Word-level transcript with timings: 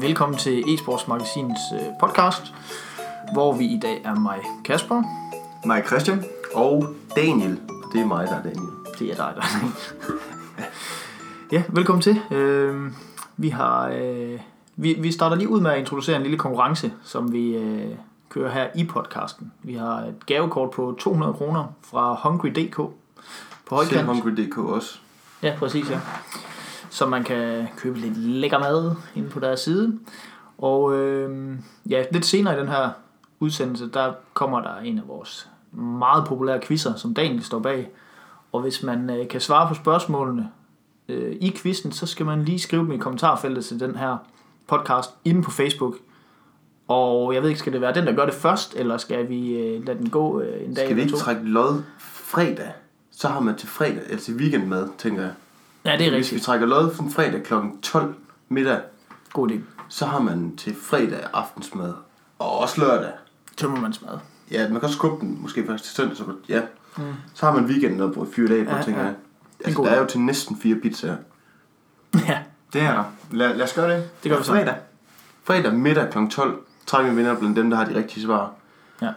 Velkommen 0.00 0.38
til 0.38 0.74
Esports 0.74 1.08
Magasinets 1.08 1.60
øh, 1.74 1.86
podcast, 2.00 2.54
hvor 3.32 3.52
vi 3.52 3.64
i 3.64 3.78
dag 3.82 4.02
er 4.04 4.14
mig, 4.14 4.38
Kasper. 4.64 5.02
Mig 5.66 5.82
Christian 5.86 6.24
og 6.54 6.94
Daniel. 7.16 7.60
Det 7.92 8.00
er 8.00 8.06
mig, 8.06 8.26
der 8.26 8.34
er 8.34 8.42
Daniel. 8.42 8.70
Det 8.98 9.10
er 9.10 9.14
dig, 9.14 9.32
der 9.36 9.42
er 9.42 10.64
Ja, 11.52 11.62
velkommen 11.68 12.02
til. 12.02 12.20
Øh, 12.30 12.92
vi 13.36 13.48
har 13.48 13.88
øh, 13.88 14.40
vi, 14.76 14.96
vi 14.98 15.12
starter 15.12 15.36
lige 15.36 15.48
ud 15.48 15.60
med 15.60 15.70
at 15.70 15.78
introducere 15.78 16.16
en 16.16 16.22
lille 16.22 16.38
konkurrence, 16.38 16.92
som 17.04 17.32
vi 17.32 17.56
øh, 17.56 17.94
kører 18.28 18.50
her 18.50 18.66
i 18.74 18.84
podcasten. 18.84 19.52
Vi 19.62 19.74
har 19.74 19.96
et 19.96 20.26
gavekort 20.26 20.70
på 20.70 20.96
200 20.98 21.32
kroner 21.32 21.64
fra 21.90 22.14
Hungry.dk 22.22 22.76
på 22.76 23.74
højkant. 23.74 24.06
Hungry.dk 24.06 24.58
også. 24.58 24.98
Ja, 25.42 25.54
præcis, 25.58 25.90
ja. 25.90 26.00
Så 26.90 27.06
man 27.06 27.24
kan 27.24 27.68
købe 27.76 27.98
lidt 27.98 28.16
lækker 28.16 28.58
mad 28.58 28.94
inde 29.14 29.28
på 29.28 29.40
deres 29.40 29.60
side. 29.60 29.98
Og 30.58 30.94
øh, 30.94 31.56
ja, 31.88 32.04
lidt 32.12 32.26
senere 32.26 32.56
i 32.56 32.60
den 32.60 32.68
her 32.68 32.90
udsendelse, 33.40 33.90
der 33.90 34.12
kommer 34.34 34.60
der 34.60 34.76
en 34.76 34.98
af 34.98 35.08
vores 35.08 35.50
meget 35.72 36.24
populære 36.26 36.60
quizzer, 36.60 36.94
som 36.94 37.14
Daniel 37.14 37.44
står 37.44 37.58
bag. 37.58 37.90
Og 38.52 38.60
hvis 38.60 38.82
man 38.82 39.10
øh, 39.10 39.28
kan 39.28 39.40
svare 39.40 39.68
på 39.68 39.74
spørgsmålene 39.74 40.50
øh, 41.08 41.36
i 41.40 41.52
quizzen, 41.56 41.92
så 41.92 42.06
skal 42.06 42.26
man 42.26 42.44
lige 42.44 42.58
skrive 42.58 42.82
dem 42.82 42.92
i 42.92 42.96
kommentarfeltet 42.96 43.64
til 43.64 43.80
den 43.80 43.96
her 43.96 44.16
podcast 44.66 45.10
inde 45.24 45.42
på 45.42 45.50
Facebook. 45.50 45.96
Og 46.88 47.34
jeg 47.34 47.42
ved 47.42 47.48
ikke, 47.48 47.58
skal 47.60 47.72
det 47.72 47.80
være 47.80 47.94
den, 47.94 48.06
der 48.06 48.12
gør 48.12 48.24
det 48.24 48.34
først, 48.34 48.74
eller 48.76 48.96
skal 48.96 49.28
vi 49.28 49.52
øh, 49.52 49.86
lade 49.86 49.98
den 49.98 50.10
gå 50.10 50.40
øh, 50.40 50.64
en 50.64 50.74
dag 50.74 50.84
Skal 50.84 50.96
vi 50.96 51.02
ikke 51.02 51.16
trække 51.16 51.42
lod 51.44 51.82
fredag? 51.98 52.72
Så 53.10 53.28
har 53.28 53.40
man 53.40 53.56
til 53.56 53.68
fredag, 53.68 54.02
eller 54.04 54.20
til 54.20 54.34
weekend 54.34 54.66
med, 54.66 54.88
tænker 54.98 55.22
jeg. 55.22 55.32
Ja, 55.84 55.96
det 55.96 56.06
er 56.06 56.10
Hvis 56.10 56.10
vi 56.10 56.16
rigtigt. 56.16 56.42
trækker 56.42 56.66
lod 56.66 56.94
fra 56.94 57.04
fredag 57.10 57.42
kl. 57.42 57.54
12 57.82 58.14
middag, 58.48 58.80
God 59.32 59.50
idé. 59.50 59.54
så 59.88 60.06
har 60.06 60.20
man 60.20 60.56
til 60.56 60.76
fredag 60.82 61.20
aftensmad. 61.32 61.92
Og 62.38 62.58
også 62.58 62.80
lørdag. 62.80 63.12
Tømmermandsmad. 63.56 64.18
Ja, 64.50 64.62
man 64.62 64.72
kan 64.72 64.82
også 64.82 64.96
skubbe 64.96 65.26
den 65.26 65.38
måske 65.42 65.66
først 65.66 65.84
til 65.84 65.94
søndag, 65.94 66.16
så 66.16 66.24
ja. 66.48 66.60
Mm. 66.96 67.02
Så 67.34 67.46
har 67.46 67.52
man 67.54 67.64
weekenden 67.64 68.00
at 68.00 68.12
bruge 68.12 68.26
fyre 68.36 68.48
dage 68.48 68.64
på, 68.64 68.76
Ja, 68.76 68.82
tænker 68.82 69.00
ja. 69.00 69.06
jeg. 69.06 69.14
Altså, 69.64 69.82
der 69.82 69.90
er 69.90 70.00
jo 70.00 70.06
til 70.06 70.20
næsten 70.20 70.56
fire 70.56 70.74
pizzaer. 70.76 71.16
Ja, 72.28 72.38
Det 72.72 72.80
er 72.82 72.92
der. 72.94 73.04
Lad, 73.30 73.54
lad 73.56 73.64
os 73.66 73.72
gøre 73.74 73.96
det. 73.96 74.10
Det 74.22 74.30
gør 74.30 74.38
vi 74.38 74.44
så. 74.44 74.52
Fredag. 74.52 74.74
Fredag 75.44 75.74
middag 75.74 76.10
kl. 76.12 76.18
12 76.30 76.58
trækker 76.86 77.10
vi 77.10 77.16
vinder 77.16 77.34
blandt 77.36 77.56
dem, 77.56 77.70
der 77.70 77.76
har 77.76 77.84
de 77.84 77.94
rigtige 77.94 78.24
svar. 78.24 78.52
Ja. 79.02 79.10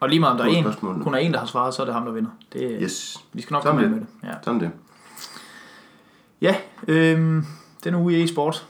Og 0.00 0.08
lige 0.08 0.20
meget 0.20 0.32
om 0.32 0.38
der 0.38 0.44
er 0.44 0.48
en, 0.48 1.02
kun 1.02 1.14
er 1.14 1.18
en, 1.18 1.32
der 1.32 1.38
har 1.38 1.46
svaret, 1.46 1.74
så 1.74 1.82
er 1.82 1.86
det 1.86 1.94
ham, 1.94 2.04
der 2.04 2.12
vinder. 2.12 2.30
Det, 2.52 2.78
Yes. 2.82 3.24
Vi 3.32 3.42
skal 3.42 3.54
nok 3.54 3.62
Sådan 3.62 3.78
komme 3.78 3.96
med 3.96 4.00
det. 4.00 4.06
Ja, 4.22 4.32
Sådan 4.44 4.60
det. 4.60 4.70
Ja 6.40 6.56
øhm, 6.88 7.44
denne 7.84 7.98
uge 7.98 8.18
i 8.18 8.22
e-sport. 8.22 8.66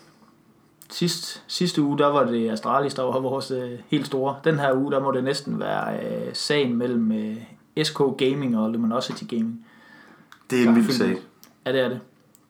Sidst, 0.91 1.43
sidste 1.47 1.83
uge, 1.83 1.99
der 1.99 2.07
var 2.07 2.25
det 2.25 2.51
Astralis, 2.51 2.95
der 2.95 3.03
var 3.03 3.21
vores 3.21 3.51
øh, 3.51 3.79
helt 3.89 4.07
store. 4.07 4.37
Den 4.45 4.59
her 4.59 4.73
uge, 4.75 4.93
der 4.93 5.01
må 5.01 5.13
det 5.13 5.25
næsten 5.25 5.61
være 5.61 6.05
øh, 6.07 6.35
sagen 6.35 6.77
mellem 6.77 7.13
øh, 7.13 7.37
SK 7.85 7.99
Gaming 8.19 8.59
og 8.59 8.71
Luminosity 8.71 9.25
Gaming. 9.29 9.67
Det 10.51 10.63
er 10.63 10.69
en 10.69 10.75
vild 10.77 10.91
sag. 10.91 11.17
Ja, 11.67 11.73
det 11.73 11.81
er 11.81 11.89
det. 11.89 12.01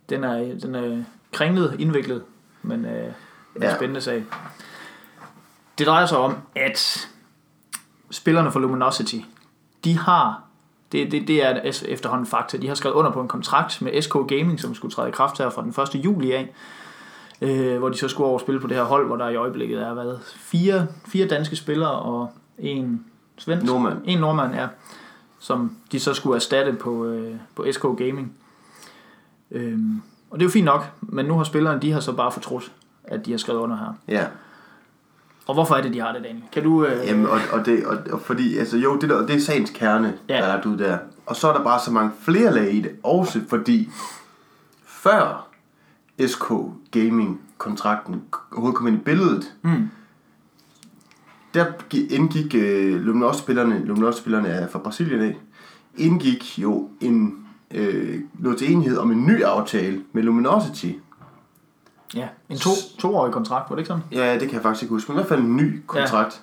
Den 0.09 0.25
er, 0.25 0.59
den 0.59 0.75
er 0.75 1.03
kringlet, 1.33 1.77
indviklet, 1.79 2.23
men 2.63 2.85
øh, 2.85 3.13
en 3.57 3.63
ja. 3.63 3.77
Spændende 3.77 4.01
sag. 4.01 4.25
Det 5.79 5.87
drejer 5.87 6.07
sig 6.07 6.19
om, 6.19 6.37
at 6.55 7.09
spillerne 8.11 8.53
for 8.53 8.61
Luminosity, 8.61 9.17
de 9.85 9.99
har, 9.99 10.46
det, 10.93 11.13
det, 11.13 11.29
det 11.29 11.45
er 11.45 11.61
efterhånden 11.89 12.27
fakta, 12.27 12.57
de 12.57 12.69
har 12.69 12.75
skrevet 12.75 12.95
under 12.95 13.11
på 13.11 13.21
en 13.21 13.29
kontrakt 13.29 13.83
med 13.83 14.03
SK 14.03 14.13
Gaming, 14.13 14.61
som 14.61 14.75
skulle 14.75 14.93
træde 14.93 15.09
i 15.09 15.13
kraft 15.13 15.39
her 15.39 15.51
fra 15.51 15.63
den 15.63 15.99
1. 15.99 16.05
juli 16.05 16.33
af, 16.33 16.55
øh, 17.41 17.79
hvor 17.79 17.89
de 17.89 17.99
så 17.99 18.09
skulle 18.09 18.29
over 18.29 18.39
spille 18.39 18.61
på 18.61 18.67
det 18.67 18.77
her 18.77 18.85
hold, 18.85 19.07
hvor 19.07 19.17
der 19.17 19.29
i 19.29 19.37
øjeblikket 19.37 19.83
er 19.83 19.95
været 19.95 20.21
fire, 20.25 20.87
fire 21.07 21.27
danske 21.27 21.57
spillere 21.57 21.93
og 21.93 22.33
en 22.59 23.05
svensk. 23.39 23.67
Nordmand. 23.67 23.99
En 24.05 24.19
nordmand, 24.19 24.55
ja. 24.55 24.67
Som 25.39 25.77
de 25.93 26.01
så 26.01 26.15
skulle 26.15 26.37
erstatte 26.37 26.73
på, 26.73 27.05
øh, 27.05 27.35
på 27.57 27.67
SK 27.73 27.83
Gaming. 27.83 28.37
Øhm, 29.51 30.03
og 30.31 30.39
det 30.39 30.45
er 30.45 30.49
jo 30.49 30.53
fint 30.53 30.65
nok, 30.65 30.85
men 31.01 31.27
nu 31.27 31.37
har 31.37 31.45
spillerne, 31.45 31.81
de 31.81 31.93
har 31.93 32.01
så 32.01 32.13
bare 32.13 32.33
fortrudt, 32.33 32.73
at 33.05 33.27
de 33.27 33.31
har 33.31 33.39
skrevet 33.39 33.61
under 33.61 33.77
her. 33.77 33.93
Ja. 34.09 34.27
Og 35.47 35.55
hvorfor 35.55 35.75
er 35.75 35.83
det, 35.83 35.93
de 35.95 36.01
har 36.01 36.13
det, 36.13 36.23
Daniel? 36.25 36.43
Kan 36.53 36.63
du... 36.63 36.85
Øh, 36.85 37.07
Jamen, 37.07 37.27
og, 37.27 37.39
og, 37.53 37.67
det, 37.67 37.87
og, 37.87 37.99
og 38.13 38.21
fordi, 38.21 38.57
altså 38.59 38.77
jo, 38.77 38.99
det, 38.99 39.09
der, 39.09 39.27
det 39.27 39.37
er 39.37 39.41
sagens 39.41 39.71
kerne, 39.75 40.15
Ja. 40.29 40.35
der 40.37 40.43
er 40.43 40.49
lagt 40.55 40.67
ud 40.67 40.77
der. 40.77 40.99
Og 41.27 41.37
så 41.37 41.49
er 41.49 41.57
der 41.57 41.65
bare 41.65 41.81
så 41.85 41.91
mange 41.93 42.11
flere 42.21 42.55
lag 42.55 42.75
i 42.75 42.81
det, 42.81 42.91
også 43.03 43.41
fordi 43.49 43.89
før 44.87 45.49
SK 46.27 46.45
Gaming-kontrakten 46.91 48.23
overhovedet 48.53 48.77
kom 48.77 48.87
ind 48.87 48.97
i 48.97 49.01
billedet, 49.05 49.55
Mm. 49.63 49.89
der 51.55 51.65
gi- 51.91 52.07
indgik 52.07 52.55
øh, 52.55 53.01
Luminosity-spillerne, 53.01 53.85
Luminosity-spillerne 53.85 54.49
er 54.49 54.69
fra 54.69 54.79
Brasilien 54.79 55.21
af, 55.21 55.37
indgik 55.97 56.59
jo 56.59 56.89
en, 57.01 57.35
øh, 57.75 58.21
noget 58.39 58.59
til 58.59 58.73
enighed 58.73 58.99
om 58.99 59.11
en 59.13 59.27
ny 59.27 59.43
aftale 59.43 60.03
med 60.13 60.23
Luminosity. 60.23 60.93
Ja, 62.15 62.29
en 62.49 62.59
to, 62.59 62.71
toårig 62.99 63.33
kontrakt, 63.33 63.71
var 63.71 63.77
det 63.77 63.81
ikke 63.81 63.89
sådan? 63.89 64.03
Ja, 64.13 64.33
det 64.33 64.41
kan 64.43 64.53
jeg 64.53 64.63
faktisk 64.63 64.83
ikke 64.83 64.95
huske, 64.95 65.13
men 65.13 65.17
i 65.17 65.19
hvert 65.19 65.29
fald 65.29 65.41
en 65.41 65.57
ny 65.57 65.83
kontrakt. 65.87 66.43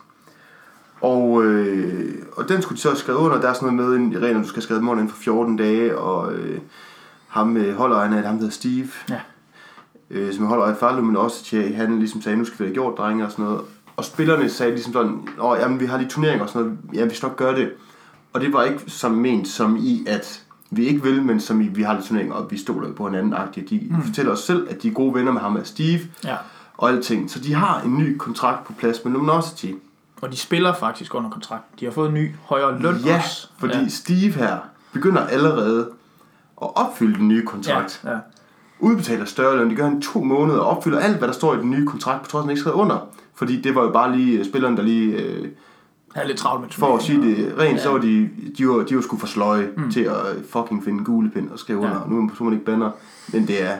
Ja. 1.01 1.07
Og, 1.07 1.43
øh, 1.43 2.15
og 2.37 2.49
den 2.49 2.61
skulle 2.61 2.75
de 2.77 2.81
så 2.81 2.89
have 2.89 2.97
skrevet 2.97 3.19
under. 3.19 3.41
Der 3.41 3.49
er 3.49 3.53
sådan 3.53 3.73
noget 3.75 4.01
med 4.01 4.11
i 4.11 4.17
reglerne, 4.23 4.43
du 4.43 4.49
skal 4.49 4.61
skrevet 4.61 4.81
dem 4.81 4.89
under 4.89 5.01
inden 5.01 5.15
for 5.15 5.21
14 5.23 5.57
dage, 5.57 5.97
og 5.97 6.33
øh, 6.33 6.59
ham 7.27 7.57
øh, 7.57 7.75
holdejeren 7.75 8.13
af 8.13 8.17
det, 8.17 8.25
ham 8.27 8.35
der 8.35 8.41
hedder 8.41 8.53
Steve, 8.55 8.87
Ja. 9.09 9.19
øh, 10.09 10.33
som 10.33 10.43
er 10.45 10.49
holdejer 10.49 10.75
for 10.75 10.91
Luminosity, 10.95 11.55
han 11.75 11.99
ligesom 11.99 12.21
sagde, 12.21 12.37
nu 12.37 12.45
skal 12.45 12.59
vi 12.59 12.63
have 12.63 12.73
gjort, 12.73 12.97
drenge, 12.97 13.25
og 13.25 13.31
sådan 13.31 13.45
noget. 13.45 13.61
Og 13.95 14.05
spillerne 14.05 14.49
sagde 14.49 14.71
ligesom 14.71 14.93
sådan, 14.93 15.27
Åh, 15.41 15.57
jamen, 15.59 15.79
vi 15.79 15.85
har 15.85 15.97
lige 15.97 16.09
turneringer 16.09 16.43
og 16.43 16.49
sådan 16.49 16.67
noget, 16.67 16.79
ja, 16.93 17.05
vi 17.05 17.15
skal 17.15 17.27
nok 17.27 17.37
gøre 17.37 17.55
det. 17.55 17.71
Og 18.33 18.41
det 18.41 18.53
var 18.53 18.63
ikke 18.63 18.79
som 18.87 19.11
ment 19.11 19.47
som 19.47 19.77
i, 19.79 20.05
at 20.07 20.43
vi 20.77 20.85
ikke 20.85 21.03
vil, 21.03 21.23
men 21.23 21.39
som 21.39 21.61
i, 21.61 21.67
vi 21.67 21.81
har 21.81 21.93
lidt 21.93 22.05
turneringer, 22.05 22.35
og 22.35 22.51
vi 22.51 22.57
stoler 22.57 22.93
på 22.93 23.07
hinanden. 23.07 23.33
-agtigt. 23.33 23.69
De 23.69 23.87
mm. 23.89 24.01
fortæller 24.03 24.31
os 24.31 24.39
selv, 24.39 24.67
at 24.69 24.83
de 24.83 24.87
er 24.87 24.91
gode 24.91 25.13
venner 25.15 25.31
med 25.31 25.41
ham 25.41 25.55
og 25.55 25.61
Steve, 25.67 25.99
Ja. 26.23 26.35
og 26.77 26.89
alting. 26.89 27.31
Så 27.31 27.39
de 27.39 27.53
har 27.53 27.81
en 27.81 27.97
ny 27.97 28.17
kontrakt 28.17 28.63
på 28.67 28.73
plads 28.73 29.05
med 29.05 29.13
Luminosity. 29.13 29.71
Og 30.21 30.31
de 30.31 30.37
spiller 30.37 30.73
faktisk 30.73 31.15
under 31.15 31.29
kontrakt. 31.29 31.63
De 31.79 31.85
har 31.85 31.91
fået 31.91 32.07
en 32.07 32.13
ny, 32.13 32.31
højere 32.45 32.81
løn 32.81 32.95
Ja, 33.05 33.17
også. 33.17 33.47
fordi 33.57 33.77
ja. 33.77 33.87
Steve 33.87 34.31
her 34.31 34.57
begynder 34.93 35.21
allerede 35.27 35.79
at 36.61 36.67
opfylde 36.75 37.15
den 37.19 37.27
nye 37.27 37.45
kontrakt. 37.45 38.01
Ja, 38.03 38.11
ja. 38.11 38.17
Udbetaler 38.79 39.25
større 39.25 39.57
løn, 39.57 39.69
det 39.69 39.77
gør 39.77 39.83
han 39.83 40.01
to 40.01 40.23
måneder, 40.23 40.59
og 40.59 40.77
opfylder 40.77 40.99
alt, 40.99 41.17
hvad 41.17 41.27
der 41.27 41.33
står 41.33 41.53
i 41.53 41.57
den 41.57 41.69
nye 41.71 41.85
kontrakt, 41.85 42.23
på 42.23 42.29
trods 42.29 42.39
af, 42.39 42.43
at 42.43 42.43
han 42.43 42.49
ikke 42.49 42.59
skrev 42.61 42.73
under. 42.75 43.07
Fordi 43.35 43.61
det 43.61 43.75
var 43.75 43.83
jo 43.83 43.89
bare 43.91 44.17
lige 44.17 44.39
øh, 44.39 44.45
spilleren, 44.45 44.77
der 44.77 44.83
lige, 44.83 45.15
øh, 45.17 45.47
Jeg 46.15 46.23
er 46.23 46.27
lidt 46.27 46.37
travlt 46.37 46.61
med 46.61 46.69
for 46.69 46.97
at 46.97 47.03
sige 47.03 47.21
det 47.21 47.55
rent, 47.59 47.77
Ja. 47.77 47.83
så 47.83 47.89
var 47.91 47.97
de, 47.97 48.29
de 48.57 48.67
var, 48.67 48.83
de 48.83 48.95
var 48.95 49.01
sgu 49.01 49.17
for 49.17 49.27
sløje 49.27 49.69
mm. 49.77 49.91
til 49.91 49.99
at 50.01 50.15
fucking 50.49 50.83
finde 50.83 50.99
en 50.99 51.05
gulepind 51.05 51.49
og 51.49 51.59
skrive 51.59 51.79
Ja. 51.81 51.85
under. 51.87 52.07
Nu 52.07 52.17
er 52.17 52.43
man 52.43 52.53
ikke 52.53 52.65
banner, 52.65 52.91
men 53.33 53.47
det 53.47 53.63
er 53.63 53.75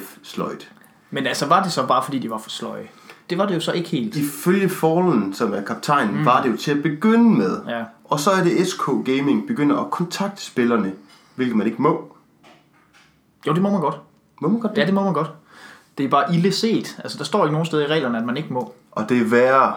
F 0.00 0.16
sløjt. 0.22 0.70
Men 1.10 1.26
altså, 1.26 1.46
var 1.46 1.62
det 1.62 1.72
så 1.72 1.86
bare, 1.86 2.02
fordi 2.04 2.18
de 2.18 2.30
var 2.30 2.38
for 2.38 2.50
sløje? 2.50 2.88
Det 3.30 3.38
var 3.38 3.46
det 3.46 3.54
jo 3.54 3.60
så 3.60 3.72
ikke 3.72 3.88
helt. 3.88 4.16
Ifølge 4.16 4.68
Fallen, 4.68 5.34
som 5.34 5.54
er 5.54 5.60
kaptajnen, 5.62 6.18
mm. 6.18 6.24
var 6.24 6.42
det 6.42 6.50
jo 6.52 6.56
til 6.56 6.70
at 6.70 6.82
begynde 6.82 7.30
med. 7.38 7.60
Ja. 7.68 7.84
Og 8.04 8.20
så 8.20 8.30
er 8.30 8.42
det 8.44 8.66
SK 8.66 8.86
Gaming 9.04 9.46
begynder 9.46 9.76
at 9.76 9.90
kontakte 9.90 10.42
spillerne, 10.42 10.92
hvilket 11.34 11.56
man 11.56 11.66
ikke 11.66 11.82
må. 11.82 12.14
Jo, 13.46 13.52
det 13.52 13.62
må 13.62 13.70
man 13.70 13.80
godt. 13.80 14.00
Må 14.40 14.48
man 14.48 14.60
godt 14.60 14.72
det? 14.74 14.80
Ja, 14.80 14.86
det 14.86 14.94
må 14.94 15.04
man 15.04 15.12
godt. 15.12 15.30
Det 15.98 16.04
er 16.04 16.08
bare 16.10 16.34
ille 16.34 16.52
set. 16.52 16.96
Altså, 17.02 17.18
der 17.18 17.24
står 17.24 17.44
ikke 17.44 17.52
nogen 17.52 17.66
steder 17.66 17.82
i 17.84 17.86
reglerne, 17.86 18.18
at 18.18 18.24
man 18.24 18.36
ikke 18.36 18.52
må. 18.52 18.72
Og 18.92 19.08
det 19.08 19.20
er 19.20 19.24
værre, 19.24 19.74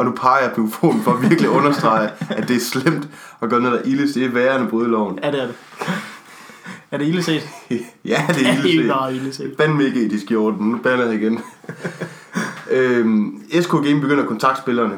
og 0.00 0.06
nu 0.06 0.12
peger 0.12 0.42
jeg 0.42 0.52
på 0.54 0.60
mikrofonen 0.60 1.02
for 1.02 1.12
at 1.12 1.22
virkelig 1.22 1.50
understrege, 1.50 2.10
at 2.30 2.48
det 2.48 2.56
er 2.56 2.60
slemt 2.60 3.08
at 3.42 3.50
gøre 3.50 3.60
noget, 3.60 3.78
der 3.78 3.84
er 3.84 3.92
ilde. 3.92 4.14
Det 4.14 4.24
er 4.24 4.28
værre 4.28 4.54
end 4.54 4.64
at 4.64 4.70
bryde 4.70 4.88
loven. 4.88 5.18
Ja, 5.22 5.30
det 5.30 5.42
er 5.42 5.46
det. 5.46 5.54
er 6.90 6.98
det 6.98 7.06
ille 7.06 7.22
set? 7.22 7.42
ja, 8.04 8.24
det 8.28 8.46
er 8.46 8.62
Det 8.62 8.80
er 8.80 8.86
meget 8.86 9.14
ille 9.14 9.32
set. 9.32 9.54
Band 9.56 9.72
mig 9.72 9.86
ikke 9.86 10.06
etisk 10.06 10.30
i 10.30 10.36
orden. 10.36 10.70
Nu 10.70 10.78
bander 10.78 11.06
jeg 11.06 11.14
igen. 11.14 11.40
øhm, 12.76 13.42
SK 13.60 13.70
Game 13.70 14.00
begynder 14.00 14.22
at 14.22 14.28
kontakte 14.28 14.62
spillerne. 14.62 14.94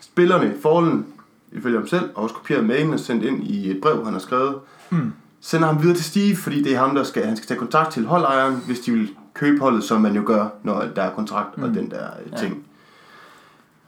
Spillerne, 0.00 0.54
Fallen, 0.62 1.06
ifølge 1.52 1.78
ham 1.78 1.86
selv, 1.86 2.04
har 2.16 2.22
også 2.22 2.34
kopieret 2.34 2.64
mailen 2.64 2.92
og 2.94 3.00
sendt 3.00 3.24
ind 3.24 3.44
i 3.44 3.70
et 3.70 3.80
brev, 3.82 4.04
han 4.04 4.12
har 4.12 4.20
skrevet. 4.20 4.54
Mm. 4.90 5.12
Sender 5.40 5.66
ham 5.66 5.82
videre 5.82 5.96
til 5.96 6.04
Steve, 6.04 6.36
fordi 6.36 6.62
det 6.62 6.72
er 6.74 6.78
ham, 6.78 6.94
der 6.94 7.02
skal, 7.02 7.26
han 7.26 7.36
skal 7.36 7.46
tage 7.46 7.58
kontakt 7.58 7.92
til 7.92 8.06
holdejeren, 8.06 8.62
hvis 8.66 8.80
de 8.80 8.92
vil 8.92 9.10
købe 9.34 9.60
holdet, 9.60 9.84
som 9.84 10.00
man 10.00 10.14
jo 10.14 10.22
gør, 10.26 10.46
når 10.62 10.84
der 10.96 11.02
er 11.02 11.10
kontrakt 11.10 11.58
mm. 11.58 11.64
og 11.64 11.74
den 11.74 11.90
der 11.90 12.06
øh, 12.26 12.38
ting. 12.38 12.66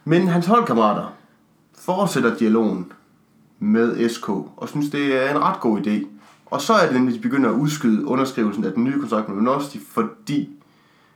Men 0.09 0.27
hans 0.27 0.45
holdkammerater 0.45 1.13
fortsætter 1.77 2.35
dialogen 2.35 2.91
med 3.59 4.09
SK, 4.09 4.29
og 4.29 4.69
synes, 4.69 4.89
det 4.89 5.25
er 5.25 5.31
en 5.35 5.41
ret 5.41 5.59
god 5.59 5.79
idé. 5.87 6.05
Og 6.45 6.61
så 6.61 6.73
er 6.73 6.85
det 6.85 6.93
nemlig, 6.95 7.15
de 7.15 7.19
begynder 7.19 7.49
at 7.49 7.53
udskyde 7.55 8.05
underskrivelsen 8.05 8.63
af 8.63 8.71
den 8.73 8.83
nye 8.83 8.99
kontrakt 8.99 9.27
med 9.29 9.35
Luminosity, 9.35 9.77
fordi 9.87 10.49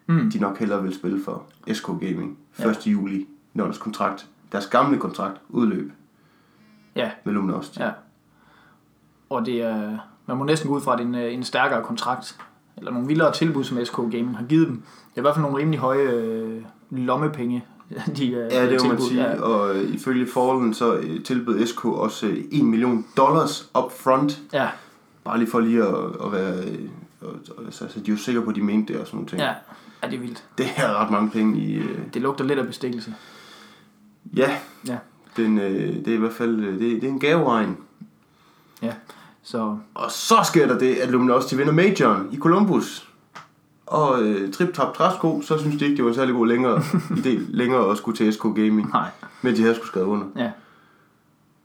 Mm. 0.07 0.31
de 0.31 0.39
nok 0.39 0.57
hellere 0.59 0.83
vil 0.83 0.95
spille 0.95 1.23
for 1.25 1.43
SK 1.73 1.85
Gaming 1.87 2.37
1. 2.59 2.65
Ja. 2.85 2.91
juli, 2.91 3.27
når 3.53 3.63
deres 3.63 3.77
kontrakt, 3.77 4.27
deres 4.51 4.67
gamle 4.67 4.97
kontrakt 4.97 5.37
udløb 5.49 5.91
Ja, 6.95 7.11
med 7.23 7.33
Luminosity. 7.33 7.79
ja. 7.79 7.91
Og 9.29 9.45
det 9.45 9.61
er... 9.61 9.97
Man 10.25 10.37
må 10.37 10.43
næsten 10.43 10.69
gå 10.69 10.75
ud 10.75 10.81
fra, 10.81 10.93
at 10.93 10.97
det 10.99 11.03
er 11.05 11.07
en, 11.07 11.15
øh, 11.15 11.33
en 11.33 11.43
stærkere 11.43 11.83
kontrakt 11.83 12.39
eller 12.77 12.91
nogle 12.91 13.07
vildere 13.07 13.33
tilbud, 13.33 13.63
som 13.63 13.85
SK 13.85 13.95
Gaming 13.95 14.37
har 14.37 14.45
givet 14.45 14.67
dem. 14.67 14.75
Det 14.75 15.15
er 15.15 15.19
i 15.19 15.21
hvert 15.21 15.35
fald 15.35 15.41
nogle 15.43 15.57
rimelig 15.57 15.79
høje 15.79 16.09
øh, 16.11 16.63
lommepenge, 16.91 17.65
de 18.17 18.27
øh, 18.31 18.51
Ja, 18.51 18.69
det 18.69 18.83
må 18.83 18.89
man 18.89 19.01
sige. 19.01 19.21
Ja, 19.23 19.41
Og 19.41 19.75
øh, 19.75 19.93
ifølge 19.95 20.27
Fallen, 20.27 20.73
så 20.73 20.93
øh, 20.95 21.23
tilbød 21.23 21.65
SK 21.67 21.85
også 21.85 22.25
øh, 22.27 22.37
1 22.51 22.65
million 22.65 23.05
dollars 23.17 23.69
up 23.83 23.91
front. 23.99 24.39
ja, 24.53 24.67
Bare 25.23 25.37
lige 25.39 25.49
for 25.51 25.59
lige 25.59 25.83
at, 25.83 25.95
at 26.25 26.31
være... 26.31 26.57
øh, 26.63 26.79
Altså, 27.65 27.87
så 27.89 27.99
de 27.99 28.11
er 28.11 28.15
jo 28.15 28.17
sikre 28.17 28.41
på, 28.41 28.49
at 28.49 28.55
de 28.55 28.61
mente 28.61 28.93
det 28.93 29.01
og 29.01 29.07
sådan 29.07 29.17
nogle 29.17 29.29
ting. 29.29 29.41
ja. 29.41 29.53
ja, 30.03 30.07
det 30.07 30.15
er 30.15 30.19
vildt. 30.19 30.43
Det 30.57 30.65
er 30.77 31.01
ret 31.03 31.11
mange 31.11 31.29
penge 31.29 31.59
i... 31.59 31.73
Øh, 31.75 31.97
Det 32.13 32.21
lugter 32.21 32.43
lidt 32.45 32.59
af 32.59 32.67
bestikkelse. 32.67 33.13
ja, 34.35 34.57
Ja. 34.87 34.97
Den, 35.37 35.57
øh, 35.57 35.95
det 35.95 36.07
er 36.07 36.13
i 36.13 36.17
hvert 36.17 36.33
fald 36.33 36.59
øh, 36.59 36.73
det, 36.73 36.79
det 36.79 37.03
er 37.03 37.07
en 37.07 37.19
gaveregn. 37.19 37.77
Så 39.45 39.77
Og 39.93 40.11
så 40.11 40.35
sker 40.43 40.67
der 40.67 40.77
det, 40.79 40.95
at 40.95 41.09
Luminosity 41.09 41.55
vinder 41.55 41.73
Majoren 41.73 42.27
i 42.31 42.37
Columbus. 42.37 43.09
Og 43.87 44.21
øh, 44.23 44.53
trip 44.53 44.73
trap 44.73 44.95
træsko, 44.95 45.41
så 45.41 45.57
synes 45.57 45.75
de 45.79 45.85
ikke, 45.85 45.97
det 45.97 46.03
var 46.03 46.09
en 46.09 46.15
særlig 46.15 46.35
god 46.35 46.47
længere 46.47 46.77
idé 47.19 47.39
længere 47.49 47.91
at 47.91 47.97
skulle 47.97 48.17
til 48.17 48.33
SK 48.33 48.41
Gaming. 48.43 48.89
nej, 48.93 49.07
Men 49.41 49.55
de 49.55 49.61
havde 49.61 49.75
skulle 49.75 49.87
skrevet 49.87 50.07
under. 50.07 50.25
ja. 50.37 50.51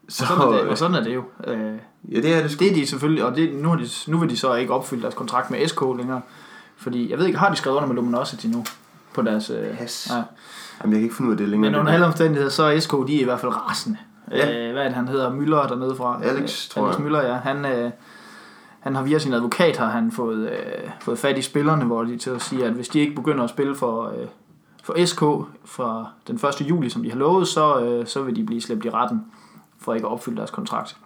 Så, 0.09 0.25
Og 0.25 0.29
sådan 0.29 0.49
er 0.49 0.57
det, 0.57 0.63
øh, 0.65 0.71
og 0.71 0.79
sådan 0.79 0.95
er 0.97 1.03
det 1.03 1.15
jo. 1.15 1.23
Øh, 1.47 1.73
ja, 2.13 2.21
det 2.21 2.35
er 2.35 2.43
det 2.43 2.51
sgu. 2.51 2.59
det 2.65 2.71
er 2.71 2.75
de 2.75 2.87
selvfølgelig, 2.87 3.25
og 3.25 3.37
det, 3.37 3.55
nu, 3.55 3.69
har 3.69 3.77
de, 3.77 3.87
nu 4.07 4.19
vil 4.19 4.31
de 4.31 4.37
så 4.37 4.55
ikke 4.55 4.73
opfylde 4.73 5.03
deres 5.03 5.15
kontrakt 5.15 5.51
med 5.51 5.69
SK 5.69 5.81
længere. 5.99 6.21
Fordi, 6.77 7.11
jeg 7.11 7.19
ved 7.19 7.27
ikke, 7.27 7.39
har 7.39 7.51
de 7.51 7.57
skrevet 7.57 7.77
under 7.77 7.87
med 7.89 7.97
Luminosity 7.97 8.47
nu? 8.47 8.65
På 9.15 9.23
deres... 9.23 9.51
Øh, 9.51 9.79
Pas. 9.79 10.07
nej. 10.11 10.23
Jamen, 10.83 10.93
jeg 10.93 10.99
kan 11.01 11.03
ikke 11.05 11.15
finde 11.17 11.29
ud 11.29 11.35
af 11.35 11.39
det 11.39 11.49
længere. 11.49 11.71
Men 11.71 11.81
under 11.81 11.93
alle 11.93 12.07
omstændigheder, 12.07 12.51
så 12.51 12.63
er 12.63 12.81
SK, 12.81 12.93
de 13.07 13.17
er 13.17 13.21
i 13.21 13.25
hvert 13.25 13.41
fald 13.41 13.53
rasende. 13.53 13.97
Ja. 14.31 14.67
Øh, 14.67 14.73
hvad 14.73 14.83
er 14.83 14.87
det, 14.87 14.95
han 14.97 15.09
hedder? 15.09 15.33
Møller 15.35 15.67
dernede 15.67 15.97
fra? 15.97 16.21
Alex, 16.23 16.67
Øh, 16.67 16.71
tror 16.71 16.85
Alex 16.87 16.97
jeg. 16.97 17.03
Møller, 17.03 17.23
ja. 17.27 17.35
Han, 17.35 17.65
øh, 17.67 17.91
han 18.89 18.95
har 18.95 19.03
via 19.03 19.19
sin 19.19 19.33
advokat 19.33 19.77
har 19.77 19.91
han 19.91 20.13
fået, 20.13 20.51
øh, 20.51 20.91
fået 21.01 21.19
fat 21.19 21.39
i 21.39 21.43
spillerne, 21.43 21.85
hvor 21.85 22.05
de 22.05 22.19
til 22.19 22.31
at 22.31 22.43
sige, 22.43 22.65
at 22.65 22.73
hvis 22.73 22.89
de 22.89 23.01
ikke 23.01 23.15
begynder 23.15 23.45
at 23.45 23.51
spille 23.51 23.75
for, 23.75 24.09
øh, 24.09 24.27
for 24.83 25.05
SK 25.07 25.21
fra 25.65 26.09
den 26.27 26.35
1. 26.35 26.69
juli, 26.69 26.91
som 26.91 27.03
de 27.03 27.11
har 27.11 27.19
lovet, 27.19 27.49
så, 27.49 27.81
øh, 27.81 28.07
så 28.07 28.23
vil 28.23 28.37
de 28.37 28.45
blive 28.45 28.61
slæbt 28.61 28.85
i 28.85 28.91
retten 28.91 29.25
for 29.79 29.95
ikke 29.95 30.07
at 30.07 30.13
opfylde 30.13 30.37
deres 30.37 30.51
kontrakt. 30.51 30.97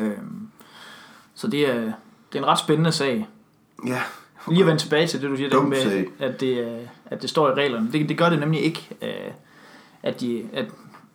Øh, 0.00 0.16
så 1.34 1.46
det 1.46 1.70
er, 1.70 1.80
det 2.32 2.38
er 2.38 2.38
en 2.38 2.46
ret 2.46 2.58
spændende 2.58 2.92
sag. 2.92 3.28
Ja, 3.86 4.00
Lige 4.48 4.60
at 4.60 4.66
vende 4.66 4.80
tilbage 4.80 5.06
til 5.06 5.22
det, 5.22 5.30
du 5.30 5.36
siger, 5.36 5.50
der 5.50 5.62
med, 5.62 6.04
at 6.18 6.40
det, 6.40 6.58
øh, 6.58 6.80
at 7.06 7.22
det 7.22 7.30
står 7.30 7.48
i 7.48 7.54
reglerne. 7.54 7.92
Det, 7.92 8.08
det 8.08 8.18
gør 8.18 8.28
det 8.28 8.38
nemlig 8.38 8.60
ikke, 8.60 8.88
øh, 9.02 9.32
at, 10.02 10.20
de, 10.20 10.46
at, 10.52 10.66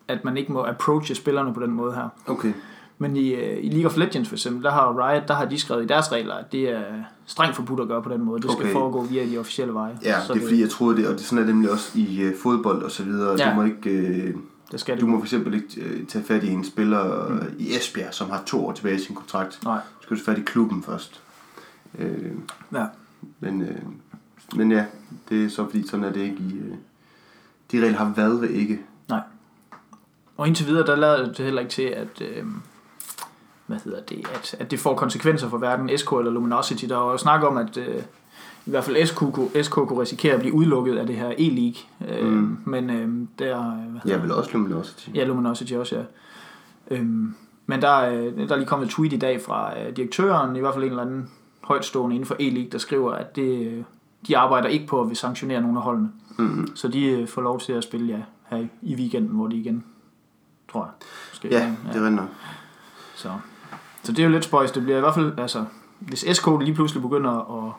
at 0.08 0.26
man 0.26 0.38
ikke 0.38 0.52
må 0.52 0.66
approache 0.66 1.16
spillerne 1.16 1.54
på 1.54 1.60
den 1.60 1.72
måde 1.72 1.96
her. 1.96 2.10
okay. 2.28 2.54
Men 3.00 3.18
i, 3.18 3.30
øh, 3.30 3.64
i 3.64 3.70
League 3.70 3.86
of 3.86 3.98
Legends 3.98 4.28
for 4.30 4.36
eksempel, 4.36 4.64
der 4.64 4.72
har 4.72 5.08
Riot, 5.10 5.28
der 5.28 5.34
har 5.34 5.46
de 5.46 5.60
skrevet 5.60 5.84
i 5.84 5.88
deres 5.88 6.12
regler, 6.12 6.34
at 6.34 6.52
det 6.52 6.70
er 6.70 6.84
strengt 7.26 7.56
forbudt 7.56 7.80
at 7.80 7.88
gøre 7.88 8.04
på 8.04 8.10
den 8.10 8.22
måde. 8.24 8.42
Det 8.42 8.52
skal 8.52 8.64
Okay. 8.64 8.74
foregå 8.74 9.04
via 9.04 9.26
de 9.26 9.38
officielle 9.38 9.74
veje. 9.74 9.98
Ja, 10.04 10.22
så 10.22 10.34
det 10.34 10.40
er 10.42 10.46
fordi, 10.46 10.62
jeg 10.62 10.70
troede 10.70 10.98
det, 10.98 11.08
og 11.08 11.14
det 11.14 11.22
sådan 11.22 11.38
er 11.38 11.46
det 11.46 11.56
nemlig 11.56 11.72
også 11.72 11.92
i 12.00 12.22
øh, 12.22 12.34
fodbold 12.44 12.84
og 12.84 12.92
så 12.92 13.04
videre. 13.04 13.36
Ja. 13.40 13.50
Du 13.50 13.56
må 13.56 13.64
ikke... 13.64 13.90
Øh, 13.90 14.36
det 14.72 14.80
skal 14.80 14.96
du 14.96 15.02
det. 15.02 15.10
må 15.10 15.18
for 15.20 15.26
eksempel 15.26 15.54
ikke 15.54 15.82
øh, 15.82 16.06
tage 16.06 16.26
fat 16.26 16.44
i 16.44 16.48
en 16.50 16.64
spiller 16.66 17.28
mm. 17.30 17.56
i 17.60 17.76
Esbjerg, 17.76 18.14
som 18.14 18.30
har 18.30 18.44
to 18.46 18.66
år 18.68 18.72
tilbage 18.72 18.96
i 18.96 19.00
sin 19.00 19.16
kontrakt. 19.16 19.60
Nej. 19.64 19.80
Du 20.02 20.04
skal 20.04 20.18
tage 20.18 20.26
fat 20.26 20.38
i 20.38 20.42
klubben 20.46 20.84
først. 20.84 21.22
Øh, 22.00 22.32
Ja. 22.74 22.86
men, 23.40 23.62
øh, 23.62 23.76
men 24.56 24.72
ja, 24.72 24.86
det 25.30 25.46
er 25.46 25.50
så 25.50 25.66
fordi, 25.66 25.88
sådan 25.88 26.04
er 26.06 26.12
det 26.12 26.22
ikke 26.22 26.38
i... 26.40 26.54
Øh, 26.58 26.76
de 27.72 27.82
regler 27.86 27.98
har 27.98 28.14
været 28.16 28.42
ved 28.42 28.50
ikke. 28.50 28.80
Og 30.38 30.48
indtil 30.48 30.68
videre, 30.68 30.86
der 30.88 30.96
lader 30.96 31.26
det 31.26 31.38
heller 31.46 31.62
ikke 31.62 31.72
til, 31.72 31.82
at, 31.84 32.22
øh, 32.22 32.44
hvad 33.68 33.78
hedder 33.84 34.02
det, 34.02 34.28
at, 34.36 34.56
at 34.60 34.72
det 34.72 34.80
får 34.80 34.96
konsekvenser 34.96 35.50
for 35.50 35.58
hverken 35.58 35.98
SK 35.98 36.12
eller 36.12 36.32
Luminosity. 36.32 36.86
Der 36.86 36.98
er 37.08 37.12
jo 37.12 37.18
snak 37.18 37.44
om, 37.44 37.58
at 37.58 37.78
øh, 37.78 37.96
i 38.66 38.70
hvert 38.70 38.84
fald 38.84 39.06
SK, 39.06 39.64
SK 39.66 39.72
kunne 39.72 40.02
risikere 40.02 40.34
at 40.34 40.40
blive 40.40 40.54
udelukket 40.54 40.98
af 40.98 41.08
det 41.08 41.16
her 41.16 41.30
E-League. 41.32 42.08
Øh, 42.14 42.32
Mm. 42.34 42.58
Men 42.66 42.90
øh, 42.90 43.28
der, 43.40 43.72
hvad 43.72 44.02
Jeg 44.06 44.22
vil 44.24 44.32
også 44.32 44.50
Luminosity. 44.54 45.10
Ja, 45.16 45.24
Luminosity 45.26 45.74
også, 45.74 45.96
ja. 45.96 46.04
Øhm, 46.92 47.34
men 47.66 47.82
der, 47.82 47.90
er- 47.90 48.32
der 48.48 48.52
er 48.52 48.56
lige 48.56 48.68
kommet 48.68 48.86
et 48.86 48.92
tweet 48.92 49.14
i 49.14 49.18
dag 49.18 49.42
fra 49.42 49.80
øh, 49.80 49.96
direktøren, 49.96 50.56
i 50.56 50.60
hvert 50.60 50.74
fald 50.74 50.84
en 50.84 50.90
eller 50.90 51.04
anden 51.04 51.32
højtstående 51.64 52.16
inden 52.16 52.28
for 52.28 52.36
E-League, 52.36 52.70
der 52.72 52.78
skriver, 52.78 53.12
at 53.12 53.36
det, 53.36 53.68
øh, 53.68 53.84
de 54.28 54.38
arbejder 54.38 54.68
ikke 54.68 54.88
på 54.88 55.02
at 55.02 55.08
vil 55.08 55.16
sanktionere 55.18 55.62
nogle 55.62 55.78
af 55.78 55.84
holdene. 55.84 56.10
Mm. 56.38 56.68
Så 56.76 56.88
de 56.88 57.06
øh, 57.06 57.28
får 57.28 57.42
lov 57.42 57.60
til 57.60 57.74
at 57.74 57.84
spille 57.84 58.08
ja, 58.08 58.22
her 58.50 58.58
i- 58.64 58.68
i 58.82 58.96
weekenden, 58.96 59.36
hvor 59.36 59.48
de 59.48 59.56
igen, 59.56 59.84
tror 60.72 60.82
jeg. 60.84 60.92
Skal, 61.34 61.52
Ja, 61.52 61.74
det 61.94 62.02
render. 62.02 62.24
Så. 63.16 63.30
Så 64.08 64.12
det 64.14 64.20
er 64.20 64.24
jo 64.24 64.30
lidt 64.32 64.44
spøjs. 64.46 64.72
Det 64.72 64.84
bliver 64.84 64.98
i 64.98 65.02
hvert 65.02 65.14
fald, 65.14 65.40
altså, 65.40 65.66
hvis 66.00 66.26
SK 66.34 66.48
lige 66.62 66.74
pludselig 66.74 67.02
begynder 67.02 67.66
at 67.68 67.74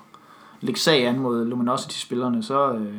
lægge 0.60 0.80
sag 0.80 1.06
an 1.06 1.18
mod 1.18 1.44
Luminosity-spillerne, 1.46 2.42
så, 2.42 2.72
øh, 2.72 2.94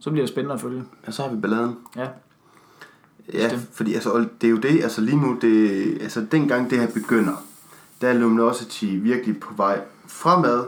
så 0.00 0.10
bliver 0.10 0.22
det 0.22 0.28
spændende 0.32 0.54
at 0.54 0.60
følge. 0.60 0.84
Ja, 1.06 1.12
så 1.12 1.22
har 1.22 1.30
vi 1.30 1.40
balladen. 1.40 1.76
Ja. 1.96 2.06
Ja, 3.32 3.42
Bestemt. 3.48 3.68
fordi 3.76 3.94
altså, 3.94 4.26
det 4.40 4.46
er 4.46 4.50
jo 4.50 4.56
det, 4.56 4.82
altså 4.82 5.00
lige 5.00 5.16
nu, 5.20 5.38
det, 5.40 5.78
altså 6.02 6.26
dengang 6.32 6.70
det 6.70 6.78
her 6.78 6.86
begynder, 6.94 7.32
der 8.00 8.08
er 8.08 8.12
Luminosity 8.14 8.84
virkelig 8.84 9.40
på 9.40 9.54
vej 9.56 9.80
fremad, 10.06 10.58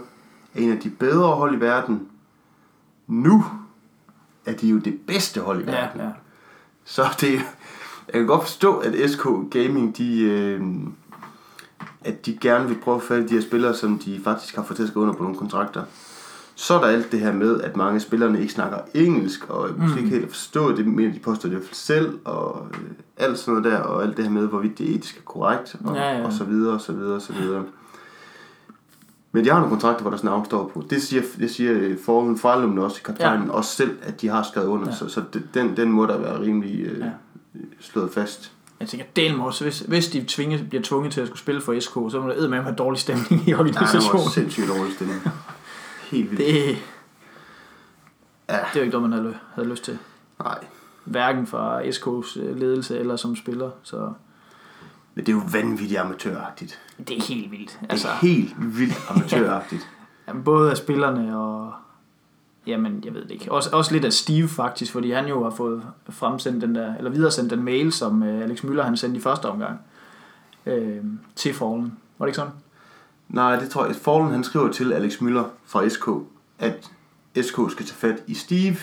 er 0.55 0.61
en 0.61 0.73
af 0.73 0.79
de 0.79 0.91
bedre 0.91 1.29
hold 1.37 1.55
i 1.57 1.61
verden. 1.61 2.09
Nu 3.07 3.45
er 4.47 4.53
de 4.53 4.69
jo 4.69 4.79
det 4.79 4.99
bedste 5.07 5.41
hold 5.41 5.61
i 5.61 5.65
Ja, 5.65 5.71
verden. 5.71 6.01
ja. 6.01 6.09
Så 6.85 7.03
det, 7.21 7.33
jeg 7.33 8.13
kan 8.13 8.27
godt 8.27 8.43
forstå, 8.43 8.77
at 8.77 9.11
SK 9.11 9.27
Gaming, 9.51 9.97
de, 9.99 10.21
øh, 10.23 10.63
at 12.07 12.27
de 12.27 12.37
gerne 12.41 12.69
vil 12.69 12.77
prøve 12.83 12.97
at 12.97 13.03
falde 13.03 13.29
de 13.29 13.35
her 13.35 13.41
spillere, 13.41 13.75
som 13.75 13.99
de 13.99 14.21
faktisk 14.25 14.57
har 14.57 14.63
fået 14.63 14.77
til 14.77 14.83
at 14.83 14.89
skrive 14.89 15.03
under 15.03 15.15
på 15.15 15.23
nogle 15.23 15.39
kontrakter. 15.39 15.83
Så 16.55 16.75
er 16.75 16.81
der 16.81 16.87
alt 16.87 17.13
det 17.13 17.21
her 17.21 17.33
med, 17.33 17.61
at 17.61 17.77
mange 17.77 17.95
af 17.95 18.01
spillerne 18.01 18.41
ikke 18.41 18.53
snakker 18.53 18.79
engelsk, 18.95 19.51
og 19.51 19.69
måske 19.79 19.93
Mm. 20.01 20.05
ikke 20.05 20.19
helt 20.19 20.29
forstå 20.31 20.77
det, 20.77 20.87
men 20.87 21.15
de 21.15 21.19
påstår 21.19 21.49
det 21.49 21.63
selv, 21.73 22.19
og 22.25 22.67
øh, 22.75 22.81
alt 23.17 23.39
sådan 23.39 23.61
noget 23.63 23.73
der, 23.73 23.79
og 23.79 24.03
alt 24.03 24.17
det 24.17 24.25
her 24.25 24.33
med, 24.33 24.47
hvorvidt 24.47 24.79
det 24.79 24.95
etisk 24.95 25.17
er 25.19 25.23
korrekt, 25.25 25.77
og, 25.85 25.97
Ja, 25.97 26.19
ja. 26.19 26.25
og 26.27 26.33
så 26.33 26.45
videre, 26.45 26.75
og 26.75 26.81
så 26.81 26.93
videre, 26.93 27.15
og 27.15 27.23
så 27.23 27.33
videre. 27.33 27.63
Men 29.33 29.45
de 29.45 29.51
har 29.51 29.57
nogle 29.57 29.71
kontrakter, 29.71 30.03
hvor 30.03 30.11
der 30.11 30.19
sådan 30.19 30.45
står 30.45 30.71
på. 30.75 30.85
Det 30.91 31.03
siger, 31.03 31.23
det 31.39 31.51
siger 31.51 31.73
øh, 31.75 31.97
fra 32.05 32.61
Lumen 32.61 32.79
også 32.79 32.97
i 32.97 33.03
kaptajnen, 33.05 33.47
ja. 33.47 33.53
også 33.53 33.71
selv, 33.77 33.97
at 34.03 34.21
de 34.21 34.29
har 34.29 34.43
skrevet 34.43 34.67
under. 34.69 34.87
Ja. 34.87 34.95
Så, 34.95 35.09
så 35.09 35.23
det- 35.33 35.49
den, 35.55 35.77
den 35.77 35.93
må 35.93 36.07
der 36.07 36.19
være 36.19 36.41
rimelig 36.41 36.81
øh, 36.81 36.99
ja. 36.99 37.11
slået 37.81 38.11
fast. 38.11 38.53
Jeg 38.81 38.89
tænker, 38.89 39.07
del 39.17 39.41
også, 39.41 39.65
hvis, 39.65 39.81
hvis 39.81 40.09
de 40.09 40.25
tvinge, 40.29 40.67
bliver 40.69 40.83
tvunget 40.83 41.13
til 41.13 41.21
at 41.21 41.27
skulle 41.27 41.41
spille 41.41 41.61
for 41.61 41.81
SK, 41.81 41.91
så 41.93 42.21
må 42.21 42.31
det 42.31 42.51
med 42.51 42.63
have 42.63 42.75
dårlig 42.77 43.01
stemning 43.01 43.33
i 43.33 43.35
Nej, 43.37 43.45
det 43.45 43.55
organisationen. 43.59 44.25
var 44.25 44.31
sindssygt 44.31 44.69
dårlig 44.69 44.93
stemning. 44.95 45.23
Helt 46.11 46.31
vildt. 46.31 46.45
Det, 46.47 46.79
Ja. 48.49 48.55
det 48.55 48.61
er 48.65 48.77
jo 48.77 48.81
ikke 48.81 48.97
noget, 48.99 49.11
man 49.11 49.19
havde, 49.19 49.37
havde 49.55 49.69
lyst 49.69 49.85
til. 49.85 49.99
Nej. 50.41 50.59
Hverken 51.05 51.47
fra 51.47 51.83
SK's 51.83 52.41
øh, 52.41 52.57
ledelse 52.57 52.99
eller 52.99 53.17
som 53.17 53.37
spiller. 53.37 53.71
Så 53.83 54.13
Men 55.15 55.27
det 55.27 55.33
er 55.33 55.37
jo 55.37 55.43
vanvittigt 55.53 56.01
amatøragtigt. 56.01 56.81
det 57.09 57.17
er 57.19 57.23
helt 57.23 57.51
vildt. 57.51 57.79
Det 57.81 57.87
Altså, 57.91 58.09
er 58.09 58.13
helt 58.13 58.55
vildt 58.59 58.95
amatøragtigt. 59.11 59.89
jamen, 60.29 60.45
både 60.45 60.71
af 60.71 60.77
spillerne 60.77 61.39
og... 61.39 61.73
Jamen, 62.67 63.03
jeg 63.05 63.15
ved 63.15 63.23
det 63.23 63.31
ikke. 63.31 63.53
Også, 63.53 63.71
også 63.73 63.93
lidt 63.93 64.05
af 64.05 64.13
Steve 64.13 64.49
faktisk, 64.49 64.93
fordi 64.93 65.11
han 65.11 65.27
jo 65.27 65.43
har 65.43 65.51
fået 65.51 65.83
fremsendt 66.11 66.63
den 66.63 66.75
der, 66.75 66.95
eller 66.97 67.11
videresendt 67.11 67.51
den 67.51 67.65
mail, 67.65 67.93
som 67.93 68.23
øh, 68.23 68.43
Alex 68.43 68.63
Møller 68.63 68.83
han 68.85 68.97
sendte 68.97 69.19
i 69.19 69.23
første 69.23 69.47
omgang 69.47 69.79
øh, 70.67 70.97
til 71.37 71.55
Fallen. 71.55 71.93
Var 72.19 72.27
det 72.27 72.31
ikke 72.31 72.37
sådan? 72.37 72.53
Nej, 73.29 73.57
det 73.57 73.71
tror 73.71 73.87
jeg. 73.87 73.97
Fallen 73.97 74.31
han 74.31 74.45
skriver 74.45 74.73
til 74.73 74.93
Alex 74.93 75.21
Møller 75.21 75.45
fra 75.67 75.89
SK, 75.89 76.09
at 76.59 76.91
SK 77.43 77.55
skal 77.71 77.87
tage 77.87 77.97
fat 77.97 78.23
i 78.27 78.35
Steve, 78.35 78.77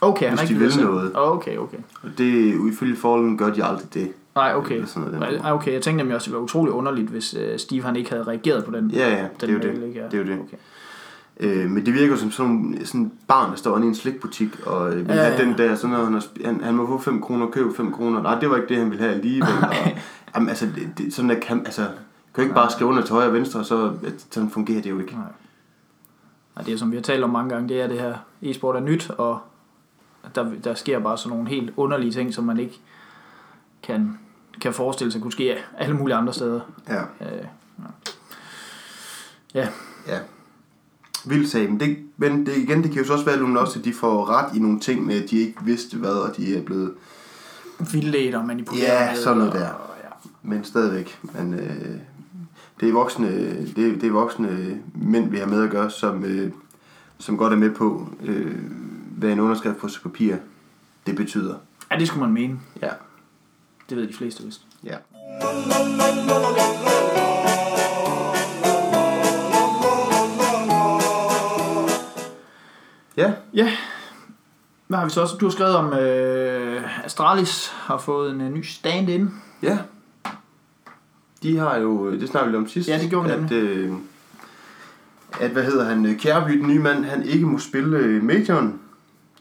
Okay, 0.00 0.28
han 0.28 0.30
Hvis 0.30 0.40
har 0.40 0.46
de 0.58 0.64
ikke 0.64 0.76
vil 0.76 0.84
noget. 0.84 1.12
Okay, 1.14 1.56
okay. 1.56 1.78
og 2.02 2.10
det 2.18 2.54
ifølge 2.72 2.96
Fallen 2.96 3.38
gør 3.38 3.52
de 3.52 3.64
aldrig 3.64 3.94
det. 3.94 4.12
Nej, 4.34 4.54
okay. 4.54 4.74
Eller 4.74 4.86
sådan 4.86 5.08
noget, 5.12 5.32
den 5.32 5.40
Nej, 5.42 5.52
Okay, 5.52 5.72
jeg 5.72 5.82
tænkte 5.82 5.96
nemlig 5.96 6.14
også, 6.14 6.24
at 6.24 6.32
det 6.32 6.36
var 6.36 6.44
utroligt 6.44 6.74
underligt, 6.74 7.08
hvis 7.08 7.34
øh, 7.34 7.58
Steve 7.58 7.82
han 7.82 7.96
ikke 7.96 8.10
havde 8.10 8.22
reageret 8.22 8.64
på 8.64 8.70
den. 8.70 8.90
Ja, 8.90 9.08
ja, 9.08 9.22
det 9.22 9.40
den 9.40 9.50
er 9.50 9.54
jo 9.54 9.58
det. 9.58 9.86
ikke? 9.86 10.00
Ja. 10.00 10.04
Det 10.04 10.14
er 10.14 10.18
jo 10.18 10.24
det. 10.24 10.40
Okay. 10.40 10.56
Øh, 11.40 11.70
men 11.70 11.86
det 11.86 11.94
virker 11.94 12.16
som 12.16 12.30
sådan, 12.30 12.78
sådan 12.84 13.12
barn, 13.28 13.50
der 13.50 13.56
står 13.56 13.76
inde 13.76 13.86
i 13.86 13.88
en 13.88 13.94
slikbutik, 13.94 14.60
og 14.66 14.90
øh, 14.90 14.96
vil 15.08 15.14
Ja, 15.16 15.22
have 15.22 15.34
ja. 15.34 15.44
den 15.44 15.58
der, 15.58 15.74
så 15.74 15.86
når 15.86 16.04
han, 16.04 16.12
har 16.12 16.24
han, 16.44 16.60
han 16.60 16.74
må 16.74 16.86
få 16.86 16.98
5 16.98 17.20
kroner, 17.22 17.50
købe 17.50 17.74
5 17.74 17.92
kroner. 17.92 18.22
Nej, 18.22 18.40
det 18.40 18.50
var 18.50 18.56
ikke 18.56 18.68
det, 18.68 18.76
han 18.76 18.90
ville 18.90 19.04
have 19.04 19.14
alligevel. 19.14 19.48
og, 19.62 19.74
jamen, 20.34 20.48
altså, 20.48 20.66
det, 20.66 20.88
det, 20.98 21.14
sådan 21.14 21.28
der 21.30 21.40
kan, 21.40 21.58
altså, 21.58 21.88
kan 22.34 22.42
ikke 22.42 22.54
bare 22.54 22.70
skrive 22.70 22.90
under 22.90 23.02
til 23.02 23.12
højre 23.14 23.26
og 23.28 23.32
venstre, 23.34 23.60
og 23.60 23.66
så 23.66 23.92
at, 24.06 24.26
sådan 24.30 24.50
fungerer 24.50 24.82
det 24.82 24.90
jo 24.90 24.98
ikke. 24.98 25.12
Nej. 25.12 25.22
Nej, 26.56 26.64
det 26.64 26.74
er 26.74 26.78
som 26.78 26.90
vi 26.90 26.96
har 26.96 27.02
talt 27.02 27.24
om 27.24 27.30
mange 27.30 27.50
gange, 27.54 27.68
det 27.68 27.80
er 27.80 27.86
det 27.86 28.00
her, 28.00 28.14
e-sport 28.42 28.76
er 28.76 28.80
nyt, 28.80 29.10
og 29.10 29.38
der, 30.34 30.50
der 30.64 30.74
sker 30.74 30.98
bare 30.98 31.18
sådan 31.18 31.36
nogle 31.36 31.48
helt 31.48 31.72
underlige 31.76 32.12
ting, 32.12 32.34
som 32.34 32.44
man 32.44 32.58
ikke 32.58 32.80
kan, 33.82 34.18
kan 34.60 34.72
forestille 34.72 35.12
sig 35.12 35.22
kunne 35.22 35.32
ske 35.32 35.56
alle 35.78 35.96
mulige 35.96 36.16
andre 36.16 36.32
steder. 36.32 36.60
Ja. 36.88 37.00
Øh, 37.00 37.44
ja. 39.54 39.68
Ja. 40.06 40.18
Vild 41.26 41.46
sag, 41.46 41.70
men 41.70 41.80
det, 41.80 41.96
men 42.16 42.46
det, 42.46 42.56
igen, 42.56 42.82
det 42.82 42.90
kan 42.90 43.00
jo 43.00 43.06
så 43.06 43.12
også 43.12 43.24
være, 43.24 43.62
at 43.76 43.84
de 43.84 43.92
får 43.92 44.30
ret 44.30 44.56
i 44.56 44.58
nogle 44.58 44.80
ting 44.80 45.06
med, 45.06 45.22
at 45.22 45.30
de 45.30 45.38
ikke 45.38 45.64
vidste 45.64 45.96
hvad, 45.96 46.10
og 46.10 46.36
de 46.36 46.56
er 46.56 46.62
blevet, 46.62 46.94
Vildledt 47.92 48.34
og 48.34 48.44
manipuleret. 48.44 48.84
Ja, 48.84 49.14
sådan 49.14 49.38
noget 49.38 49.52
og, 49.52 49.58
der. 49.58 49.68
Og, 49.68 49.94
ja. 50.04 50.08
men 50.42 50.64
stadigvæk. 50.64 51.18
Men, 51.22 51.54
øh, 51.54 51.96
det 52.80 52.88
er 52.88 52.92
voksne, 52.92 53.28
det, 53.76 53.78
er, 53.78 53.92
det 53.92 54.04
er 54.04 54.10
voksne 54.10 54.80
mænd, 54.94 55.30
vi 55.30 55.38
har 55.38 55.46
med 55.46 55.62
at 55.62 55.70
gøre, 55.70 55.90
som, 55.90 56.24
øh, 56.24 56.52
som 57.18 57.36
godt 57.36 57.52
er 57.52 57.56
med 57.56 57.70
på, 57.70 58.08
øh, 58.22 58.56
hvad 59.16 59.30
en 59.30 59.40
underskrift 59.40 59.76
på 59.78 59.88
papir, 60.02 60.36
det 61.06 61.16
betyder. 61.16 61.54
Ja, 61.90 61.96
det 61.98 62.08
skulle 62.08 62.24
man 62.24 62.32
mene. 62.32 62.58
Ja. 62.82 62.90
Det 63.90 63.96
ved 63.96 64.08
de 64.08 64.14
fleste 64.14 64.44
vist. 64.44 64.66
Ja. 64.84 64.96
Ja, 73.16 73.32
Ja. 73.54 73.72
Hvad 74.88 74.98
har 74.98 75.04
vi 75.04 75.10
så 75.10 75.20
også? 75.20 75.36
Du 75.40 75.44
har 75.46 75.50
skrevet 75.50 75.76
om, 75.76 75.92
øh, 75.92 77.04
Astralis 77.04 77.68
har 77.74 77.98
fået 77.98 78.30
en, 78.34 78.40
øh, 78.40 78.52
ny 78.52 78.62
stand-in. 78.62 79.30
ja. 79.62 79.78
De 81.42 81.58
har 81.58 81.76
jo, 81.76 82.10
det 82.12 82.28
snakkede 82.28 82.52
vi 82.52 82.56
om 82.58 82.68
sidst. 82.68 82.88
Ja, 82.88 82.98
det 82.98 83.10
gjorde 83.10 83.28
vi 83.28 83.32
at, 83.44 83.52
øh, 83.52 83.92
at, 85.40 85.50
hvad 85.50 85.62
hedder 85.64 85.84
han, 85.84 86.06
øh, 86.06 86.16
Kjærby, 86.18 86.52
den 86.58 86.66
nye 86.68 86.78
mand, 86.78 87.04
han 87.04 87.22
ikke 87.22 87.46
må 87.46 87.58
spille 87.58 87.96
øh, 87.98 88.22
majoren, 88.24 88.80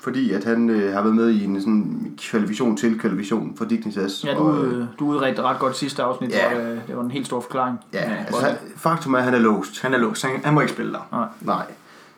fordi 0.02 0.32
at 0.32 0.44
han 0.44 0.70
øh, 0.70 0.94
har 0.94 1.02
været 1.02 1.16
med 1.16 1.30
i 1.30 1.44
en 1.44 1.60
sådan 1.62 2.14
kvalifikation 2.32 2.78
til 2.78 3.00
kvalifikation 3.00 3.58
for 3.58 3.66
Dignitas. 3.66 4.24
Ja, 4.26 4.34
du, 4.34 4.40
og, 4.40 4.66
øh, 4.66 4.80
øh, 4.80 4.86
du 5.00 5.06
udredte 5.06 5.42
ret 5.42 5.60
godt 5.60 5.78
sidste 5.78 6.04
afsnit, 6.04 6.32
Ja. 6.32 6.54
hvor 6.54 6.62
øh, 6.64 6.78
det 6.88 6.98
var 6.98 7.04
en 7.04 7.12
helt 7.12 7.26
stor 7.26 7.42
forklaring. 7.42 7.80
ja, 7.94 8.10
Ja, 8.12 8.16
altså, 8.16 8.46
han, 8.46 8.56
faktum 8.78 9.14
er, 9.14 9.18
at 9.18 9.24
han 9.24 9.34
er 9.34 9.40
låst. 9.40 9.82
Han 9.82 9.94
er 9.94 9.98
låst, 9.98 10.24
han, 10.26 10.32
han 10.44 10.54
må 10.54 10.62
ikke 10.62 10.74
spille 10.74 10.94
der. 10.94 11.08
Nej. 11.12 11.28
Nej. 11.42 11.66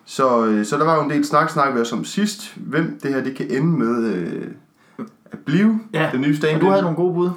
Så, 0.10 0.46
øh, 0.46 0.66
så 0.66 0.78
der 0.78 0.86
var 0.86 0.96
jo 0.96 1.04
en 1.04 1.10
del 1.10 1.26
snak, 1.26 1.50
snak 1.50 1.76
vi 1.76 1.80
også 1.80 1.96
om 1.96 2.06
sidst, 2.06 2.54
hvem 2.56 3.00
det 3.04 3.14
her 3.14 3.24
det 3.24 3.36
kan 3.36 3.52
ende 3.52 3.68
med 3.78 4.14
øh, 4.14 4.48
at 5.32 5.40
blive 5.40 5.80
Ja, 5.94 6.10
den 6.12 6.22
nye 6.22 6.36
stand 6.38 6.56
Og 6.56 6.62
du 6.62 6.70
havde 6.70 6.82
nogle 6.82 6.96
gode 6.96 7.14
bud. 7.14 7.30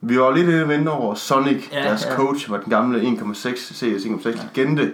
Vi 0.00 0.18
var 0.20 0.30
lidt 0.34 0.48
inde 0.48 0.68
vente 0.68 0.88
over 0.88 1.14
Sonic, 1.14 1.68
Ja, 1.72 1.78
ja, 1.82 1.88
deres 1.88 2.04
ja. 2.04 2.10
ja. 2.10 2.16
coach, 2.16 2.50
var 2.50 2.60
den 2.60 2.70
gamle 2.70 3.00
1,6 3.00 3.56
CS 3.56 3.82
1,6 3.82 4.28
legende, 4.28 4.92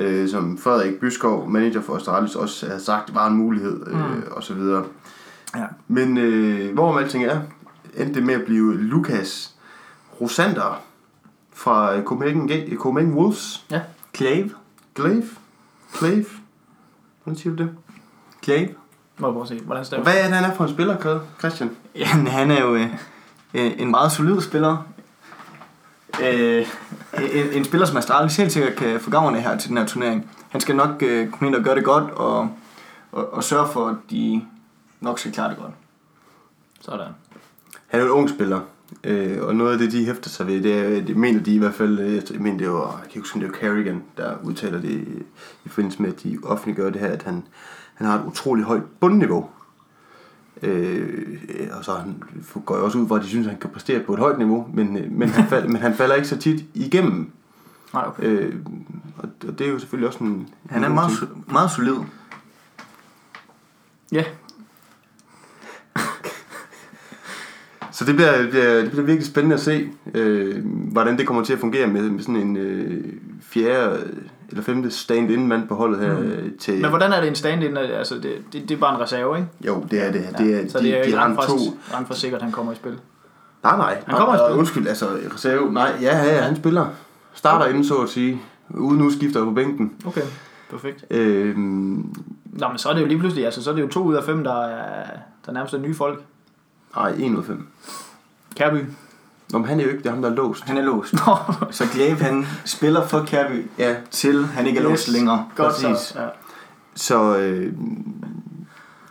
øh, 0.00 0.28
som 0.28 0.58
Frederik 0.58 0.94
Byskov, 1.00 1.48
manager 1.48 1.80
for 1.82 1.96
Astralis, 1.96 2.34
også 2.34 2.66
havde 2.66 2.80
sagt, 2.80 3.14
var 3.14 3.26
en 3.28 3.34
mulighed, 3.36 3.86
øh, 3.86 3.94
Mm. 4.16 4.22
og 4.30 4.42
så 4.42 4.54
videre. 4.54 4.84
Ja. 5.56 5.64
Men 5.88 6.18
øh, 6.18 6.74
hvor 6.74 6.92
man 6.92 7.04
alting 7.04 7.24
er, 7.24 7.40
endte 7.96 8.14
det 8.14 8.22
med 8.26 8.34
at 8.34 8.44
blive 8.44 8.76
Lukas 8.76 9.54
Rosander 10.20 10.82
fra 11.54 12.02
Copenhagen, 12.02 12.50
Copenhagen 12.76 13.14
Wolves. 13.18 13.64
Ja. 13.70 13.80
Clave. 14.16 14.50
Glaive? 14.94 15.24
Clave? 15.98 16.24
Hvordan 17.24 17.38
siger 17.38 17.56
du 17.56 17.62
det? 17.62 17.72
Clave. 18.42 18.68
Må 19.18 19.26
jeg 19.26 19.32
prøve 19.32 19.42
at 19.42 19.48
se, 19.48 19.60
hvordan 19.60 19.84
stemmer 19.84 20.04
hvad 20.04 20.18
er 20.18 20.26
det, 20.26 20.36
han 20.36 20.50
er 20.50 20.54
for 20.54 20.64
en 20.64 20.70
spiller, 20.70 21.20
Christian? 21.38 21.76
Ja, 21.94 22.06
han 22.06 22.50
er 22.50 22.60
jo 22.60 22.74
øh, 22.74 22.86
øh, 23.54 23.72
en 23.78 23.90
meget 23.90 24.12
solid 24.12 24.40
spiller. 24.40 24.86
Øh, 26.22 26.66
en, 27.18 27.52
en 27.52 27.64
spiller, 27.64 27.86
som 27.86 27.96
Astralis 27.96 28.36
helt 28.36 28.52
sikkert 28.52 28.76
kan 28.76 29.00
få 29.00 29.10
gavn 29.10 29.36
af 29.36 29.42
her 29.42 29.58
til 29.58 29.68
den 29.68 29.78
her 29.78 29.86
turnering. 29.86 30.30
Han 30.48 30.60
skal 30.60 30.76
nok 30.76 31.02
øh, 31.02 31.30
komme 31.30 31.48
ind 31.48 31.54
og 31.54 31.62
gøre 31.62 31.74
det 31.74 31.84
godt, 31.84 32.10
og, 32.10 32.50
og, 33.12 33.32
og 33.32 33.44
sørge 33.44 33.68
for, 33.72 33.88
at 33.88 33.96
de 34.10 34.44
nok 35.00 35.18
skal 35.18 35.32
klare 35.32 35.50
det 35.50 35.58
godt. 35.58 35.72
Sådan. 36.80 37.06
Han 37.86 38.00
er 38.00 38.04
jo 38.04 38.04
en 38.04 38.18
ung 38.18 38.28
spiller, 38.28 38.60
øh, 39.04 39.42
og 39.42 39.56
noget 39.56 39.72
af 39.72 39.78
det, 39.78 39.92
de 39.92 40.04
hæfter 40.04 40.30
sig 40.30 40.46
ved, 40.46 40.62
det, 40.62 40.74
er, 40.74 41.04
det 41.04 41.16
mener 41.16 41.42
de 41.42 41.54
i 41.54 41.58
hvert 41.58 41.74
fald, 41.74 41.98
øh, 41.98 42.22
jeg 42.32 42.40
mener 42.40 42.58
det 42.58 42.70
var, 42.70 42.90
jeg 42.90 43.00
kan 43.00 43.08
ikke 43.08 43.20
huske, 43.20 43.40
det 43.40 43.48
var 43.48 43.54
Carrigan, 43.54 44.02
der 44.16 44.36
udtaler 44.42 44.80
det 44.80 44.90
i, 44.90 45.22
i 45.64 45.68
forbindelse 45.68 46.02
med, 46.02 46.12
at 46.12 46.22
de 46.22 46.38
offentliggør 46.42 46.90
det 46.90 47.00
her, 47.00 47.08
at 47.08 47.22
han, 47.22 47.42
han 47.94 48.06
har 48.06 48.18
et 48.18 48.26
utroligt 48.26 48.66
højt 48.66 48.82
bundniveau. 49.00 49.48
Øh, 50.62 51.38
og 51.78 51.84
så 51.84 51.94
han, 51.94 52.22
går 52.64 52.74
jeg 52.74 52.84
også 52.84 52.98
ud 52.98 53.08
fra, 53.08 53.16
at 53.16 53.22
de 53.22 53.28
synes, 53.28 53.46
at 53.46 53.52
han 53.52 53.60
kan 53.60 53.70
præstere 53.70 54.00
på 54.00 54.14
et 54.14 54.18
højt 54.18 54.38
niveau, 54.38 54.70
men, 54.74 54.96
øh, 54.96 55.12
men, 55.12 55.28
han, 55.28 55.48
fald, 55.48 55.68
men 55.68 55.82
han 55.82 55.94
falder 55.94 56.14
ikke 56.14 56.28
så 56.28 56.36
tit 56.38 56.64
igennem. 56.74 57.30
Nej, 57.94 58.04
okay. 58.06 58.24
Øh, 58.24 58.54
og, 59.18 59.28
og 59.48 59.58
det 59.58 59.66
er 59.66 59.70
jo 59.70 59.78
selvfølgelig 59.78 60.08
også 60.08 60.24
en... 60.24 60.48
Han 60.70 60.82
er 60.82 60.88
en 60.88 60.94
meget, 60.94 61.18
ting. 61.18 61.44
meget 61.52 61.70
solid. 61.70 61.94
Ja, 64.12 64.24
Så 68.00 68.06
det 68.06 68.16
bliver, 68.16 68.38
det 68.42 68.50
bliver, 68.50 68.74
det 68.74 68.90
bliver 68.90 69.04
virkelig 69.04 69.26
spændende 69.26 69.54
at 69.54 69.60
se, 69.60 69.88
øh, 70.14 70.64
hvordan 70.64 71.18
det 71.18 71.26
kommer 71.26 71.44
til 71.44 71.52
at 71.52 71.58
fungere 71.58 71.86
med, 71.86 72.02
med 72.02 72.20
sådan 72.20 72.36
en 72.36 72.56
øh, 72.56 73.04
fjerde 73.42 73.98
eller 74.48 74.62
femte 74.62 74.90
stand-in 74.90 75.46
mand 75.46 75.68
på 75.68 75.74
holdet 75.74 76.00
her 76.00 76.18
mm. 76.18 76.58
til... 76.58 76.80
men 76.80 76.90
hvordan 76.90 77.12
er 77.12 77.20
det 77.20 77.28
en 77.28 77.34
stand-in? 77.34 77.76
Altså, 77.76 78.14
det, 78.14 78.32
det, 78.52 78.68
det 78.68 78.70
er 78.70 78.78
bare 78.78 78.94
en 78.94 79.00
reserve, 79.00 79.36
ikke? 79.36 79.48
Jo, 79.66 79.86
det 79.90 80.06
er 80.06 80.12
det. 80.12 80.34
det 80.38 80.54
er, 80.54 80.68
så 80.68 80.78
de, 80.78 80.84
det 80.84 80.92
er 80.92 80.96
jo 80.96 81.02
de 81.02 81.06
ikke 81.06 81.18
to... 81.46 81.56
langt 81.92 82.08
fra 82.08 82.14
sikkert, 82.14 82.42
han 82.42 82.52
kommer 82.52 82.72
i 82.72 82.74
spil. 82.74 82.98
Nej, 83.62 83.76
nej. 83.76 84.02
Han 84.06 84.16
kommer 84.16 84.34
i 84.34 84.36
nej, 84.36 84.48
spil. 84.48 84.58
Undskyld, 84.58 84.88
altså 84.88 85.06
reserve. 85.34 85.72
Nej, 85.72 85.92
ja, 86.00 86.18
ja, 86.18 86.34
ja, 86.34 86.40
han 86.40 86.56
spiller. 86.56 86.86
Starter 87.34 87.66
inden, 87.66 87.84
så 87.84 87.96
at 87.96 88.08
sige. 88.08 88.42
Uden 88.70 89.02
udskifter 89.02 89.44
på 89.44 89.50
bænken. 89.50 89.92
Okay, 90.06 90.22
perfekt. 90.70 91.04
Øh, 91.10 91.56
Nå, 91.56 92.68
men 92.68 92.78
så 92.78 92.88
er 92.88 92.94
det 92.94 93.00
jo 93.00 93.06
lige 93.06 93.18
pludselig, 93.18 93.44
altså, 93.44 93.62
så 93.62 93.70
er 93.70 93.74
det 93.74 93.82
jo 93.82 93.88
to 93.88 94.02
ud 94.02 94.14
af 94.14 94.24
fem, 94.24 94.44
der 94.44 94.64
er, 94.64 95.06
der 95.46 95.52
nærmest 95.52 95.74
er 95.74 95.78
nye 95.78 95.94
folk. 95.94 96.22
Nej, 96.96 97.10
1 97.18 97.32
ud 97.32 97.38
af 97.38 97.44
5. 97.44 97.66
Kærby. 98.56 98.84
Nå, 99.52 99.58
men 99.58 99.68
han 99.68 99.80
er 99.80 99.84
jo 99.84 99.90
ikke, 99.90 100.02
det 100.02 100.06
er 100.08 100.12
ham, 100.12 100.22
der 100.22 100.30
er 100.30 100.34
låst. 100.34 100.64
Han 100.64 100.76
er 100.76 100.82
låst. 100.82 101.12
Nå, 101.12 101.36
Så 101.70 101.86
Clave, 101.86 102.16
han 102.16 102.46
spiller 102.64 103.06
for 103.06 103.24
Kærby, 103.26 103.66
Ja, 103.78 103.96
til 104.10 104.46
han 104.46 104.66
ikke 104.66 104.78
er 104.78 104.82
låst 104.84 105.06
Yes. 105.06 105.12
længere. 105.14 105.46
godt 105.56 105.74
Præcis. 105.74 105.98
så. 105.98 106.20
Ja. 106.20 106.28
så... 106.94 107.38
Øh, 107.38 107.72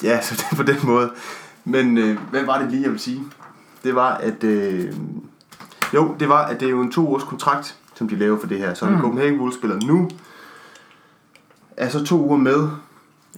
ja, 0.04 0.22
så 0.22 0.36
det 0.36 0.46
er 0.52 0.56
på 0.56 0.64
den 0.64 0.78
måde. 0.84 1.12
Men 1.66 1.98
øh, 1.98 2.18
hvad 2.30 2.46
var 2.46 2.62
det 2.62 2.72
lige, 2.72 2.84
jeg 2.84 2.92
vil 2.92 3.00
sige? 3.00 3.24
Det 3.84 3.96
var, 3.96 4.14
at... 4.14 4.44
Øh, 4.44 4.94
jo, 5.94 6.16
det 6.20 6.30
var, 6.30 6.46
at 6.46 6.60
det 6.60 6.66
er 6.66 6.70
jo 6.70 6.82
en 6.82 6.92
to 6.92 7.14
års 7.14 7.24
kontrakt, 7.24 7.76
som 7.96 8.10
de 8.10 8.16
laver 8.16 8.40
for 8.40 8.48
det 8.48 8.58
her. 8.58 8.74
Så 8.74 8.86
mm. 8.86 9.00
Copenhagen 9.02 9.40
Wolves 9.40 9.56
spiller 9.56 9.80
nu, 9.86 10.10
er 11.78 11.90
så 11.90 12.06
to 12.06 12.26
uger 12.26 12.38
med 12.38 12.70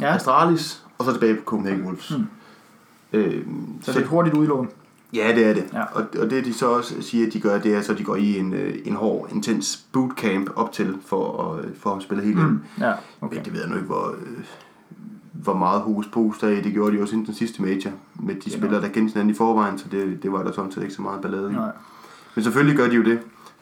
ja, 0.02 0.16
Astralis, 0.16 0.84
og 0.98 1.06
så 1.06 1.12
tilbage 1.14 1.36
på 1.36 1.42
Copenhagen 1.46 1.86
Wolves. 1.86 2.12
Mm. 2.12 2.26
Øh, 3.14 3.44
så 3.82 3.92
det 3.92 3.98
er 3.98 4.02
et 4.02 4.08
hurtigt 4.08 4.36
udlån. 4.38 4.70
Ja, 5.14 5.32
det 5.36 5.46
er 5.46 5.54
det. 5.54 5.66
Ja. 5.74 5.84
Og, 5.84 6.06
og 6.20 6.30
det 6.30 6.46
de 6.46 6.54
så 6.54 6.68
også 6.68 7.02
siger, 7.02 7.28
at 7.28 7.34
de 7.34 7.40
gør, 7.40 7.60
det 7.60 7.76
er 7.76 7.82
så, 7.82 7.92
at 7.92 7.98
de 7.98 8.04
går 8.04 8.16
i 8.16 8.38
en, 8.40 8.54
øh, 8.54 8.76
en 8.86 8.96
hård, 8.96 9.30
intens 9.34 9.86
bootcamp 9.92 10.50
op 10.56 10.72
til, 10.72 10.98
for 11.06 11.54
at, 11.54 11.66
for 11.80 11.96
at 11.96 12.04
spille 12.04 12.24
helt 12.24 12.38
mm. 12.38 12.60
Ja, 12.80 12.94
Okay. 13.22 13.36
Men 13.36 13.46
det 13.46 13.54
ved 13.54 13.60
jeg 13.62 13.70
nu 13.70 13.76
ikke, 13.76 13.88
hvor, 13.88 14.08
øh, 14.22 14.44
hvor 15.34 15.54
meget 15.54 15.82
hokus 15.82 16.08
pokus 16.08 16.40
der 16.40 16.48
er 16.48 16.52
i. 16.52 16.62
Det 16.62 16.74
gjorde 16.74 16.98
de 16.98 17.02
også 17.02 17.14
inden 17.14 17.26
den 17.28 17.36
sidste 17.36 17.62
major, 17.62 17.92
med 18.20 18.36
de 18.36 18.50
Ja. 18.50 18.58
spillere, 18.58 18.82
der 18.82 18.88
kendte 18.88 19.14
hinanden 19.14 19.30
i 19.30 19.38
forvejen, 19.38 19.78
så 19.78 19.86
det, 19.92 20.24
det 20.24 20.32
var 20.32 20.44
der 20.44 20.52
sådan 20.52 20.72
set 20.72 20.82
ikke 20.82 20.94
så 20.94 21.02
meget 21.02 21.22
ballade 21.22 21.50
i. 21.52 21.54
Nej. 21.54 21.72
Men 22.36 22.44
selvfølgelig 22.44 22.78
gør 22.78 22.88
de 22.90 22.96
jo 22.96 23.04
det. 23.04 23.20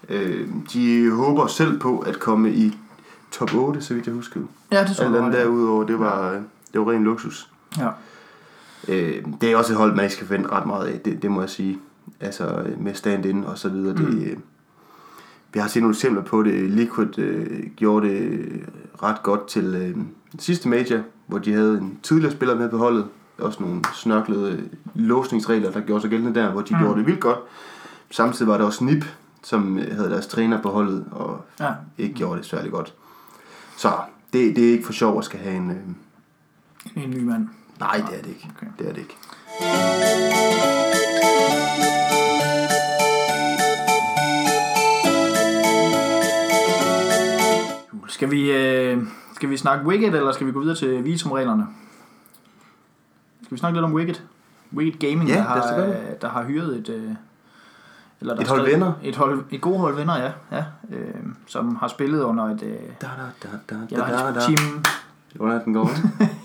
Øh, 0.10 0.48
de 0.74 1.12
håber 1.12 1.48
selv 1.48 1.80
på 1.80 2.00
at 2.00 2.20
komme 2.20 2.52
i 2.54 2.78
top 3.32 3.54
8, 3.56 3.82
så 3.82 3.94
vidt 3.94 4.06
jeg 4.06 4.16
husker. 4.16 4.40
Ja, 4.72 4.84
det 4.84 4.96
så 4.96 5.04
Alt 5.04 5.14
jeg 5.14 5.22
andet 5.24 5.36
godt. 5.38 5.46
derudover, 5.46 5.84
det 5.84 6.00
var, 6.00 6.32
øh, 6.32 6.38
det 6.74 6.82
var 6.82 6.92
ren 6.92 7.04
luksus. 7.04 7.50
Ja. 7.78 7.88
Øh, 8.88 9.24
det 9.42 9.52
er 9.52 9.58
også 9.58 9.74
et 9.74 9.78
hold, 9.78 9.96
man 9.96 10.06
ikke 10.06 10.16
skal 10.16 10.28
forvente 10.28 10.50
ret 10.50 10.66
meget 10.68 10.88
af, 10.88 11.00
det, 11.00 11.22
det 11.22 11.32
må 11.32 11.42
jeg 11.42 11.50
sige. 11.50 11.80
Altså 12.20 12.46
øh, 12.62 12.82
med 12.84 12.94
stand-in 12.94 13.44
og 13.44 13.58
så 13.58 13.70
videre. 13.70 13.96
Mm. 13.96 14.06
Det, 14.06 14.28
øh, 14.32 14.38
vi 15.54 15.60
har 15.60 15.68
set 15.68 15.82
nogle 15.82 15.94
eksempler 15.96 16.24
på 16.24 16.44
det. 16.44 16.70
Liquid 16.72 17.20
øh, 17.20 17.68
gjorde 17.76 18.08
det 18.10 18.46
ret 19.04 19.24
godt 19.24 19.48
til 19.48 19.76
øh, 19.76 19.98
sidste 20.40 20.70
major, 20.70 21.00
hvor 21.28 21.38
de 21.38 21.54
havde 21.54 21.78
en 21.78 22.00
tidligere 22.04 22.32
spiller 22.34 22.56
med 22.56 22.70
på 22.70 22.78
holdet. 22.78 23.06
Også 23.38 23.64
nogle 23.64 23.82
snørklede 23.94 24.70
låsningsregler, 24.96 25.72
der 25.72 25.82
gjorde 25.82 26.02
sig 26.02 26.10
gældende 26.10 26.40
der, 26.40 26.52
hvor 26.52 26.62
de 26.62 26.74
mm. 26.76 26.80
gjorde 26.82 26.98
det 27.00 27.06
vildt 27.08 27.20
godt. 27.20 27.40
Samtidig 28.12 28.48
var 28.48 28.58
der 28.58 28.66
også 28.66 28.84
NIP, 28.84 29.06
som 29.44 29.80
øh, 29.80 29.96
havde 29.96 30.10
deres 30.10 30.28
træner 30.28 30.62
på 30.62 30.70
holdet, 30.70 31.06
og 31.12 31.46
Ja. 31.60 31.72
ikke 31.98 32.16
gjorde 32.16 32.38
det 32.38 32.46
særlig 32.46 32.72
godt. 32.72 32.94
Så 33.78 33.92
det, 34.34 34.56
det 34.56 34.68
er 34.68 34.72
ikke 34.72 34.86
for 34.86 34.94
sjov 34.94 35.18
at 35.20 35.26
skal 35.26 35.40
have 35.40 35.56
en... 35.56 35.72
Øh, 35.72 37.04
En 37.04 37.10
ny 37.10 37.24
mand. 37.24 37.48
Nej, 37.80 38.04
det 38.10 38.18
er 38.18 38.22
det 38.22 38.30
ikke. 38.30 38.50
Okay. 38.58 38.68
Det 38.80 38.88
er 38.88 38.94
det 38.94 39.02
ikke. 39.02 39.18
Skal 48.08 48.32
vi, 48.32 48.52
øh, 48.52 48.98
skal 49.36 49.50
vi 49.50 49.58
snakke 49.58 49.86
Wicked, 49.88 50.14
eller 50.14 50.32
skal 50.32 50.48
vi 50.48 50.52
gå 50.52 50.60
videre 50.60 50.76
til 50.76 51.04
visumreglerne? 51.06 51.68
Skal 53.44 53.56
vi 53.56 53.60
snakke 53.60 53.78
lidt 53.78 53.86
om 53.86 53.94
Wicked? 53.94 54.16
Wicked 54.74 55.00
Gaming, 55.00 55.30
Ja, 55.30 55.36
der, 55.36 55.42
har, 55.42 55.76
gøre 55.76 55.90
øh, 55.90 56.22
der 56.22 56.30
har 56.30 56.44
hyret 56.44 56.78
et... 56.78 56.90
Øh, 56.90 57.12
eller 58.22 58.36
der 58.36 58.42
Et 58.42 58.48
hold 58.48 58.72
venner? 58.72 58.94
Et, 59.04 59.16
hold, 59.16 59.44
et 59.52 59.62
god 59.62 59.80
hold 59.80 59.96
venner, 59.96 60.18
ja. 60.18 60.32
ja 60.52 60.64
øh, 60.92 61.16
som 61.48 61.76
har 61.76 61.88
spillet 61.88 62.22
under 62.24 62.44
et... 62.44 62.64
Øh, 62.64 62.72
Da, 63.02 63.08
da, 63.08 63.48
da, 63.50 63.76
da, 63.76 63.76
ja, 63.92 63.98
da, 63.98 64.26
da, 64.26 64.34
da. 64.34 64.40
team... 64.40 64.84
Hvordan 65.36 65.66
den 65.66 65.74
går. 65.74 65.90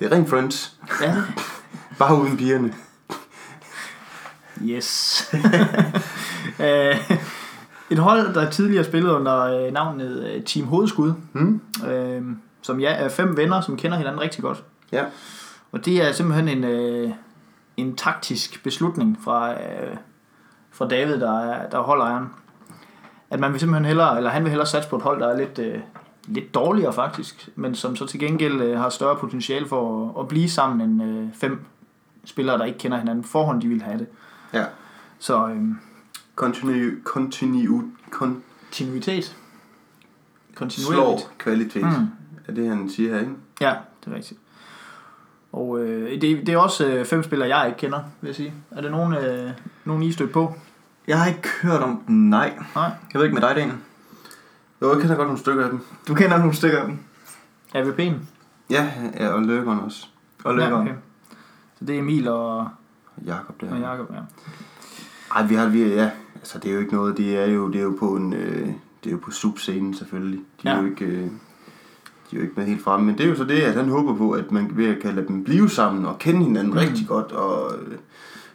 det 0.00 0.12
er 0.12 0.16
rent 0.16 0.28
Friends. 0.30 0.76
Ja, 1.02 1.16
Bare 1.98 2.20
uden 2.20 2.36
pigerne. 2.36 2.74
Yes. 4.62 5.22
Øh, 6.60 7.10
et 7.90 7.98
hold, 7.98 8.34
der 8.34 8.50
tidligere 8.50 8.84
spillede 8.84 9.14
under 9.14 9.40
øh, 9.66 9.72
navnet 9.72 10.26
øh, 10.34 10.42
Team 10.44 10.66
Hovedskud, 10.66 11.12
Hmm? 11.32 11.60
øh, 11.88 12.22
som 12.62 12.80
ja, 12.80 12.90
er 12.92 13.08
fem 13.08 13.36
venner, 13.36 13.60
som 13.60 13.76
kender 13.76 13.96
hinanden 13.98 14.20
rigtig 14.20 14.42
godt. 14.42 14.64
Ja. 14.92 15.04
Og 15.72 15.84
det 15.84 16.08
er 16.08 16.12
simpelthen 16.12 16.48
en, 16.48 16.64
øh, 16.64 17.10
en 17.76 17.96
taktisk 17.96 18.62
beslutning 18.64 19.18
fra, 19.24 19.52
øh, 19.52 19.96
fra 20.72 20.88
David, 20.88 21.20
der 21.20 21.40
er, 21.40 21.68
der 21.68 21.78
er 21.78 21.82
holdejeren. 21.82 22.26
at 23.30 23.40
man 23.40 23.52
vil 23.52 23.60
simpelthen 23.60 23.84
hellere, 23.84 24.16
eller 24.16 24.30
han 24.30 24.42
vil 24.42 24.50
hellere 24.50 24.66
satse 24.68 24.88
på 24.90 24.96
et 24.96 25.02
hold, 25.02 25.20
der 25.20 25.28
er 25.28 25.36
lidt, 25.38 25.58
øh, 25.58 25.78
lidt 26.26 26.54
dårligere 26.54 26.92
faktisk, 26.92 27.48
men 27.56 27.74
som 27.74 27.96
så 27.96 28.06
til 28.06 28.20
gengæld 28.20 28.60
øh, 28.60 28.78
har 28.78 28.88
større 28.88 29.16
potentiale 29.16 29.66
for 29.68 30.08
at, 30.08 30.20
at 30.20 30.28
blive 30.28 30.48
sammen 30.50 30.90
end 30.90 31.02
øh, 31.02 31.28
fem 31.34 31.60
spillere, 32.24 32.58
der 32.58 32.64
ikke 32.64 32.78
kender 32.78 32.98
hinanden 32.98 33.24
forhånd, 33.24 33.62
de 33.62 33.68
vil 33.68 33.82
have 33.82 33.98
det. 33.98 34.06
Ja. 34.52 34.64
Så 35.18 35.48
øh, 35.48 35.62
Continue, 36.36 36.92
continue, 37.04 37.84
kon, 38.10 38.42
kontinuitet. 38.74 39.36
slår 40.68 41.20
kvalitet. 41.38 41.82
Mm. 41.82 42.06
Er 42.48 42.52
det, 42.54 42.68
han 42.68 42.90
siger 42.90 43.12
her, 43.12 43.20
ikke? 43.20 43.32
Ja, 43.60 43.74
det 44.04 44.12
er 44.12 44.16
rigtigt. 44.16 44.40
Og 45.52 45.80
øh, 45.80 46.20
det, 46.20 46.46
det 46.46 46.48
er 46.48 46.58
også 46.58 46.86
øh, 46.86 47.04
fem 47.04 47.22
spillere, 47.22 47.56
jeg 47.56 47.66
ikke 47.66 47.78
kender, 47.78 48.00
vil 48.20 48.28
jeg 48.28 48.34
sige. 48.36 48.52
Er 48.70 48.80
det 48.80 48.90
nogen, 48.90 49.14
øh, 49.14 49.50
nogen 49.84 50.02
I 50.02 50.12
stødt 50.12 50.32
på? 50.32 50.54
Jeg 51.06 51.18
har 51.18 51.26
ikke 51.28 51.48
hørt 51.62 51.82
om 51.82 52.02
dem, 52.06 52.16
nej. 52.16 52.58
Nej. 52.74 52.90
Jeg 53.12 53.18
ved 53.18 53.24
ikke 53.24 53.34
med 53.34 53.48
dig, 53.48 53.56
Daniel. 53.56 53.76
Jo, 54.82 54.92
jeg 54.92 55.00
kender 55.00 55.16
godt 55.16 55.28
nogle 55.28 55.38
stykker 55.38 55.64
af 55.64 55.70
dem. 55.70 55.80
Du 56.08 56.14
kender 56.14 56.38
nogle 56.38 56.54
stykker 56.54 56.78
af 56.80 56.86
dem. 56.86 56.98
AVP'en? 57.76 58.14
Ja, 58.70 58.92
ja 59.18 59.28
og 59.28 59.42
Løkkeren 59.42 59.80
også. 59.80 60.06
Og 60.44 60.54
Løkker. 60.54 60.76
Ja, 60.76 60.82
okay. 60.82 60.94
Så 61.78 61.84
det 61.84 61.94
er 61.94 61.98
Emil 61.98 62.28
og, 62.28 62.68
Jakob 63.26 63.60
der. 63.60 63.70
og 63.72 63.80
Jacob, 63.80 64.10
ja. 64.14 64.20
Ej, 65.36 65.46
vi 65.46 65.54
har, 65.54 65.68
vi, 65.68 65.82
ja, 65.94 66.10
altså 66.34 66.58
det 66.58 66.70
er 66.70 66.74
jo 66.74 66.80
ikke 66.80 66.94
noget, 66.94 67.16
det 67.16 67.36
er 67.38 67.46
jo, 67.46 67.68
det 67.68 67.78
er 67.78 67.82
jo 67.82 67.96
på 67.98 68.16
en, 68.16 68.32
øh, 68.32 68.66
det 69.04 69.06
er 69.06 69.10
jo 69.10 69.18
på 69.22 69.30
subscenen 69.30 69.94
selvfølgelig. 69.94 70.40
De 70.62 70.68
er 70.68 70.74
Ja. 70.74 70.80
jo 70.80 70.86
ikke, 70.86 71.04
øh, 71.04 71.22
de 71.22 71.26
er 72.32 72.36
jo 72.36 72.40
ikke 72.40 72.54
med 72.56 72.64
helt 72.66 72.82
fremme, 72.82 73.06
men 73.06 73.18
det 73.18 73.24
er 73.24 73.28
jo 73.28 73.36
så 73.36 73.44
det, 73.44 73.60
at 73.60 73.74
han 73.74 73.88
håber 73.88 74.14
på, 74.16 74.30
at 74.30 74.52
man 74.52 74.70
ved 74.76 74.86
at 74.86 75.02
kan 75.02 75.14
lade 75.14 75.26
dem 75.26 75.44
blive 75.44 75.68
sammen 75.70 76.04
og 76.06 76.18
kende 76.18 76.44
hinanden 76.44 76.72
mm. 76.72 76.78
rigtig 76.78 77.06
godt 77.08 77.32
og 77.32 77.72
øh, 77.78 77.98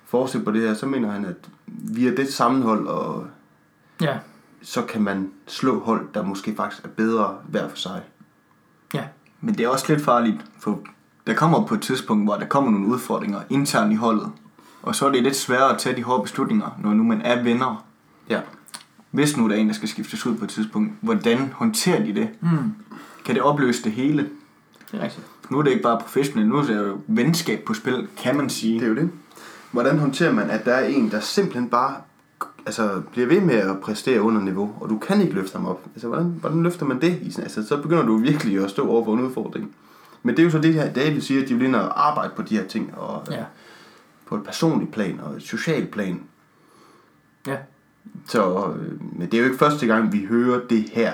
fortsætte 0.06 0.46
på 0.46 0.52
det 0.52 0.62
her, 0.62 0.74
så 0.74 0.86
mener 0.86 1.12
han, 1.12 1.26
at 1.26 1.36
via 1.68 2.16
det 2.16 2.34
sammenhold, 2.34 2.88
og 2.88 3.28
Ja, 4.02 4.18
så 4.68 4.82
kan 4.82 5.02
man 5.02 5.32
slå 5.48 5.80
hold, 5.84 6.08
der 6.14 6.24
måske 6.24 6.56
faktisk 6.56 6.84
er 6.86 6.90
bedre 6.90 7.36
hver 7.48 7.68
for 7.70 7.78
sig. 7.78 8.02
ja. 8.94 9.04
Men 9.42 9.58
det 9.58 9.64
er 9.66 9.70
også 9.70 9.86
lidt 9.94 10.06
farligt, 10.06 10.38
for 10.60 10.80
der 11.28 11.34
kommer 11.34 11.66
på 11.66 11.74
et 11.74 11.82
tidspunkt, 11.82 12.26
hvor 12.26 12.36
der 12.36 12.46
kommer 12.46 12.72
nogle 12.72 12.88
udfordringer 12.88 13.42
internt 13.50 13.92
i 13.94 13.96
holdet. 13.96 14.32
Og 14.82 14.96
så 14.96 15.08
er 15.08 15.12
det 15.12 15.24
lidt 15.24 15.36
sværere 15.36 15.74
at 15.74 15.78
tage 15.80 15.96
de 15.96 16.04
hårde 16.04 16.22
beslutninger, 16.24 16.78
når 16.84 16.94
nu 16.94 17.04
man 17.04 17.22
er 17.22 17.44
venner. 17.44 17.86
Ja. 18.30 18.42
Hvis 19.12 19.38
nu 19.38 19.50
der 19.50 19.56
er 19.56 19.60
en, 19.60 19.68
der 19.68 19.74
skal 19.74 19.90
skiftes 19.90 20.26
ud 20.26 20.38
på 20.38 20.44
et 20.46 20.50
tidspunkt, 20.50 20.94
hvordan 21.02 21.52
håndterer 21.56 22.04
de 22.06 22.16
det? 22.16 22.30
Mm, 22.42 22.74
Kan 23.26 23.36
det 23.36 23.44
opløse 23.44 23.84
det 23.84 23.92
hele? 23.92 24.30
det 24.92 25.00
er 25.00 25.04
rigtigt. 25.04 25.26
Nu 25.50 25.58
er 25.60 25.62
det 25.64 25.72
ikke 25.72 25.84
bare 25.84 26.00
professionelt, 26.00 26.50
nu 26.50 26.56
er 26.58 26.64
det 26.64 26.78
jo 26.78 26.98
venskab 27.08 27.64
på 27.66 27.74
spil, 27.74 28.08
kan 28.18 28.38
man 28.38 28.50
sige. 28.50 28.74
Det 28.80 28.84
er 28.86 28.90
jo 28.90 28.96
det. 28.96 29.10
Hvordan 29.72 30.00
håndterer 30.00 30.34
man, 30.34 30.50
at 30.50 30.66
der 30.66 30.74
er 30.74 30.86
en, 30.86 31.12
der 31.12 31.20
simpelthen 31.20 31.70
bare 31.70 31.96
altså, 32.66 33.02
bliver 33.12 33.28
ved 33.28 33.42
med 33.42 33.56
at 33.56 33.80
præstere 33.80 34.22
under 34.22 34.42
niveau, 34.42 34.76
og 34.82 34.90
du 34.90 34.98
kan 34.98 35.22
ikke 35.22 35.34
løfte 35.34 35.56
ham 35.58 35.66
op? 35.66 35.82
Altså, 35.94 36.08
hvordan, 36.08 36.26
hvordan 36.26 36.64
løfter 36.64 36.86
man 36.86 37.02
det? 37.02 37.38
Altså, 37.40 37.68
så 37.68 37.78
begynder 37.82 38.06
du 38.06 38.18
virkelig 38.18 38.64
at 38.64 38.70
stå 38.70 38.88
over 38.88 39.06
for 39.06 39.14
en 39.14 39.20
udfordring. 39.22 39.76
Men 40.24 40.36
det 40.36 40.42
er 40.42 40.44
jo 40.46 40.52
så 40.52 40.60
det 40.60 40.74
her, 40.74 40.94
David 40.94 41.22
siger, 41.22 41.42
at 41.44 41.50
de 41.50 41.56
vil 41.56 41.68
ind 41.68 41.76
og 41.76 42.08
arbejde 42.08 42.32
på 42.36 42.42
de 42.42 42.58
her 42.58 42.68
ting, 42.68 42.94
og 42.98 43.24
Ja. 43.32 43.44
på 44.26 44.36
et 44.36 44.44
personligt 44.44 44.92
plan 44.92 45.20
og 45.24 45.36
et 45.36 45.44
socialt 45.44 45.92
plan. 45.92 46.22
Ja. 47.48 47.56
Så, 48.28 48.74
øh, 48.80 48.92
men 49.20 49.22
det 49.22 49.34
er 49.34 49.38
jo 49.38 49.44
ikke 49.46 49.58
første 49.58 49.88
gang, 49.88 50.12
vi 50.14 50.26
hører 50.30 50.60
det 50.70 50.90
her. 50.92 51.14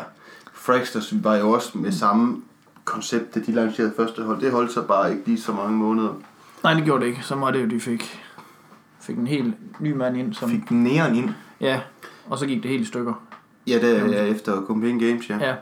Fraxters 0.53 1.13
var 1.24 1.36
jo 1.36 1.50
også 1.50 1.77
med 1.77 1.91
samme 1.91 2.41
koncept, 2.86 3.36
da 3.36 3.39
de 3.39 3.51
lancerede 3.51 3.93
første 3.98 4.24
hold. 4.24 4.41
Det 4.41 4.51
holdt 4.51 4.72
sig 4.74 4.86
bare 4.86 5.12
ikke 5.12 5.24
lige 5.25 5.41
så 5.41 5.51
mange 5.53 5.77
måneder. 5.77 6.13
Nej, 6.63 6.74
det 6.74 6.84
gjorde 6.84 7.01
det 7.01 7.08
ikke. 7.08 7.24
Så 7.24 7.36
var 7.36 7.51
det 7.51 7.62
jo, 7.63 7.67
de 7.70 7.79
fik, 7.79 8.20
fik 9.11 9.19
en 9.19 9.27
helt 9.27 9.53
ny 9.81 9.91
mand 9.93 10.17
ind. 10.17 10.33
Som, 10.33 10.49
Fik 10.49 10.71
næren 10.71 11.15
ind. 11.15 11.29
Ja, 11.61 11.81
og 12.29 12.37
så 12.37 12.45
gik 12.45 12.63
det 12.63 12.71
helt 12.71 12.81
i 12.83 12.85
stykker. 12.85 13.13
Ja, 13.67 13.79
det 13.81 13.97
er 13.97 14.05
ja, 14.05 14.25
efter 14.25 14.61
Copenhagen 14.61 14.99
Games, 14.99 15.29
ja. 15.29 15.37
Ja, 15.49 15.55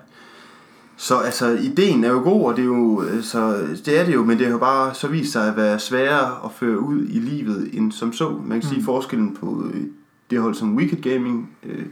Så 0.98 1.18
altså, 1.18 1.48
ideen 1.48 2.04
er 2.04 2.10
jo 2.10 2.20
god, 2.20 2.46
og 2.46 2.56
det 2.56 2.62
er 2.62 2.66
jo, 2.66 3.04
så, 3.22 3.68
det 3.86 4.00
er 4.00 4.06
det 4.06 4.14
jo, 4.14 4.24
men 4.24 4.38
det 4.38 4.46
har 4.46 4.54
jo 4.54 4.60
bare 4.60 4.94
så 4.94 5.08
vist 5.08 5.32
sig 5.32 5.48
at 5.48 5.58
være 5.58 5.80
sværere 5.80 6.46
at 6.46 6.52
føre 6.52 6.80
ud 6.80 7.02
i 7.10 7.20
livet 7.20 7.70
end 7.74 7.92
som 7.92 8.14
så. 8.14 8.30
Man 8.30 8.60
kan 8.62 8.70
sige 8.70 8.80
Mm. 8.80 8.86
forskellen 8.86 9.36
på 9.36 9.64
øh, 9.74 9.82
det 10.30 10.42
hold, 10.42 10.56
som 10.56 10.76
Wicked 10.76 11.02
Gaming 11.02 11.50
øh, 11.64 11.86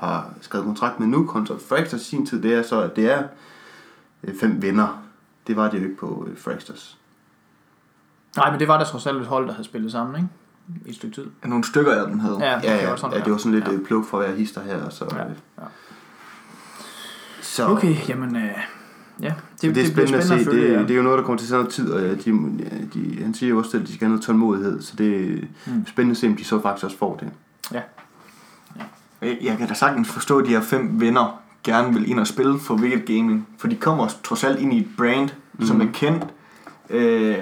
har 0.00 0.30
skrevet 0.40 0.66
kontrakt 0.66 1.00
med 1.00 1.06
nu, 1.08 1.26
kontra 1.26 1.54
Fraxters 1.68 2.00
i 2.02 2.04
sin 2.04 2.26
tid, 2.26 2.42
det 2.42 2.54
er 2.54 2.62
så, 2.62 2.80
at 2.82 2.96
det 2.96 3.12
er 3.12 3.22
øh, 4.24 4.34
fem 4.40 4.62
venner. 4.62 5.02
Det 5.46 5.56
var 5.56 5.70
det 5.70 5.78
jo 5.78 5.84
ikke 5.84 5.96
på 5.96 6.26
øh, 6.30 6.38
Fraxters. 6.38 6.98
Nej, 8.36 8.50
men 8.50 8.60
det 8.60 8.68
var 8.68 8.78
der 8.78 8.84
trods 8.84 9.06
alt 9.06 9.18
et 9.20 9.26
hold, 9.26 9.46
der 9.46 9.52
havde 9.52 9.64
spillet 9.64 9.92
sammen, 9.92 10.16
ikke? 10.16 10.28
I 10.86 10.90
et 10.90 10.94
stykke 10.94 11.14
tid. 11.14 11.26
Nogle 11.44 11.64
stykker 11.64 11.92
af 11.92 12.08
dem 12.08 12.18
havde. 12.18 12.36
Ja, 12.40 12.60
Ja, 12.62 12.76
ja, 12.76 12.88
var 12.88 12.96
sådan, 12.96 13.18
ja, 13.18 13.24
det 13.24 13.32
var 13.32 13.38
sådan 13.38 13.52
lidt 13.52 13.64
ja. 13.68 13.72
ja. 13.72 13.78
pluk 13.86 14.06
for 14.06 14.18
hver 14.18 14.34
hister 14.34 14.60
her. 14.62 14.88
Så, 14.88 15.04
Ja, 15.12 15.24
øh, 15.24 15.30
ja. 15.58 15.64
så 17.42 17.66
Okay, 17.68 17.96
jamen, 18.08 18.36
øh, 18.36 18.42
ja. 19.20 19.32
Det, 19.62 19.74
det 19.74 19.82
er 19.84 19.88
spændende, 19.90 20.18
at 20.18 20.24
se. 20.24 20.34
at 20.34 20.44
følge, 20.44 20.66
det, 20.68 20.72
ja. 20.72 20.82
det 20.82 20.90
er 20.90 20.94
jo 20.96 21.02
noget, 21.02 21.18
der 21.18 21.24
kommer 21.24 21.38
til 21.38 21.44
at 21.44 21.48
tage 21.48 21.58
noget 21.58 21.72
tid, 21.74 21.90
og 21.92 22.00
ja, 22.02 22.14
de, 22.14 22.58
de, 22.94 23.22
han 23.22 23.34
siger 23.34 23.50
jo 23.50 23.58
også, 23.58 23.76
at 23.76 23.82
de 23.82 23.92
skal 23.94 24.00
have 24.00 24.08
noget 24.08 24.22
tålmodighed, 24.22 24.82
så 24.82 24.96
det 24.98 25.32
er 25.34 25.38
Mm. 25.66 25.86
spændende 25.86 26.10
at 26.12 26.16
se, 26.16 26.26
om 26.26 26.36
de 26.36 26.44
så 26.44 26.60
faktisk 26.62 26.84
også 26.84 26.98
får 26.98 27.16
det. 27.16 27.28
Jeg 29.22 29.38
jeg 29.42 29.58
kan 29.58 29.68
da 29.68 29.74
sagtens 29.74 30.08
forstå, 30.08 30.38
at 30.38 30.44
de 30.46 30.50
her 30.50 30.60
fem 30.60 31.00
venner 31.00 31.40
gerne 31.64 31.92
vil 31.94 32.10
ind 32.10 32.20
og 32.20 32.26
spille 32.26 32.58
for 32.60 32.74
Wicked 32.74 33.06
Gaming. 33.06 33.48
For 33.58 33.68
de 33.68 33.76
kommer 33.76 34.08
trods 34.24 34.44
alt 34.44 34.58
ind 34.60 34.72
i 34.74 34.78
et 34.78 34.88
brand, 34.96 35.28
mm. 35.52 35.66
som 35.66 35.80
er 35.80 35.86
kendt. 35.92 36.24
Øh, 36.90 37.38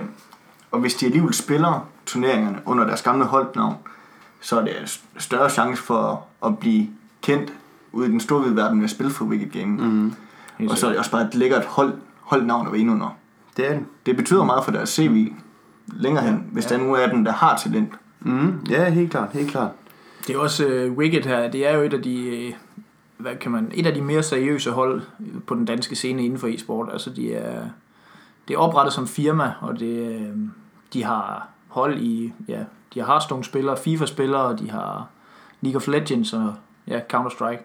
og 0.70 0.80
hvis 0.80 0.94
de 0.94 1.06
alligevel 1.06 1.34
spiller 1.34 1.88
turneringerne 2.12 2.58
under 2.66 2.84
deres 2.86 3.02
gamle 3.02 3.24
holdnavn, 3.24 3.74
så 4.40 4.60
er 4.60 4.64
det 4.64 4.70
st- 4.70 5.04
større 5.18 5.50
chance 5.50 5.82
for 5.82 6.24
at 6.46 6.58
blive 6.58 6.88
kendt 7.22 7.52
ude 7.92 8.06
i 8.08 8.10
den 8.10 8.20
store 8.20 8.56
verden 8.56 8.78
ved 8.78 8.84
at 8.84 8.90
spille 8.90 9.12
for 9.12 9.24
Wicked 9.24 9.50
Gaming. 9.50 9.80
Mm. 9.80 10.14
Mm. 10.58 10.68
Og 10.68 10.78
så 10.78 10.86
er 10.86 10.90
det 10.90 10.98
også 10.98 11.10
bare 11.10 11.22
et 11.26 11.34
lækkert 11.34 11.64
hold, 11.64 11.92
holdnavn 12.20 12.66
at 12.66 12.72
være 12.72 12.80
inde 12.80 12.92
under. 12.92 13.16
Det 13.56 13.66
er 13.70 13.72
det. 13.74 13.84
Det 14.06 14.16
betyder 14.16 14.44
meget 14.44 14.64
for 14.64 14.72
deres 14.72 14.88
CV 14.88 15.32
længere 15.86 16.24
hen, 16.24 16.44
hvis 16.52 16.70
Ja. 16.70 16.76
der 16.76 16.82
nu 16.84 16.94
er 16.94 17.06
den, 17.06 17.26
der 17.26 17.32
har 17.32 17.56
talent. 17.56 17.92
Mm. 18.20 18.64
Ja, 18.70 18.90
helt 18.90 19.10
klart, 19.10 19.28
helt 19.32 19.50
klart. 19.50 19.70
Det 20.26 20.34
er 20.34 20.38
også 20.38 20.86
uh, 20.90 20.96
Wicked 20.98 21.22
her, 21.22 21.50
det 21.50 21.68
er 21.68 21.76
jo 21.76 21.82
et 21.82 21.92
af 21.92 22.02
de, 22.02 22.26
øh, 22.46 22.52
hvad 23.16 23.36
kan 23.36 23.50
man, 23.52 23.70
et 23.74 23.86
af 23.86 23.94
de 23.94 24.00
mere 24.02 24.22
seriøse 24.22 24.70
hold 24.70 25.02
på 25.46 25.54
den 25.54 25.64
danske 25.64 25.96
scene 25.96 26.24
inden 26.24 26.38
for 26.38 26.46
e-sport. 26.48 26.88
Altså 26.92 27.10
de 27.10 27.34
er, 27.34 27.62
det 28.48 28.54
er 28.54 28.58
oprettet 28.58 28.92
som 28.94 29.06
firma, 29.06 29.52
og 29.60 29.78
det, 29.80 30.20
øh, 30.20 30.36
de 30.92 31.04
har 31.04 31.48
hold 31.70 31.98
i, 31.98 32.32
ja, 32.48 32.64
de 32.94 32.98
har 33.00 33.06
Hearthstone-spillere, 33.06 33.76
FIFA-spillere, 33.76 34.42
og 34.42 34.58
de 34.58 34.70
har 34.70 35.06
League 35.60 35.76
of 35.76 35.88
Legends 35.88 36.32
og 36.32 36.54
ja, 36.86 37.00
Counter-Strike. 37.14 37.62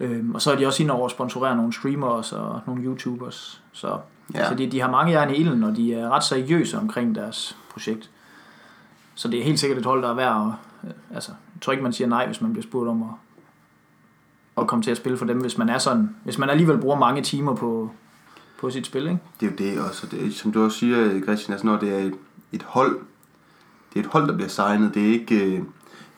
Øhm, 0.00 0.34
og 0.34 0.42
så 0.42 0.52
er 0.52 0.56
de 0.56 0.66
også 0.66 0.82
inde 0.82 0.94
over 0.94 1.04
at 1.04 1.10
sponsorere 1.10 1.56
nogle 1.56 1.72
streamers 1.72 2.32
og 2.32 2.60
nogle 2.66 2.82
YouTubers. 2.84 3.62
Så, 3.72 3.98
Ja. 4.34 4.48
så 4.48 4.54
de, 4.54 4.70
de 4.70 4.80
har 4.80 4.90
mange 4.90 5.12
jern 5.12 5.30
i 5.30 5.34
ilden, 5.36 5.64
og 5.64 5.76
de 5.76 5.94
er 5.94 6.08
ret 6.08 6.24
seriøse 6.24 6.78
omkring 6.78 7.14
deres 7.14 7.56
projekt. 7.72 8.10
Så 9.14 9.28
det 9.28 9.40
er 9.40 9.44
helt 9.44 9.60
sikkert 9.60 9.78
et 9.78 9.86
hold, 9.86 10.02
der 10.02 10.10
er 10.10 10.14
værd 10.14 10.36
at... 10.36 10.88
øh, 10.88 10.94
Altså, 11.14 11.32
jeg 11.54 11.60
tror 11.62 11.72
ikke, 11.72 11.82
man 11.82 11.92
siger 11.92 12.08
nej, 12.08 12.26
hvis 12.26 12.40
man 12.40 12.52
bliver 12.52 12.62
spurgt 12.62 12.88
om 12.88 13.02
at, 13.02 13.08
at 14.62 14.66
komme 14.66 14.82
til 14.82 14.90
at 14.90 14.96
spille 14.96 15.18
for 15.18 15.24
dem, 15.24 15.38
hvis 15.38 15.58
man 15.58 15.68
er 15.68 15.78
sådan... 15.78 16.16
Hvis 16.24 16.38
man 16.38 16.50
alligevel 16.50 16.78
bruger 16.78 16.96
mange 16.98 17.22
timer 17.22 17.54
på, 17.54 17.90
på 18.60 18.70
sit 18.70 18.86
spil, 18.86 19.02
ikke? 19.06 19.18
Det 19.40 19.46
er 19.46 19.50
jo 19.50 19.56
det 19.72 19.80
også. 19.88 20.06
Det 20.06 20.34
som 20.34 20.52
du 20.52 20.64
også 20.64 20.78
siger, 20.78 21.20
Christian, 21.22 21.52
altså 21.52 21.66
når 21.66 21.76
det 21.78 21.94
er 21.94 21.98
et, 21.98 22.14
et 22.52 22.62
hold, 22.62 23.00
det 23.94 24.00
er 24.00 24.04
et 24.04 24.10
hold, 24.10 24.28
der 24.28 24.34
bliver 24.34 24.48
signet. 24.48 24.94
Det 24.94 25.02
er 25.08 25.12
ikke, 25.12 25.44
øh, 25.56 25.62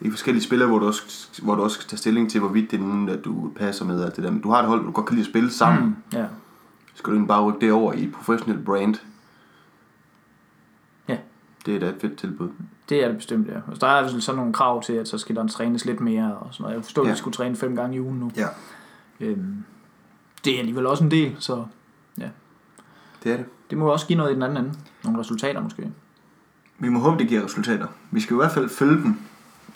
ikke 0.01 0.13
forskellige 0.13 0.45
spillere, 0.45 0.69
hvor 0.69 0.79
du, 0.79 0.87
også, 0.87 1.29
hvor 1.43 1.55
du 1.55 1.63
også 1.63 1.75
skal 1.75 1.89
tage 1.89 1.99
stilling 1.99 2.31
til, 2.31 2.41
hvorvidt 2.41 2.71
det 2.71 2.77
er 2.77 2.81
nogen, 2.85 3.09
der 3.09 3.17
du 3.17 3.53
passer 3.57 3.85
med. 3.85 3.99
og 4.01 4.05
alt 4.07 4.17
Det 4.17 4.25
der. 4.25 4.31
Men 4.31 4.41
du 4.41 4.51
har 4.51 4.59
et 4.63 4.67
hold, 4.69 4.81
hvor 4.81 4.87
du 4.87 4.93
godt 4.93 5.07
kan 5.07 5.15
lide 5.17 5.27
at 5.27 5.31
spille 5.31 5.51
sammen. 5.51 5.85
Mm. 5.87 6.19
Ja. 6.19 6.27
Skal 6.95 7.07
du 7.11 7.15
egentlig 7.17 7.29
bare 7.29 7.43
rykke 7.43 7.61
det 7.61 7.73
over 7.73 7.93
i 7.93 8.05
et 8.05 8.13
professionelt 8.13 8.65
brand? 8.65 8.95
Ja. 11.09 11.17
Det 11.67 11.77
er 11.77 11.81
da 11.81 11.87
et 11.89 11.97
fedt 12.01 12.19
tilbud. 12.19 12.49
Det 12.89 13.05
er 13.05 13.09
det 13.09 13.17
bestemt, 13.17 13.49
ja. 13.49 13.55
Altså, 13.69 13.87
der 13.87 13.93
er 13.93 14.09
sådan 14.21 14.37
nogle 14.37 14.53
krav 14.53 14.83
til, 14.83 14.93
at 14.93 15.09
så 15.09 15.19
skal 15.19 15.37
der 15.37 15.47
trænes 15.47 15.85
lidt 15.85 16.01
mere 16.01 16.35
og 16.37 16.49
sådan 16.51 16.63
noget. 16.65 16.75
Jeg 16.77 16.85
forstår, 16.85 17.03
at 17.03 17.09
Ja. 17.09 17.13
de 17.13 17.19
skulle 17.19 17.35
træne 17.35 17.57
fem 17.57 17.77
gange 17.77 17.97
i 17.97 18.01
ugen 18.01 18.19
nu. 18.19 18.31
Ja. 18.37 18.47
Øhm, 19.21 19.65
det 20.45 20.55
er 20.55 20.59
alligevel 20.59 20.87
også 20.87 21.05
en 21.05 21.11
del, 21.11 21.37
så 21.39 21.65
Det 23.25 23.33
er 23.33 23.37
det. 23.37 23.47
det 23.71 23.79
må 23.79 23.87
også 23.93 24.07
give 24.07 24.17
noget 24.17 24.31
i 24.31 24.35
den 24.35 24.43
anden 24.43 24.65
ende. 24.65 24.73
Nogle 25.05 25.21
resultater 25.21 25.61
måske. 25.63 25.91
Vi 26.83 26.89
må 26.89 26.99
håbe, 27.01 27.19
det 27.19 27.29
giver 27.29 27.45
resultater. 27.45 27.87
Vi 28.11 28.21
skal 28.21 28.35
i 28.35 28.37
hvert 28.37 28.53
fald 28.53 28.69
følge 28.69 29.03
dem. 29.03 29.19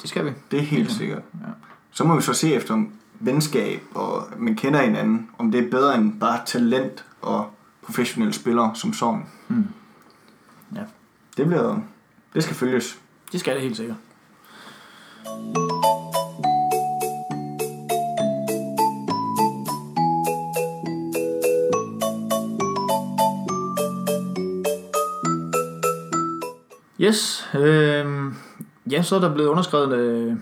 Det 0.03 0.11
skal 0.11 0.25
vi. 0.25 0.31
Det 0.51 0.59
er 0.59 0.63
helt 0.63 0.89
Ja. 0.89 0.95
sikkert. 0.95 1.23
Ja. 1.35 1.47
Så 1.91 2.05
må 2.05 2.17
vi 2.17 2.23
så 2.23 2.33
se 2.33 2.55
efter 2.55 2.75
om 2.75 2.93
venskab, 3.21 3.83
og 3.95 4.29
man 4.39 4.57
kender 4.57 4.83
hinanden, 4.83 5.29
om 5.39 5.53
det 5.53 5.67
er 5.67 5.71
bedre 5.71 5.95
end 5.99 6.21
bare 6.21 6.41
talent 6.47 7.05
og 7.23 7.51
professionelle 7.83 8.33
spillere 8.35 8.75
som 8.75 8.93
sådan. 8.93 9.23
Hmm. 9.49 9.67
Ja. 10.75 10.83
Det 11.37 11.47
bliver, 11.47 11.79
det 12.35 12.43
skal 12.43 12.57
følges. 12.57 12.99
Det 13.33 13.41
skal 13.41 13.55
det 13.55 13.63
helt 13.63 13.77
sikkert. 13.77 13.97
Yes, 27.07 27.49
øh, 27.55 28.33
ja, 28.91 29.03
så 29.03 29.17
er 29.17 29.21
der 29.21 29.35
blevet 29.35 29.49
underskrevet 29.49 29.93
øh, 29.99 30.37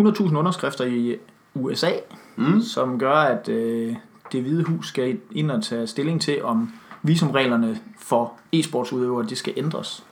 100.000 0.00 0.36
underskrifter 0.36 0.84
i 0.84 1.16
USA, 1.54 1.90
Mm. 2.36 2.60
som 2.62 2.98
gør, 2.98 3.14
at 3.14 3.48
øh, 3.48 3.96
det 4.32 4.42
hvide 4.42 4.64
hus 4.64 4.88
skal 4.88 5.18
ind 5.30 5.50
og 5.50 5.62
tage 5.62 5.86
stilling 5.86 6.20
til, 6.20 6.42
om 6.44 6.72
visumreglerne 7.02 7.78
for 7.98 8.32
e-sportsudøvere, 8.52 9.26
det 9.26 9.38
skal 9.38 9.52
ændres. 9.56 10.04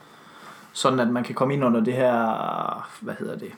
Sådan 0.73 0.99
at 0.99 1.07
man 1.07 1.23
kan 1.23 1.35
komme 1.35 1.53
ind 1.53 1.65
under 1.65 1.83
det 1.83 1.93
her, 1.93 2.89
hvad 3.01 3.13
hedder 3.19 3.37
det? 3.37 3.51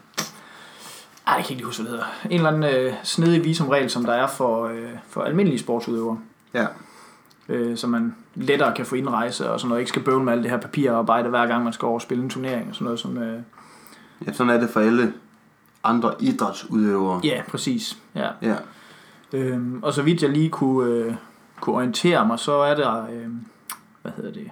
Ej, 1.28 1.34
jeg 1.34 1.46
kan 1.46 1.54
ikke 1.54 1.66
huske, 1.66 1.84
hvad 1.84 1.92
det 1.92 2.00
hedder. 2.00 2.14
En 2.30 2.32
eller 2.46 2.52
anden 2.52 2.76
øh, 2.76 2.94
snedig 3.04 3.44
visumregel, 3.44 3.90
som 3.90 4.06
der 4.06 4.14
er 4.14 4.28
for, 4.28 4.68
øh, 4.68 4.90
for 5.08 5.22
almindelige 5.22 5.60
sportsudøvere. 5.60 6.20
Ja. 6.54 6.66
Øh, 7.50 7.78
så 7.78 7.88
man 7.88 8.16
lettere 8.36 8.74
kan 8.76 8.86
få 8.86 8.96
indrejse 8.96 9.52
og 9.52 9.60
sådan 9.60 9.70
noget. 9.70 9.82
Ikke 9.82 9.90
skal 9.90 10.04
bøvle 10.04 10.24
med 10.24 10.34
alt 10.34 10.44
det 10.44 10.52
her 10.52 10.60
papirarbejde, 10.60 11.30
hver 11.30 11.48
gang 11.48 11.64
man 11.64 11.74
skal 11.74 11.86
over 11.86 11.96
og 11.96 12.02
spille 12.02 12.24
en 12.24 12.30
turnering 12.30 12.70
og 12.70 12.76
sådan 12.76 12.86
noget. 12.86 13.00
Som, 13.00 13.18
øh, 13.18 13.40
ja, 14.28 14.34
sådan 14.34 14.54
er 14.54 14.60
det 14.60 14.70
for 14.70 14.80
alle 14.80 15.14
andre 15.84 16.14
idrætsudøvere. 16.20 17.22
ja, 17.24 17.42
præcis. 17.48 17.98
Ja. 18.16 18.28
Ja. 18.42 18.56
Øhm, 19.34 19.80
og 19.84 19.94
så 19.94 20.02
vidt 20.02 20.22
jeg 20.22 20.30
lige 20.30 20.50
kunne, 20.50 20.92
øh, 20.92 21.16
kunne 21.60 21.76
orientere 21.76 22.28
mig, 22.28 22.40
så 22.40 22.54
er 22.54 22.76
der, 22.76 23.04
øh, 23.04 23.28
hvad 24.02 24.12
hedder 24.18 24.32
det, 24.32 24.52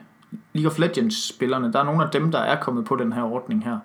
League 0.54 0.72
of 0.72 0.80
Legends 0.80 1.28
spillerne, 1.30 1.74
der 1.74 1.80
er 1.80 1.84
nogle 1.84 2.04
af 2.04 2.10
dem, 2.10 2.32
der 2.32 2.40
er 2.40 2.56
kommet 2.62 2.86
på 2.86 2.96
den 2.96 3.14
her 3.14 3.24
ordning 3.24 3.64
her. 3.64 3.78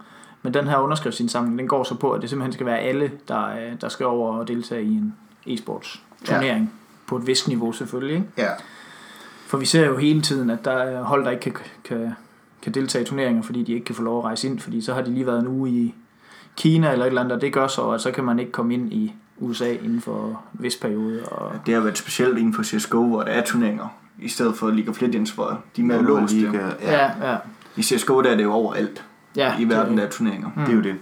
Men 0.42 0.54
den 0.54 0.66
her 0.66 0.78
underskriftsindsamling, 0.78 1.58
den 1.58 1.68
går 1.68 1.84
så 1.84 1.94
på, 1.94 2.12
at 2.12 2.22
det 2.22 2.30
simpelthen 2.30 2.52
skal 2.52 2.66
være 2.66 2.78
alle, 2.78 3.10
der, 3.28 3.48
øh, 3.48 3.80
der 3.80 3.88
skal 3.88 4.06
over 4.06 4.38
og 4.38 4.48
deltage 4.48 4.82
i 4.82 4.94
en 4.94 5.14
e-sports 5.46 6.00
turnering. 6.24 6.64
Ja. 6.64 6.70
På 7.06 7.16
et 7.16 7.26
vist 7.26 7.48
niveau 7.48 7.72
selvfølgelig. 7.72 8.16
Ikke? 8.16 8.28
Ja. 8.38 8.48
For 9.46 9.56
vi 9.58 9.66
ser 9.66 9.86
jo 9.86 9.96
hele 9.96 10.22
tiden, 10.22 10.50
at 10.50 10.64
der 10.64 10.70
er 10.72 11.02
hold, 11.02 11.24
der 11.24 11.30
ikke 11.30 11.40
kan, 11.42 11.52
kan, 11.84 12.12
kan 12.62 12.72
deltage 12.74 13.02
i 13.02 13.06
turneringer, 13.06 13.42
fordi 13.42 13.62
de 13.62 13.72
ikke 13.72 13.84
kan 13.84 13.94
få 13.94 14.02
lov 14.02 14.18
at 14.18 14.24
rejse 14.24 14.48
ind, 14.48 14.58
fordi 14.58 14.80
så 14.80 14.94
har 14.94 15.02
de 15.02 15.10
lige 15.14 15.26
været 15.26 15.40
en 15.40 15.48
uge 15.48 15.70
i 15.70 15.94
Kina 16.56 16.92
eller 16.92 17.04
et 17.04 17.08
eller 17.08 17.20
andet, 17.20 17.32
og 17.34 17.40
det 17.40 17.52
gør 17.52 17.66
så, 17.66 17.90
at 17.90 18.00
så 18.00 18.10
kan 18.10 18.24
man 18.24 18.38
ikke 18.38 18.52
komme 18.52 18.74
ind 18.74 18.92
i 18.92 19.14
USA 19.38 19.72
inden 19.72 20.00
for 20.00 20.26
en 20.28 20.36
vis 20.64 20.76
periode. 20.76 21.22
Og, 21.24 21.52
Det 21.66 21.74
har 21.74 21.80
været 21.80 21.98
specielt 21.98 22.38
inden 22.38 22.54
for 22.54 22.62
CSGO, 22.62 23.06
hvor 23.06 23.22
der 23.22 23.30
er 23.30 23.44
turneringer, 23.44 23.88
i 24.18 24.28
stedet 24.28 24.56
for 24.56 24.70
League 24.70 24.90
of 24.90 25.00
Legends, 25.02 25.30
hvor 25.30 25.60
de 25.76 25.80
er 25.82 25.86
mere 25.86 26.02
låst. 26.02 26.34
Liga, 26.34 26.58
Ja. 26.82 27.02
ja. 27.04 27.30
ja. 27.32 27.36
I 27.76 27.82
CSGO 27.82 28.22
der 28.22 28.30
er 28.30 28.36
det 28.36 28.44
jo 28.44 28.52
overalt 28.52 29.04
ja 29.36 29.58
i 29.58 29.64
verden, 29.68 29.92
det- 29.92 29.98
der 30.02 30.06
er 30.06 30.10
turneringer. 30.10 30.48
Det 30.56 30.68
er 30.72 30.76
jo 30.76 30.82
det. 30.82 30.94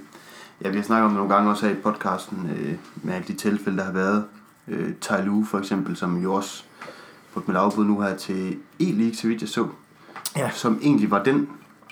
Ja, 0.64 0.68
vi 0.68 0.76
har 0.76 0.82
snakket 0.84 1.04
om 1.04 1.10
det 1.10 1.16
nogle 1.16 1.34
gange 1.34 1.50
også 1.50 1.66
her 1.66 1.72
i 1.72 1.78
podcasten, 1.82 2.50
øh, 2.58 2.74
med 3.02 3.14
alle 3.14 3.26
de 3.28 3.32
tilfælde, 3.32 3.78
der 3.78 3.84
har 3.84 3.92
været. 3.92 4.24
Øh, 4.68 4.88
Tai 5.00 5.22
Lu 5.24 5.44
for 5.44 5.58
eksempel, 5.58 5.96
som 5.96 6.22
jo 6.22 6.34
også 6.34 6.64
fået 7.34 7.48
med 7.48 7.56
afbud 7.56 7.84
nu 7.84 8.00
her 8.00 8.16
til 8.16 8.56
E-League, 8.82 9.14
så 9.14 9.28
vidt 9.28 9.40
jeg 9.40 9.48
så. 9.48 9.66
Ja. 10.36 10.50
Som 10.50 10.78
egentlig 10.82 11.10
var 11.10 11.22
den 11.22 11.48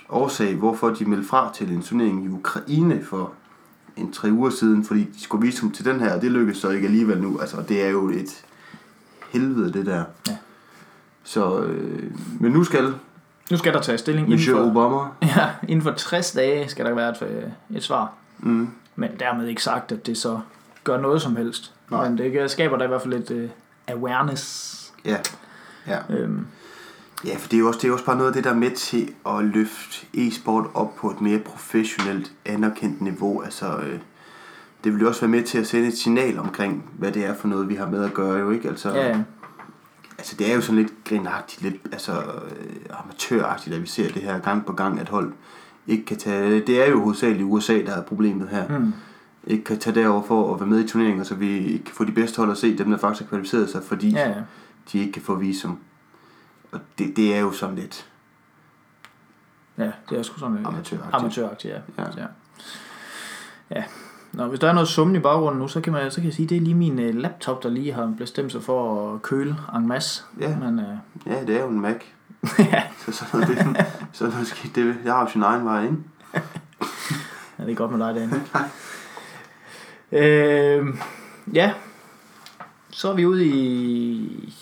årsag, 0.09 0.55
hvorfor 0.55 0.89
de 0.89 1.05
meldte 1.05 1.27
fra 1.27 1.51
til 1.53 1.71
en 1.71 1.81
turnering 1.81 2.25
i 2.25 2.27
Ukraine 2.29 3.03
for 3.03 3.31
en 3.97 4.13
tre 4.13 4.31
uger 4.31 4.49
siden, 4.49 4.85
fordi 4.85 5.03
de 5.03 5.21
skulle 5.21 5.45
vise 5.45 5.61
dem 5.61 5.71
til 5.71 5.85
den 5.85 5.99
her, 5.99 6.15
og 6.15 6.21
det 6.21 6.31
lykkedes 6.31 6.57
så 6.57 6.69
ikke 6.69 6.87
alligevel 6.87 7.21
nu. 7.21 7.39
Altså, 7.39 7.57
det 7.69 7.83
er 7.85 7.89
jo 7.89 8.09
et 8.09 8.45
helvede, 9.31 9.73
det 9.73 9.85
der. 9.85 10.03
Ja. 10.27 10.37
Så, 11.23 11.59
øh, 11.59 12.11
men 12.39 12.51
nu 12.51 12.63
skal 12.63 12.93
Nu 13.51 13.57
skal 13.57 13.73
der 13.73 13.81
tage 13.81 13.97
stilling 13.97 14.27
inden 14.27 14.37
Michelle 14.37 14.61
for, 14.61 14.69
Obama, 14.69 15.09
ja, 15.37 15.49
inden 15.67 15.81
for 15.83 15.91
60 15.91 16.31
dage 16.31 16.69
skal 16.69 16.85
der 16.85 16.93
være 16.93 17.09
et, 17.09 17.21
øh, 17.21 17.77
et 17.77 17.83
svar. 17.83 18.13
mm, 18.39 18.69
Men 18.95 19.09
dermed 19.19 19.47
ikke 19.47 19.63
sagt, 19.63 19.91
at 19.91 20.05
det 20.05 20.17
så 20.17 20.39
gør 20.83 21.01
noget 21.01 21.21
som 21.21 21.35
helst. 21.35 21.73
Nej. 21.91 22.09
Men 22.09 22.17
det 22.17 22.51
skaber 22.51 22.77
da 22.77 22.83
i 22.83 22.87
hvert 22.87 23.01
fald 23.01 23.13
lidt 23.13 23.31
uh, 23.31 23.49
awareness. 23.87 24.82
Ja, 25.05 25.17
ja. 25.87 25.99
Øhm, 26.09 26.45
Ja, 27.25 27.35
for 27.35 27.49
det 27.49 27.57
er 27.57 27.59
jo 27.59 27.67
også, 27.67 27.77
det 27.77 27.83
er 27.83 27.87
jo 27.87 27.93
også 27.93 28.05
bare 28.05 28.17
noget 28.17 28.29
af 28.29 28.33
det, 28.33 28.43
der 28.43 28.49
er 28.49 28.55
med 28.55 28.71
til 28.71 29.13
at 29.25 29.45
løfte 29.45 30.05
e-sport 30.13 30.65
op 30.73 30.95
på 30.95 31.11
et 31.11 31.21
mere 31.21 31.39
professionelt, 31.39 32.31
anerkendt 32.45 33.01
niveau. 33.01 33.41
Altså, 33.41 33.77
øh, 33.77 33.99
det 34.83 34.93
vil 34.93 35.01
jo 35.01 35.07
også 35.07 35.21
være 35.21 35.29
med 35.29 35.43
til 35.43 35.57
at 35.57 35.67
sende 35.67 35.87
et 35.87 35.97
signal 35.97 36.39
omkring, 36.39 36.89
hvad 36.97 37.11
det 37.11 37.25
er 37.25 37.33
for 37.33 37.47
noget, 37.47 37.69
vi 37.69 37.75
har 37.75 37.89
med 37.89 38.03
at 38.05 38.13
gøre, 38.13 38.39
jo 38.39 38.51
ikke? 38.51 38.69
Altså, 38.69 38.89
ja, 38.89 39.07
ja. 39.07 39.21
altså 40.17 40.35
det 40.39 40.51
er 40.51 40.55
jo 40.55 40.61
sådan 40.61 40.81
lidt 40.81 40.93
grinagtigt, 41.05 41.61
lidt 41.61 41.75
altså, 41.91 42.11
øh, 42.11 42.99
amatøragtigt, 43.03 43.75
at 43.75 43.81
vi 43.81 43.87
ser 43.87 44.11
det 44.11 44.21
her 44.21 44.39
gang 44.39 44.65
på 44.65 44.73
gang, 44.73 44.99
at 44.99 45.09
hold 45.09 45.33
ikke 45.87 46.05
kan 46.05 46.17
tage... 46.17 46.59
Det 46.59 46.83
er 46.85 46.89
jo 46.89 47.01
hovedsageligt 47.01 47.43
USA, 47.43 47.81
der 47.85 47.95
er 47.95 48.01
problemet 48.03 48.49
her. 48.49 48.79
Mm. 48.79 48.93
Ikke 49.47 49.63
kan 49.63 49.79
tage 49.79 49.95
derover 49.95 50.23
for 50.23 50.53
at 50.53 50.59
være 50.59 50.69
med 50.69 50.83
i 50.83 50.87
turneringer, 50.87 51.23
så 51.23 51.35
vi 51.35 51.81
kan 51.85 51.95
få 51.95 52.03
de 52.03 52.11
bedste 52.11 52.37
hold 52.37 52.51
at 52.51 52.57
se, 52.57 52.77
dem 52.77 52.89
der 52.89 52.97
faktisk 52.97 53.23
har 53.23 53.29
kvalificeret 53.29 53.69
sig, 53.69 53.83
fordi 53.83 54.09
ja, 54.09 54.29
ja. 54.29 54.35
De 54.91 54.99
ikke 54.99 55.11
kan 55.11 55.21
få 55.21 55.35
visum. 55.35 55.79
Og 56.71 56.79
det, 56.97 57.15
det 57.15 57.35
er 57.35 57.39
jo 57.39 57.51
sådan 57.51 57.75
lidt... 57.75 58.09
Ja, 59.77 59.91
det 60.09 60.19
er 60.19 60.23
sgu 60.23 60.39
sådan 60.39 60.57
øh, 60.57 60.65
Amatøragtigt. 60.65 61.01
amatøragtigt 61.13 61.73
ja. 61.73 62.03
Ja. 62.03 62.09
ja. 62.17 62.25
ja. 63.69 63.83
Nå, 64.31 64.47
hvis 64.47 64.59
der 64.59 64.69
er 64.69 64.73
noget 64.73 64.87
summen 64.89 65.15
i 65.15 65.19
baggrunden 65.19 65.61
nu, 65.61 65.67
så 65.67 65.81
kan, 65.81 65.93
man, 65.93 66.11
så 66.11 66.15
kan 66.15 66.25
jeg 66.25 66.33
sige, 66.33 66.43
at 66.45 66.49
det 66.49 66.57
er 66.57 66.61
lige 66.61 66.75
min 66.75 66.99
uh, 66.99 67.15
laptop, 67.15 67.63
der 67.63 67.69
lige 67.69 67.93
har 67.93 68.13
bestemt 68.17 68.51
sig 68.51 68.63
for 68.63 69.13
at 69.13 69.21
køle 69.21 69.55
en 69.75 69.87
masse. 69.87 70.23
Ja. 70.39 70.57
Men, 70.57 70.79
uh, 70.79 70.85
Ja, 71.25 71.41
det 71.41 71.55
er 71.55 71.61
jo 71.61 71.69
en 71.69 71.81
Mac. 71.81 71.95
ja, 72.59 72.83
Så 73.05 73.11
sådan 73.11 73.39
noget, 73.39 73.57
det, 73.57 73.85
sådan 74.11 74.33
noget 74.33 74.47
skidt, 74.47 74.75
det, 74.75 74.95
jeg 75.03 75.13
har 75.13 75.21
jo 75.21 75.27
sin 75.29 75.43
egen 75.43 75.65
vej, 75.65 75.83
ikke? 75.83 75.97
Ja, 77.59 77.63
det 77.63 77.71
er 77.71 77.75
godt 77.75 77.91
med 77.91 78.07
dig, 78.07 78.15
Daniel. 78.15 78.41
øh, 80.23 80.97
ja, 81.53 81.73
så 82.89 83.09
er 83.11 83.15
vi 83.15 83.25
ude 83.25 83.45
i... 83.45 84.53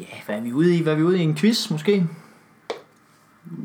Ja, 0.00 0.04
hvad 0.26 0.36
er 0.36 0.40
vi 0.40 0.52
ude 0.52 0.76
i? 0.76 0.82
Hvad 0.82 0.92
er 0.92 0.96
vi 0.96 1.02
ude 1.02 1.18
i? 1.18 1.22
En 1.22 1.36
quiz, 1.36 1.70
måske? 1.70 2.06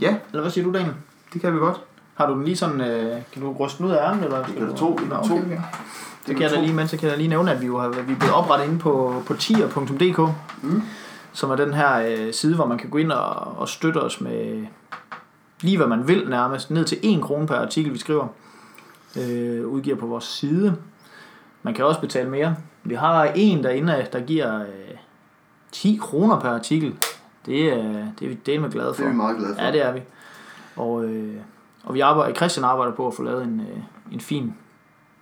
Ja, 0.01 0.15
Eller 0.29 0.41
hvad 0.41 0.51
siger 0.51 0.65
du, 0.65 0.73
Daniel? 0.73 0.93
det 1.33 1.41
kan 1.41 1.53
vi 1.53 1.57
godt. 1.59 1.81
Har 2.15 2.27
du 2.27 2.33
den 2.33 2.43
lige 2.43 2.57
sådan... 2.57 2.81
Øh, 2.81 3.21
kan 3.33 3.41
du 3.41 3.51
ryste 3.53 3.77
den 3.77 3.85
ud 3.85 3.91
af 3.91 4.09
ærmen? 4.09 4.23
Eller 4.23 4.43
kan 4.43 4.53
du 4.53 4.59
kan 4.59 4.67
Nå, 4.67 4.71
du 4.73 4.77
tro. 5.27 5.33
okay, 5.35 5.45
okay. 5.45 5.57
Så 6.25 6.33
kan 6.33 6.41
jeg 6.41 6.51
da 6.51 6.61
lige, 6.61 6.73
men 6.73 6.87
så 6.87 6.97
kan 6.97 7.03
jeg 7.03 7.11
da 7.11 7.17
lige 7.17 7.29
nævne, 7.29 7.51
at 7.51 7.61
vi 7.61 7.65
jo 7.65 7.79
har 7.79 7.89
vi 7.89 7.99
er 7.99 8.03
blevet 8.17 8.33
oprettet 8.33 8.67
inde 8.67 8.79
på, 8.79 9.23
på 9.27 9.33
tier.dk, 9.33 10.19
Mm. 10.63 10.81
som 11.33 11.51
er 11.51 11.55
den 11.55 11.73
her 11.73 12.01
øh, 12.07 12.33
side, 12.33 12.55
hvor 12.55 12.65
man 12.65 12.77
kan 12.77 12.89
gå 12.89 12.97
ind 12.97 13.11
og, 13.11 13.57
og 13.57 13.69
støtte 13.69 13.97
os 13.97 14.21
med 14.21 14.65
lige 15.61 15.77
hvad 15.77 15.87
man 15.87 16.07
vil 16.07 16.29
nærmest, 16.29 16.71
ned 16.71 16.85
til 16.85 16.97
1 17.03 17.21
krone 17.21 17.47
per 17.47 17.55
artikel, 17.55 17.93
vi 17.93 17.97
skriver, 17.97 18.27
øh, 19.17 19.67
udgiver 19.67 19.95
på 19.97 20.05
vores 20.05 20.23
side. 20.23 20.75
Man 21.63 21.73
kan 21.73 21.85
også 21.85 22.01
betale 22.01 22.29
mere. 22.29 22.55
Vi 22.83 22.95
har 22.95 23.23
en 23.35 23.63
derinde, 23.63 24.07
der 24.13 24.19
giver 24.19 24.61
øh, 24.61 24.67
10 25.71 25.99
kroner 26.01 26.39
per 26.39 26.49
artikel. 26.49 26.95
Det 27.45 27.73
er, 27.73 28.05
det 28.19 28.25
er 28.25 28.29
vi 28.29 28.33
delt 28.45 28.61
med 28.61 28.71
glade 28.71 28.93
for. 28.93 29.01
Det 29.01 29.07
er 29.07 29.11
vi 29.11 29.17
meget 29.17 29.37
glade 29.37 29.55
for. 29.55 29.61
Ja, 29.61 29.71
det 29.71 29.85
er 29.85 29.91
vi. 29.93 30.01
Og, 30.75 31.05
øh, 31.05 31.35
og 31.83 31.93
vi 31.93 31.99
arbejder, 31.99 32.35
Christian 32.35 32.63
arbejder 32.63 32.93
på 32.93 33.07
at 33.07 33.13
få 33.13 33.23
lavet 33.23 33.43
en, 33.43 33.59
øh, 33.59 34.13
en 34.13 34.19
fin 34.19 34.53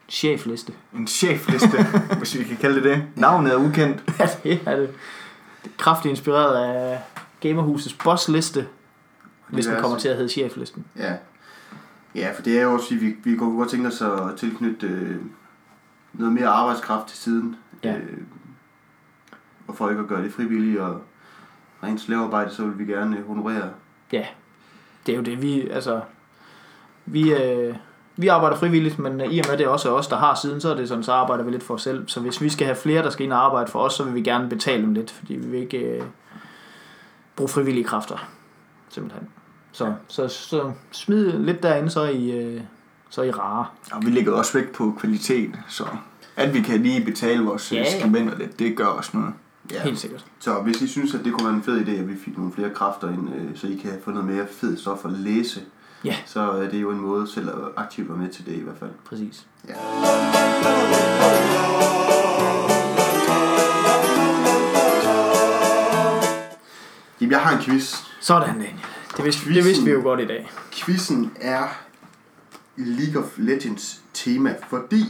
chefliste. 0.09 0.73
En 0.95 1.07
chefliste, 1.07 1.83
hvis 2.17 2.39
vi 2.39 2.43
kan 2.43 2.57
kalde 2.57 2.75
det 2.75 2.83
det. 2.83 3.03
Navnet 3.15 3.53
er 3.53 3.57
ukendt. 3.57 4.03
Ja, 4.19 4.29
det 4.43 4.59
er 4.65 4.75
det. 4.75 4.89
det 5.63 5.69
er 5.69 5.77
kraftigt 5.77 6.09
inspireret 6.09 6.65
af 6.65 6.99
Gamerhusets 7.39 7.93
bossliste, 8.03 8.67
hvis 9.47 9.65
den 9.65 9.81
kommer 9.81 9.97
til 9.97 10.09
at 10.09 10.15
hedde 10.15 10.29
cheflisten. 10.29 10.85
Ja. 10.97 11.13
Ja, 12.15 12.31
for 12.35 12.41
det 12.41 12.57
er 12.59 12.63
jo 12.63 12.73
også, 12.73 12.95
vi, 12.95 13.15
vi 13.23 13.35
kunne 13.35 13.57
godt 13.57 13.69
tænke 13.69 13.87
os 13.87 14.01
at 14.01 14.19
tilknytte 14.37 14.87
øh, 14.87 15.15
noget 16.13 16.33
mere 16.33 16.47
arbejdskraft 16.47 17.07
til 17.07 17.17
siden. 17.17 17.55
Ja. 17.83 17.97
Øh, 17.97 18.17
for 19.73 19.89
ikke 19.89 20.01
at 20.01 20.07
gøre 20.07 20.23
det 20.23 20.33
frivilligt 20.33 20.79
og 20.79 21.01
rent 21.83 22.01
slavearbejde, 22.01 22.51
så 22.53 22.65
vil 22.65 22.79
vi 22.87 22.91
gerne 22.91 23.23
honorere. 23.27 23.69
Ja, 24.11 24.25
det 25.05 25.11
er 25.13 25.17
jo 25.17 25.23
det, 25.23 25.41
vi, 25.41 25.69
altså, 25.69 26.01
vi, 27.05 27.33
øh, 27.33 27.75
vi 28.15 28.27
arbejder 28.27 28.57
frivilligt, 28.57 28.99
men 28.99 29.21
i 29.31 29.39
og 29.39 29.45
med 29.49 29.57
det 29.57 29.67
også 29.67 29.89
er 29.89 29.93
os, 29.93 30.07
der 30.07 30.17
har 30.17 30.35
siden, 30.35 30.61
så 30.61 30.69
er 30.71 30.75
det 30.75 30.87
sådan, 30.87 31.03
så 31.03 31.11
arbejder 31.13 31.43
vi 31.43 31.51
lidt 31.51 31.63
for 31.63 31.73
os 31.73 31.81
selv. 31.81 32.07
Så 32.07 32.19
hvis 32.19 32.41
vi 32.41 32.49
skal 32.49 32.65
have 32.65 32.75
flere, 32.75 33.03
der 33.03 33.09
skal 33.09 33.23
ind 33.25 33.33
og 33.33 33.45
arbejde 33.45 33.71
for 33.71 33.79
os, 33.79 33.93
så 33.93 34.03
vil 34.03 34.15
vi 34.15 34.21
gerne 34.21 34.49
betale 34.49 34.83
dem 34.83 34.93
lidt, 34.93 35.11
fordi 35.11 35.33
vi 35.33 35.47
vil 35.47 35.59
ikke 35.59 35.77
øh, 35.77 36.03
bruge 37.35 37.49
frivillige 37.49 37.83
kræfter, 37.83 38.29
simpelthen. 38.89 39.27
Så, 39.71 39.85
Ja. 39.85 39.91
så, 40.07 40.27
så 40.27 40.71
smid 40.91 41.31
lidt 41.31 41.63
derinde, 41.63 41.89
så 41.89 42.03
I, 42.03 42.31
øh, 42.31 42.61
så 43.09 43.21
I 43.21 43.31
rare. 43.31 43.65
Og 43.91 44.05
vi 44.05 44.11
lægger 44.11 44.33
også 44.33 44.53
vægt 44.57 44.71
på 44.73 44.95
kvalitet, 44.99 45.59
så 45.67 45.83
at 46.35 46.53
vi 46.53 46.61
kan 46.61 46.81
lige 46.81 47.05
betale 47.05 47.43
vores 47.43 47.71
Ja, 47.71 47.83
ja, 48.13 48.29
lidt, 48.37 48.59
det 48.59 48.77
gør 48.77 48.85
også 48.85 49.17
noget. 49.17 49.33
Ja. 49.71 49.81
Helt 49.83 49.99
sikkert. 49.99 50.25
Så 50.39 50.53
hvis 50.53 50.81
I 50.81 50.87
synes, 50.87 51.13
at 51.15 51.25
det 51.25 51.33
kunne 51.33 51.45
være 51.47 51.55
en 51.55 51.63
fed 51.63 51.87
idé, 51.87 51.91
at 51.91 52.07
vi 52.09 52.13
fik 52.25 52.37
nogle 52.37 52.53
flere 52.53 52.69
kræfter 52.69 53.09
ind, 53.09 53.29
øh, 53.35 53.57
så 53.57 53.67
I 53.67 53.75
kan 53.75 53.91
få 54.03 54.11
noget 54.11 54.27
mere 54.27 54.47
fed 54.51 54.77
stof 54.77 55.05
at 55.05 55.11
læse, 55.11 55.61
Ja. 56.05 56.15
så 56.25 56.39
er 56.51 56.69
det 56.69 56.81
jo 56.81 56.91
en 56.91 56.99
måde 56.99 57.27
selv 57.27 57.49
at 57.49 57.55
aktivt 57.77 58.09
være 58.09 58.17
med 58.17 58.29
til 58.29 58.45
det 58.45 58.53
i 58.53 58.61
hvert 58.61 58.77
fald. 58.79 58.91
Præcis. 59.05 59.45
Ja. 59.67 59.73
Jamen, 67.21 67.31
jeg 67.31 67.39
har 67.41 67.57
en 67.57 67.63
quiz. 67.63 67.95
Sådan, 68.21 68.47
Daniel. 68.55 68.73
Det 69.17 69.25
vidste, 69.25 69.53
det 69.53 69.65
vidste 69.65 69.85
vi 69.85 69.91
jo 69.91 70.01
godt 70.01 70.19
i 70.19 70.25
dag. 70.25 70.49
Quizzen 70.71 71.31
er 71.41 71.67
League 72.75 73.23
of 73.23 73.29
Legends 73.37 74.01
tema, 74.13 74.55
fordi 74.69 75.03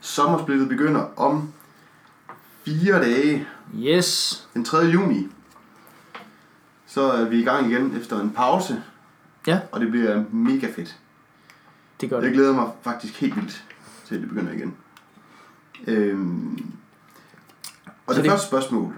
sommersplittet 0.00 0.68
begynder 0.68 1.06
om 1.20 1.52
fire 2.64 3.02
dage, 3.02 3.46
Yes. 3.78 4.48
den 4.54 4.64
3. 4.64 4.78
juni. 4.78 5.26
Så 6.86 7.02
er 7.12 7.24
vi 7.24 7.40
i 7.40 7.44
gang 7.44 7.70
igen 7.70 7.96
efter 8.00 8.20
en 8.20 8.30
pause, 8.30 8.82
Ja, 9.46 9.60
og 9.72 9.80
det 9.80 9.90
bliver 9.90 10.24
mega 10.30 10.66
fedt. 10.76 10.96
det 12.00 12.10
gør 12.10 12.16
Jeg 12.16 12.24
det. 12.26 12.32
glæder 12.32 12.52
mig 12.54 12.66
faktisk 12.82 13.20
helt 13.20 13.36
vildt 13.36 13.64
til, 14.06 14.14
at 14.14 14.20
det 14.20 14.28
begynder 14.28 14.52
igen. 14.52 14.74
Øhm, 15.86 16.70
Og 18.06 18.14
Så 18.14 18.14
det, 18.14 18.24
det- 18.24 18.30
første 18.30 18.46
spørgsmål. 18.46 18.94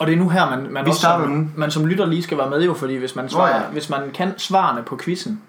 Og 0.00 0.06
det 0.06 0.12
er 0.12 0.16
nu 0.18 0.28
her, 0.28 0.50
man, 0.50 0.72
man, 0.72 0.84
Vi 0.84 0.90
også 0.90 1.00
som, 1.00 1.50
man 1.56 1.70
som 1.70 1.86
lytter 1.86 2.06
lige 2.06 2.22
skal 2.22 2.38
være 2.38 2.50
med 2.50 2.62
jo, 2.64 2.74
fordi 2.74 2.96
hvis 2.96 3.16
man, 3.16 3.28
svarer, 3.28 3.62
ja. 3.62 3.70
hvis 3.70 3.90
man 3.90 4.10
kan 4.10 4.38
svarene 4.38 4.82
på 4.82 4.96
quizzen, 5.04 5.42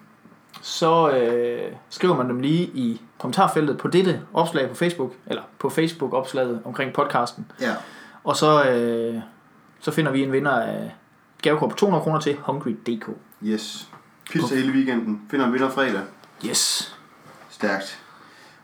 så 0.62 1.10
øh, 1.12 1.72
skriver 1.90 2.18
man 2.18 2.30
dem 2.30 2.40
lige 2.40 2.64
i 2.64 3.02
kommentarfeltet 3.20 3.78
på 3.78 3.88
dette 3.88 4.22
opslag 4.34 4.70
på 4.70 4.76
Facebook, 4.76 5.14
eller 5.26 5.42
på 5.60 5.70
Facebook-opslaget 5.70 6.62
omkring 6.66 6.94
podcasten. 6.94 7.46
Ja. 7.62 7.74
Og 8.24 8.36
så, 8.36 8.64
øh, 8.70 9.22
så 9.80 9.92
finder 9.92 10.12
vi 10.12 10.24
en 10.24 10.32
vinder 10.32 10.52
af 10.52 10.96
gavekort 11.42 11.70
på 11.70 11.76
200 11.76 12.04
kroner 12.04 12.20
til 12.20 12.38
Hungry.dk. 12.42 13.10
Yes. 13.44 13.88
Pizza 14.32 14.56
hele 14.56 14.74
weekenden. 14.74 15.22
Finder 15.32 15.46
en 15.46 15.54
vinder 15.54 15.70
fredag. 15.70 16.02
Yes. 16.46 16.96
Stærkt. 17.50 18.00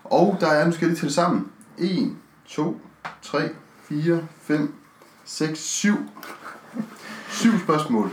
Og 0.03 0.37
der 0.39 0.47
er, 0.47 0.65
nu 0.65 0.71
skal 0.71 0.85
jeg 0.85 0.89
lige 0.89 0.99
tælle 1.01 1.13
sammen. 1.13 1.51
1, 1.77 2.15
2, 2.47 2.81
3, 3.21 3.49
4, 3.83 4.21
5, 4.41 4.73
6, 5.25 5.59
7. 5.59 5.95
7 7.29 7.59
spørgsmål. 7.59 8.11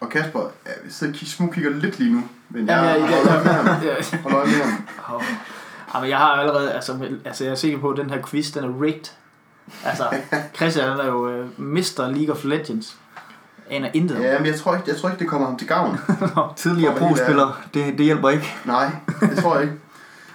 Og 0.00 0.08
Kasper, 0.08 0.40
ja, 0.40 0.70
jeg 0.84 0.92
sidder 0.92 1.12
og 1.12 1.16
kig- 1.18 1.28
smugkigger 1.28 1.70
lidt 1.70 1.98
lige 1.98 2.12
nu. 2.14 2.22
Men 2.48 2.66
jeg, 2.68 2.94
Jamen, 2.96 3.10
jeg- 3.10 3.10
jeg, 3.10 3.26
jeg- 3.26 3.44
med 3.44 3.52
ham. 3.52 3.82
Ja. 3.82 4.18
Holder 4.22 4.38
øje 4.38 4.46
med 4.46 4.54
ham. 5.02 5.22
Jamen, 5.94 6.10
jeg 6.10 6.18
har 6.18 6.26
allerede, 6.32 6.72
altså, 6.72 7.08
altså 7.24 7.44
jeg 7.44 7.50
er 7.50 7.54
sikker 7.54 7.78
på, 7.78 7.90
at 7.90 7.96
den 7.96 8.10
her 8.10 8.22
quiz, 8.26 8.52
den 8.54 8.64
er 8.64 8.82
rigged. 8.82 9.04
Altså, 9.84 10.20
Christian 10.56 10.88
han 10.88 11.00
er 11.00 11.06
jo 11.06 11.40
uh, 11.40 11.60
Mr. 11.60 12.10
League 12.10 12.34
of 12.34 12.44
Legends. 12.44 12.96
Aner 13.70 13.90
intet. 13.94 14.20
Ja, 14.20 14.38
men 14.38 14.46
jeg 14.46 14.56
tror, 14.60 14.74
ikke, 14.74 14.90
jeg 14.90 14.96
tror 14.96 15.08
ikke, 15.08 15.18
det 15.18 15.28
kommer 15.28 15.46
ham 15.46 15.58
til 15.58 15.68
gavn. 15.68 15.98
Tidligere 16.56 16.94
være 16.94 17.08
helt 17.08 17.18
pro-spiller, 17.18 17.62
det, 17.74 17.98
det 17.98 18.04
hjælper 18.04 18.28
ikke. 18.28 18.54
Nej, 18.64 18.90
det 19.20 19.38
tror 19.38 19.54
jeg 19.54 19.62
ikke. 19.62 19.76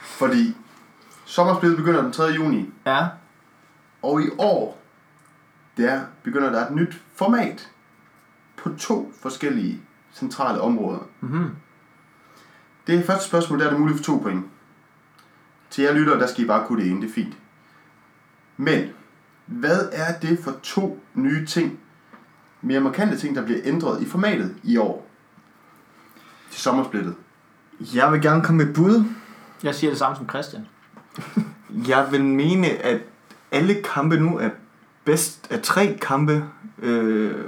Fordi 0.02 0.56
sommerspillet 1.26 1.78
begynder 1.78 2.02
den 2.02 2.12
3. 2.12 2.24
juni. 2.24 2.70
Ja. 2.86 3.08
Og 4.02 4.22
i 4.22 4.30
år, 4.38 4.78
der 5.78 6.02
begynder 6.24 6.52
der 6.52 6.68
et 6.68 6.76
nyt 6.76 7.02
format 7.16 7.70
på 8.58 8.70
to 8.80 9.14
forskellige 9.22 9.82
centrale 10.14 10.62
områder. 10.62 11.00
Mm-hmm. 11.22 11.50
Det 12.88 13.06
første 13.06 13.26
spørgsmål, 13.26 13.60
der 13.60 13.66
er 13.66 13.70
det 13.70 13.80
muligt 13.80 13.98
for 13.98 14.04
to 14.04 14.18
point. 14.18 14.46
Til 15.70 15.84
jer 15.84 15.94
lyttere, 15.94 16.20
der 16.20 16.28
skal 16.28 16.44
I 16.44 16.48
bare 16.48 16.68
kunne 16.68 16.84
det 16.84 16.92
ene, 16.92 17.02
det 17.02 17.10
er 17.10 17.14
fint. 17.14 17.34
Men, 18.58 18.90
hvad 19.46 19.90
er 19.92 20.20
det 20.20 20.40
for 20.40 20.52
to 20.64 21.04
nye 21.14 21.46
ting, 21.46 21.80
mere 22.62 22.80
markante 22.80 23.18
ting, 23.18 23.36
der 23.36 23.46
bliver 23.46 23.60
ændret 23.64 24.02
i 24.02 24.06
formatet 24.06 24.56
i 24.64 24.78
år? 24.78 25.08
Til 26.52 26.62
sommersplittet. 26.62 27.16
Jeg 27.96 28.12
vil 28.12 28.22
gerne 28.22 28.44
komme 28.44 28.64
med 28.64 28.70
et 28.70 28.76
bud. 28.76 29.06
Jeg 29.64 29.76
siger 29.76 29.92
det 29.92 30.00
samme 30.00 30.18
som 30.18 30.30
Christian. 30.30 30.68
Jeg 31.88 32.08
vil 32.12 32.24
mene, 32.26 32.68
at 32.68 33.02
alle 33.52 33.82
kampe 33.84 34.18
nu 34.18 34.38
er 34.38 34.50
bedst 35.06 35.52
af 35.52 35.62
tre 35.62 35.98
kampe. 36.02 36.46
Øh, 36.80 37.46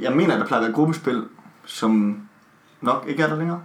jeg 0.00 0.12
mener, 0.12 0.34
at 0.34 0.40
der 0.40 0.46
plejer 0.46 0.60
at 0.60 0.66
være 0.66 0.74
gruppespil, 0.74 1.24
som 1.64 2.22
nok 2.80 3.04
ikke 3.08 3.22
er 3.22 3.28
der 3.28 3.36
længere. 3.36 3.62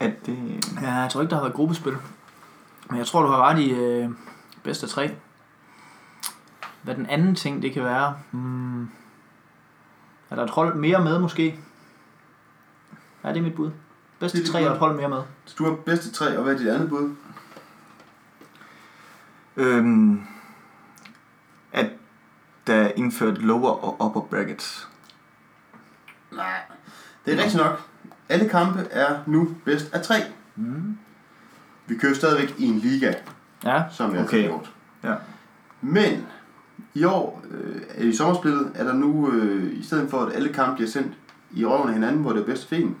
At 0.00 0.26
det... 0.26 0.64
Ja, 0.82 0.92
jeg 0.92 1.10
tror 1.10 1.20
ikke, 1.20 1.30
der 1.30 1.36
har 1.36 1.42
været 1.42 1.54
gruppespil. 1.54 1.96
Men 2.90 2.98
jeg 2.98 3.06
tror, 3.06 3.22
du 3.22 3.28
har 3.28 3.48
ret 3.50 3.58
i 3.58 3.70
øh, 3.70 4.10
bedste 4.62 4.86
tre. 4.86 5.14
Hvad 6.82 6.94
den 6.94 7.06
anden 7.06 7.34
ting, 7.34 7.62
det 7.62 7.72
kan 7.72 7.84
være. 7.84 8.16
Hmm. 8.30 8.82
Er 10.30 10.34
der 10.36 10.42
et 10.44 10.50
hold 10.50 10.74
mere 10.74 11.04
med, 11.04 11.18
måske? 11.18 11.58
Ja, 13.24 13.28
det 13.28 13.36
er 13.36 13.42
mit 13.42 13.54
bud. 13.54 13.66
Det 13.66 13.74
Bedste 14.20 14.38
er 14.38 14.42
dit 14.42 14.50
tre 14.52 14.66
og 14.68 14.72
et 14.72 14.78
hold 14.78 14.96
mere 14.96 15.08
med. 15.08 15.22
Så 15.44 15.54
du 15.58 15.64
har 15.64 15.74
bedste 15.74 16.12
tre, 16.12 16.36
og 16.38 16.42
hvad 16.44 16.54
er 16.54 16.58
dit 16.58 16.68
andet 16.68 16.88
bud? 16.88 17.14
Øhm, 19.56 20.22
at 21.72 21.90
der 22.66 22.74
er 22.74 22.92
indført 22.96 23.38
lower 23.38 23.70
og 23.70 24.06
upper 24.06 24.20
brackets. 24.20 24.88
Nej. 26.32 26.60
Det 27.26 27.34
er 27.34 27.42
rigtigt 27.42 27.62
nok. 27.62 27.80
Alle 28.28 28.48
kampe 28.48 28.80
er 28.90 29.18
nu 29.26 29.56
bedst 29.64 29.94
af 29.94 30.02
tre. 30.02 30.14
Mm. 30.56 30.98
Vi 31.86 31.96
kører 31.98 32.14
stadigvæk 32.14 32.54
i 32.58 32.64
en 32.66 32.78
liga, 32.78 33.14
Ja, 33.64 33.82
som 33.92 34.14
jeg 34.14 34.24
Okay. 34.24 34.42
har 34.42 34.48
gjort. 34.48 34.70
Ja. 35.02 35.14
Men 35.80 36.26
i 36.94 37.04
år, 37.04 37.42
øh, 37.50 38.08
i 38.08 38.12
sommersplittet, 38.16 38.70
er 38.74 38.84
der 38.84 38.92
nu, 38.92 39.30
øh, 39.32 39.78
i 39.78 39.82
stedet 39.82 40.10
for 40.10 40.20
at 40.20 40.32
alle 40.34 40.48
kampe 40.52 40.74
bliver 40.74 40.90
sendt 40.90 41.12
i 41.52 41.64
røven 41.64 41.88
af 41.88 41.94
hinanden, 41.94 42.20
hvor 42.22 42.32
det 42.32 42.40
er 42.40 42.46
bedst 42.46 42.72
af 42.72 42.76
en, 42.78 42.96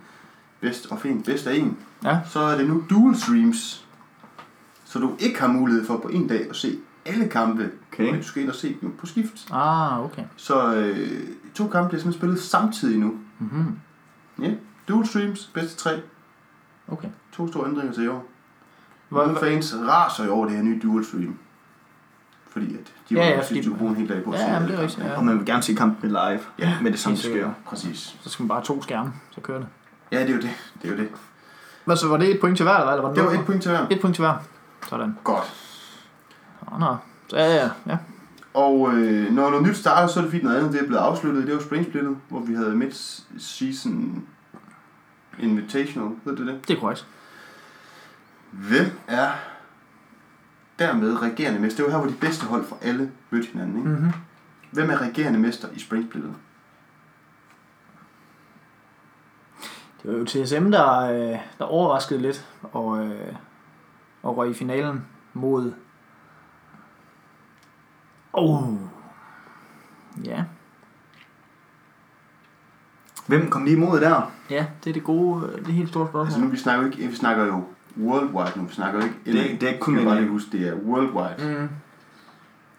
bedst 0.60 0.86
og 0.90 0.98
fint, 1.00 1.24
bedst 1.24 1.46
af 1.46 1.54
en, 1.54 1.76
Ja. 2.04 2.18
så 2.28 2.40
er 2.40 2.58
det 2.58 2.68
nu 2.68 2.84
dual 2.90 3.16
streams. 3.16 3.86
Så 4.84 4.98
du 4.98 5.12
ikke 5.18 5.40
har 5.40 5.48
mulighed 5.48 5.84
for 5.86 5.96
på 5.96 6.08
en 6.08 6.28
dag 6.28 6.50
at 6.50 6.56
se 6.56 6.78
alle 7.06 7.28
kampe, 7.28 7.70
Okay. 7.92 8.04
men 8.10 8.20
du 8.20 8.26
skal 8.26 8.42
ind 8.42 8.50
og 8.50 8.56
se 8.56 8.76
dem 8.80 8.92
på 8.98 9.06
skift. 9.06 9.48
ah, 9.52 10.04
okay. 10.04 10.22
Så 10.36 10.74
øh, 10.74 11.20
to 11.54 11.66
kampe 11.68 11.88
bliver 11.88 12.00
simpelthen 12.00 12.12
spillet 12.12 12.40
samtidig 12.40 12.98
nu. 12.98 13.14
Mm-hmm. 13.38 13.78
Ja, 14.42 14.50
dual 14.88 15.06
streams, 15.06 15.50
bedste 15.54 15.76
tre, 15.78 16.00
Okay. 16.88 17.08
to 17.32 17.48
store 17.48 17.68
ændringer 17.68 17.92
til 17.92 18.04
i 18.04 18.08
år. 18.08 18.26
Hvor, 19.08 19.22
Nogle 19.24 19.40
fans 19.40 19.74
raser 19.78 20.24
jo 20.24 20.32
over 20.32 20.46
det 20.46 20.56
her 20.56 20.62
nye 20.62 20.80
dual 20.82 21.04
stream. 21.04 21.34
Fordi 22.50 22.74
at 22.74 22.80
de 23.08 23.14
Ja, 23.14 23.20
ja, 23.28 23.28
ja, 23.30 23.40
fordi- 23.42 23.60
de 23.60 23.74
bruge 23.74 23.90
en 23.90 23.96
hel 23.96 24.08
dag 24.08 24.24
på 24.24 24.30
at 24.30 24.38
Ja, 24.40 24.44
se 24.46 24.52
jamen, 24.52 24.68
det 24.68 24.78
er 24.78 24.82
rigtigt, 24.82 25.06
ja. 25.06 25.16
Og 25.16 25.24
man 25.24 25.38
vil 25.38 25.46
gerne 25.46 25.62
se 25.62 25.74
kampen 25.74 26.08
live 26.08 26.40
Ja, 26.58 26.74
med 26.82 26.90
det 26.90 27.00
samme 27.00 27.18
sker. 27.18 27.50
Præcis. 27.66 28.16
så 28.22 28.30
skal 28.30 28.42
man 28.42 28.48
bare 28.48 28.64
to 28.64 28.82
skærme, 28.82 29.12
så 29.30 29.40
kører 29.40 29.58
det. 29.58 29.68
Ja, 30.12 30.20
det 30.20 30.30
er 30.30 30.34
jo 30.34 30.40
det. 30.40 30.50
Det 30.82 30.88
er 30.90 30.92
jo 30.96 30.98
det. 31.02 31.08
Hvad 31.84 31.96
så, 31.96 32.08
var 32.08 32.16
det 32.16 32.30
et 32.34 32.40
point 32.40 32.56
til 32.56 32.64
hver, 32.64 32.76
eller? 32.76 32.92
Eller 32.92 33.02
var 33.02 33.14
Det 33.14 33.24
var 33.24 33.30
nul? 33.30 33.40
et 33.40 33.46
point 33.46 33.62
til 33.62 33.70
hver. 33.70 33.86
et 33.90 34.00
point 34.00 34.14
til 34.16 34.22
hver. 34.22 34.34
Sådan. 34.88 35.16
Godt. 35.24 35.52
Nå, 36.72 36.78
nå. 36.78 36.96
Så, 37.28 37.36
ja, 37.36 37.54
ja, 37.54 37.68
ja. 37.86 37.96
Og 38.54 38.90
øh, 38.92 39.32
når 39.32 39.50
noget 39.50 39.66
nyt 39.66 39.76
starter, 39.76 40.06
så 40.08 40.18
er 40.20 40.22
det 40.22 40.30
fint 40.32 40.44
noget 40.44 40.56
andet. 40.56 40.72
Det 40.72 40.80
er 40.82 40.86
blevet 40.86 41.00
afsluttet. 41.02 41.46
Det 41.46 41.54
var 41.54 41.60
springsplittet, 41.60 42.16
hvor 42.28 42.40
vi 42.40 42.54
havde 42.54 42.74
mid-season 42.74 44.20
invitational. 45.38 46.10
Ved 46.24 46.36
du 46.36 46.46
det? 46.46 46.68
Det 46.68 46.76
er 46.76 46.80
korrekt. 46.80 47.06
Hvem 48.50 48.86
er 49.08 49.28
dermed 50.80 51.22
regerende 51.22 51.60
mester? 51.60 51.76
Det 51.76 51.84
var 51.84 51.98
her, 51.98 52.04
hvor 52.04 52.14
de 52.14 52.20
bedste 52.20 52.46
hold 52.46 52.64
fra 52.64 52.76
alle 52.82 53.12
mødte 53.30 53.48
hinanden. 53.52 53.76
Ikke? 53.76 53.88
Mm-hmm. 53.88 54.12
Hvem 54.70 54.90
er 54.90 55.00
regerende 55.00 55.38
mester 55.38 55.68
i 55.72 55.78
springsplittet? 55.78 56.34
Det 60.02 60.12
var 60.12 60.18
jo 60.18 60.24
TSM, 60.24 60.70
der, 60.70 61.00
øh, 61.00 61.38
der 61.58 61.64
overraskede 61.64 62.20
lidt 62.20 62.48
og, 62.62 63.06
øh, 63.06 63.34
og 64.22 64.36
røg 64.36 64.50
i 64.50 64.54
finalen 64.54 65.06
mod... 65.34 65.72
Oh. 68.32 68.68
Ja. 70.24 70.44
Hvem 73.26 73.50
kom 73.50 73.64
lige 73.64 73.76
imod 73.76 74.00
der? 74.00 74.32
ja, 74.50 74.66
det 74.84 74.90
er 74.90 74.94
det 74.94 75.04
gode, 75.04 75.46
øh, 75.46 75.66
det 75.66 75.74
helt 75.74 75.88
store 75.88 76.06
spørgsmål. 76.06 76.24
Altså 76.24 76.40
nu, 76.40 76.48
vi 76.48 76.56
snakker 76.56 76.86
ikke, 76.86 77.08
vi 77.08 77.14
snakker 77.14 77.46
jo 77.46 77.64
worldwide 77.96 78.52
nu. 78.56 78.64
Vi 78.64 78.74
snakker 78.74 79.00
jo 79.00 79.06
ikke... 79.06 79.16
Det 79.24 79.60
det 79.60 79.62
er 79.62 79.68
ikke 79.68 79.80
kun 79.80 79.96
Jeg 79.98 80.16
kan 80.18 80.28
huske, 80.28 80.48
det 80.52 80.68
er 80.68 80.74
worldwide. 80.74 81.58
Mm. 81.58 81.68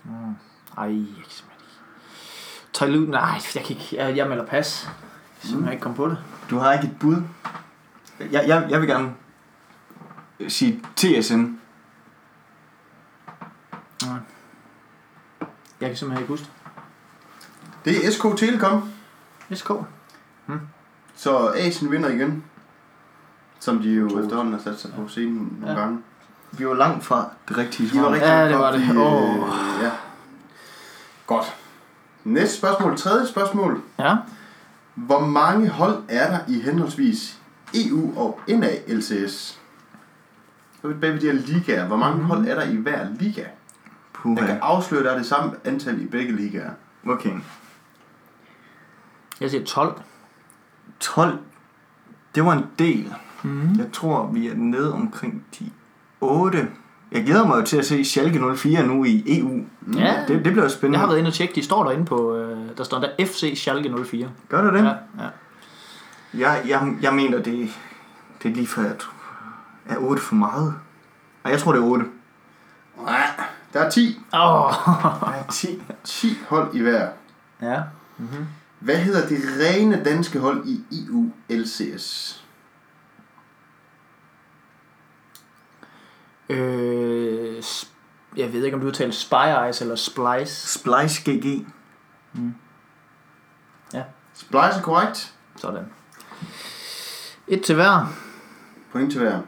Mm. 0.03 0.35
Ej, 0.77 0.85
jeg 0.85 1.05
kan 1.15 1.25
simpelthen 1.27 1.61
ikke. 1.61 2.73
Tyloo, 2.73 3.11
nej, 3.11 3.39
jeg 3.55 3.63
kan 3.63 3.75
ikke. 3.75 3.95
Jeg, 3.97 4.17
jeg 4.17 4.27
melder 4.27 4.45
pas. 4.45 4.83
Jeg 4.85 4.93
kan 5.41 5.49
simpelthen 5.49 5.73
ikke 5.73 5.81
komme 5.81 5.95
på 5.95 6.07
det. 6.07 6.17
Du 6.49 6.57
har 6.57 6.73
ikke 6.73 6.85
et 6.85 6.99
bud. 6.99 7.21
Jeg, 8.19 8.43
jeg, 8.47 8.67
jeg 8.69 8.81
vil 8.81 8.89
gerne 8.89 9.13
sige 10.47 10.83
TSM. 10.95 11.43
Nej. 14.05 14.19
Jeg 15.81 15.89
kan 15.89 15.95
simpelthen 15.95 16.23
ikke 16.23 16.33
huske 16.33 16.45
det. 16.45 16.53
Det 17.85 18.07
er 18.07 18.11
SK 18.11 18.37
Telekom. 18.37 18.89
SK. 19.53 19.71
Så 21.15 21.47
Asien 21.47 21.91
vinder 21.91 22.09
igen. 22.09 22.43
Som 23.61 23.79
de 23.81 23.89
jo 23.89 24.19
efterhånden 24.23 24.53
har 24.53 24.61
sat 24.61 24.79
sig 24.79 24.91
på 24.95 25.07
scenen 25.07 25.57
nogle 25.59 25.73
Ja. 25.73 25.79
gange. 25.79 25.99
Vi 26.51 26.67
var 26.67 26.73
langt 26.73 27.03
fra 27.05 27.29
det 27.49 27.57
rigtige 27.57 27.89
De 27.89 27.95
var 27.97 28.03
svar. 28.03 28.11
rigtig 28.13 28.27
Ja, 28.29 28.47
det 28.49 28.57
var 28.57 28.71
det. 28.71 28.79
i, 28.81 28.97
Åh. 28.97 29.35
øh, 29.35 29.83
ja. 29.83 29.91
Godt. 31.27 31.55
Næste 32.23 32.57
spørgsmål, 32.57 32.97
tredje 32.97 33.27
spørgsmål. 33.27 33.81
Ja. 33.99 34.15
Hvor 34.95 35.19
mange 35.19 35.69
hold 35.69 36.03
er 36.09 36.29
der 36.31 36.39
i 36.47 36.61
henholdsvis 36.61 37.39
EU 37.75 38.19
og 38.19 38.39
NALCS? 38.47 39.59
Så 40.81 40.87
er 40.87 40.87
vi 40.87 40.93
bag 40.93 41.13
ved 41.13 41.19
de 41.19 41.25
her 41.25 41.33
ligaer. 41.33 41.87
Hvor 41.87 41.97
mange 41.97 42.15
Mhm. 42.17 42.25
hold 42.25 42.47
er 42.47 42.55
der 42.55 42.63
i 42.63 42.75
hver 42.75 43.07
liga? 43.19 43.41
Jeg 43.41 43.49
Puha. 44.13 44.45
kan 44.45 44.59
afsløre, 44.61 44.99
at 44.99 45.05
der 45.05 45.11
er 45.11 45.17
det 45.17 45.25
samme 45.25 45.51
antal 45.65 46.01
i 46.01 46.05
begge 46.05 46.31
ligaer. 46.35 46.71
Okay. 47.07 47.33
Jeg 49.41 49.49
siger 49.49 49.65
12. 49.65 50.01
12. 50.99 51.39
Det 52.35 52.45
var 52.45 52.53
en 52.53 52.65
del. 52.79 53.13
Mm. 53.43 53.75
Jeg 53.77 53.85
tror, 53.93 54.27
vi 54.27 54.47
er 54.47 54.55
nede 54.55 54.93
omkring 54.93 55.43
de 55.59 55.69
8. 56.21 56.67
Jeg 57.11 57.23
glæder 57.25 57.47
mig 57.47 57.55
jo 57.59 57.65
til 57.65 57.77
at 57.77 57.85
se 57.85 58.03
Schalke 58.05 58.55
04 58.55 58.87
nu 58.87 59.03
i 59.03 59.23
EU. 59.39 59.65
Ja. 59.95 60.15
Det, 60.27 60.45
det 60.45 60.53
bliver 60.53 60.67
spændende. 60.67 60.95
Jeg 60.97 60.99
har 61.01 61.07
været 61.07 61.19
inde 61.19 61.27
og 61.27 61.33
tjekke, 61.33 61.55
de 61.55 61.63
står 61.63 61.83
derinde 61.83 62.05
på, 62.05 62.35
øh, 62.35 62.57
der 62.77 62.83
står 62.83 62.99
der 62.99 63.25
FC 63.25 63.53
Schalke 63.55 64.05
04. 64.05 64.29
Gør 64.49 64.63
det 64.63 64.73
det? 64.73 64.83
Ja, 64.83 64.89
ja. 65.23 65.29
Jeg, 66.33 66.61
jeg, 66.67 66.93
jeg 67.01 67.13
mener, 67.13 67.37
det, 67.41 67.69
det 68.43 68.51
er 68.51 68.55
lige 68.55 68.69
jeg 68.77 68.97
tror, 68.99 69.13
er 69.85 69.97
8 69.97 70.21
for 70.21 70.35
meget. 70.35 70.73
Nej, 71.43 71.51
jeg 71.51 71.59
tror, 71.59 71.71
det 71.71 71.79
er 71.79 71.85
8. 71.85 72.05
Nej, 73.05 73.21
Der 73.73 73.79
er 73.79 73.89
10. 73.89 74.19
Åh. 74.33 74.71
Ja, 75.33 75.43
10. 75.51 75.81
10 76.03 76.37
hold 76.49 76.75
i 76.75 76.79
hver. 76.81 77.07
ja. 77.61 77.81
Mm-hmm. 78.17 78.45
Hvad 78.79 78.95
hedder 78.95 79.27
det 79.27 79.37
rene 79.59 80.01
danske 80.05 80.39
hold 80.39 80.67
i 80.67 80.83
EU 81.09 81.29
LCS? 81.49 82.40
Øh, 86.51 87.63
jeg 88.37 88.53
ved 88.53 88.65
ikke, 88.65 88.75
om 88.75 88.81
du 88.81 88.87
udtaler 88.87 89.11
Spy 89.11 89.33
Eyes 89.33 89.81
eller 89.81 89.95
Splice. 89.95 90.79
Splice 90.79 91.31
GG. 91.31 91.67
Splice 94.33 94.77
er 94.77 94.81
korrekt. 94.81 95.33
Sådan. 95.55 95.85
Et 97.47 97.63
til 97.63 97.75
hver. 97.75 98.13
Point 98.91 99.11
til 99.11 99.21
hver. 99.21 99.41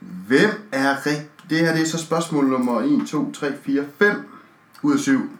Hvem 0.00 0.68
er 0.72 1.06
rig... 1.06 1.30
Det 1.50 1.58
her 1.58 1.72
det 1.72 1.82
er 1.82 1.86
så 1.86 1.98
spørgsmål 1.98 2.44
nummer 2.44 2.80
1, 2.80 3.08
2, 3.08 3.32
3, 3.32 3.56
4, 3.62 3.86
5 3.98 4.28
ud 4.82 4.94
af 4.94 4.98
7. 4.98 5.30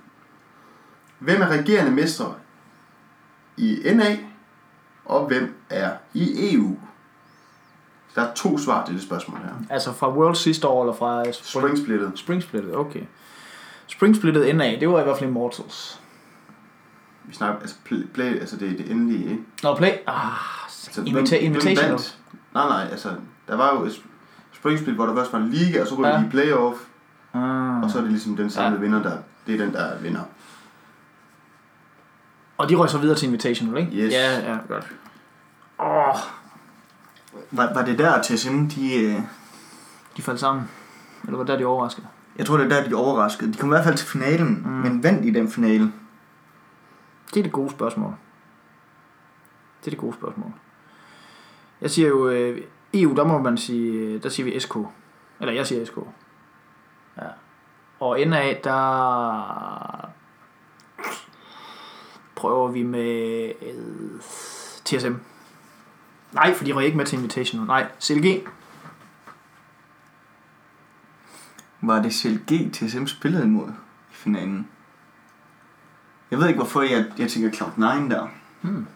Hvem 1.18 1.42
er 1.42 1.48
regerende 1.48 1.90
mestre 1.90 2.34
i 3.56 3.82
NA, 3.94 4.18
og 5.04 5.26
hvem 5.26 5.54
er 5.70 5.92
i 6.14 6.54
EU? 6.54 6.78
Der 8.14 8.22
er 8.22 8.34
to 8.34 8.58
svar 8.58 8.84
til 8.86 8.94
det 8.94 9.02
spørgsmål 9.02 9.38
her. 9.38 9.50
Altså 9.70 9.92
fra 9.92 10.12
World 10.12 10.34
sidste 10.34 10.68
år, 10.68 10.82
eller 10.82 10.94
fra 10.94 11.32
Spring 11.32 11.78
splittet. 11.78 12.12
Spring 12.14 12.42
Splittet, 12.42 12.76
okay. 12.76 13.02
Spring 13.86 14.16
Splittet 14.16 14.56
NA, 14.56 14.76
det 14.80 14.88
var 14.88 15.00
i 15.00 15.02
hvert 15.04 15.18
fald 15.18 15.28
Immortals. 15.30 16.00
Vi 17.24 17.34
snakker, 17.34 17.60
altså, 17.60 17.76
play, 17.84 18.06
play, 18.14 18.40
altså 18.40 18.56
det 18.56 18.72
er 18.72 18.76
det 18.76 18.90
endelige, 18.90 19.24
ikke? 19.30 19.42
Nå, 19.62 19.74
Play. 19.76 19.90
Ah, 20.06 20.24
Altså, 20.64 21.00
invita- 21.00 21.36
Invitational. 21.36 21.90
vandt? 21.90 22.18
Nej, 22.54 22.68
nej, 22.68 22.88
altså, 22.90 23.08
der 23.48 23.56
var 23.56 23.74
jo 23.74 23.84
et 23.84 24.02
Spring 24.52 24.78
Split, 24.78 24.94
hvor 24.94 25.06
der 25.06 25.14
først 25.14 25.32
var 25.32 25.38
en 25.38 25.48
liga, 25.50 25.80
og 25.82 25.86
så 25.88 25.94
ryger 25.94 26.08
Ja. 26.08 26.16
de 26.18 26.26
i 26.26 26.30
playoff, 26.30 26.78
Ah. 27.34 27.82
og 27.82 27.90
så 27.90 27.98
er 27.98 28.02
det 28.02 28.10
ligesom 28.10 28.36
den 28.36 28.50
samlede 28.50 28.74
Ja. 28.74 28.80
vinder, 28.80 29.02
der, 29.02 29.16
det 29.46 29.54
er 29.60 29.64
den, 29.64 29.72
der 29.74 29.98
vinder. 29.98 30.20
Og 32.58 32.68
de 32.68 32.74
røg 32.74 32.88
så 32.90 32.98
videre 32.98 33.16
til 33.16 33.26
Invitational, 33.26 33.78
ikke? 33.80 33.92
Yes. 33.92 34.12
Ja, 34.14 34.50
ja, 34.52 34.58
godt. 34.68 34.86
Åh, 35.80 36.16
Var, 37.50 37.74
var 37.74 37.84
det 37.84 37.98
der 37.98 38.22
TSM, 38.22 38.66
de... 38.66 39.04
øh, 39.04 39.20
de 40.16 40.22
faldt 40.22 40.40
sammen. 40.40 40.64
Eller 41.24 41.36
var 41.36 41.44
det 41.44 41.52
der, 41.52 41.58
de 41.58 41.64
overraskede? 41.66 42.06
Jeg 42.36 42.46
tror, 42.46 42.56
det 42.56 42.72
er 42.72 42.80
der, 42.82 42.88
de 42.88 42.94
overraskede. 42.94 43.52
De 43.52 43.58
kom 43.58 43.68
i 43.68 43.72
hvert 43.72 43.84
fald 43.84 43.96
til 43.96 44.06
finalen, 44.08 44.62
Mm. 44.64 44.70
men 44.70 45.02
vandt 45.02 45.24
i 45.26 45.30
den 45.30 45.50
finale. 45.50 45.92
Det 47.34 47.40
er 47.40 47.42
det 47.42 47.52
gode 47.52 47.70
spørgsmål. 47.70 48.12
Det 49.80 49.86
er 49.86 49.90
det 49.90 49.98
gode 49.98 50.14
spørgsmål. 50.14 50.52
Jeg 51.80 51.90
siger 51.90 52.08
jo, 52.08 52.28
øh, 52.28 52.62
EU, 52.94 53.14
der 53.16 53.24
må 53.24 53.38
man 53.38 53.56
sige, 53.58 53.92
øh, 53.92 54.22
der 54.22 54.28
siger 54.28 54.44
vi 54.44 54.60
SK. 54.60 54.74
Eller 55.40 55.52
jeg 55.54 55.66
siger 55.66 55.84
SK. 55.84 55.96
Ja. 57.16 57.26
Og 58.00 58.20
NA, 58.26 58.54
der 58.64 60.08
prøver 62.36 62.68
vi 62.68 62.82
med 62.82 63.52
øh, 63.62 64.20
TSM. 64.84 65.12
Nej, 66.32 66.54
for 66.54 66.64
de 66.64 66.72
røg 66.72 66.84
ikke 66.84 66.96
med 66.96 67.06
til 67.06 67.16
Invitational. 67.18 67.66
Nej, 67.66 67.90
CLG. 68.00 68.48
Var 71.80 72.02
det 72.02 72.14
CLG, 72.14 72.72
TSM 72.72 73.06
spillede 73.06 73.44
imod 73.44 73.68
i 74.10 74.14
finalen? 74.14 74.68
Jeg 76.30 76.38
ved 76.38 76.48
ikke, 76.48 76.58
hvorfor 76.58 76.82
jeg, 76.82 77.12
jeg 77.18 77.30
tænker 77.30 77.50
Cloud9 77.50 78.10
der. 78.10 78.28
Hmm. 78.60 78.86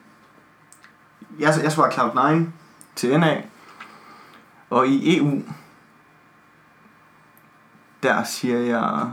Jeg, 1.39 1.55
jeg 1.63 1.73
svarer 1.73 1.91
Cloud9 1.91 2.51
til 2.97 3.21
NA. 3.21 3.43
Og 4.71 4.87
i 4.89 5.19
EU, 5.19 5.43
der 8.03 8.25
siger 8.25 8.59
jeg... 8.59 9.11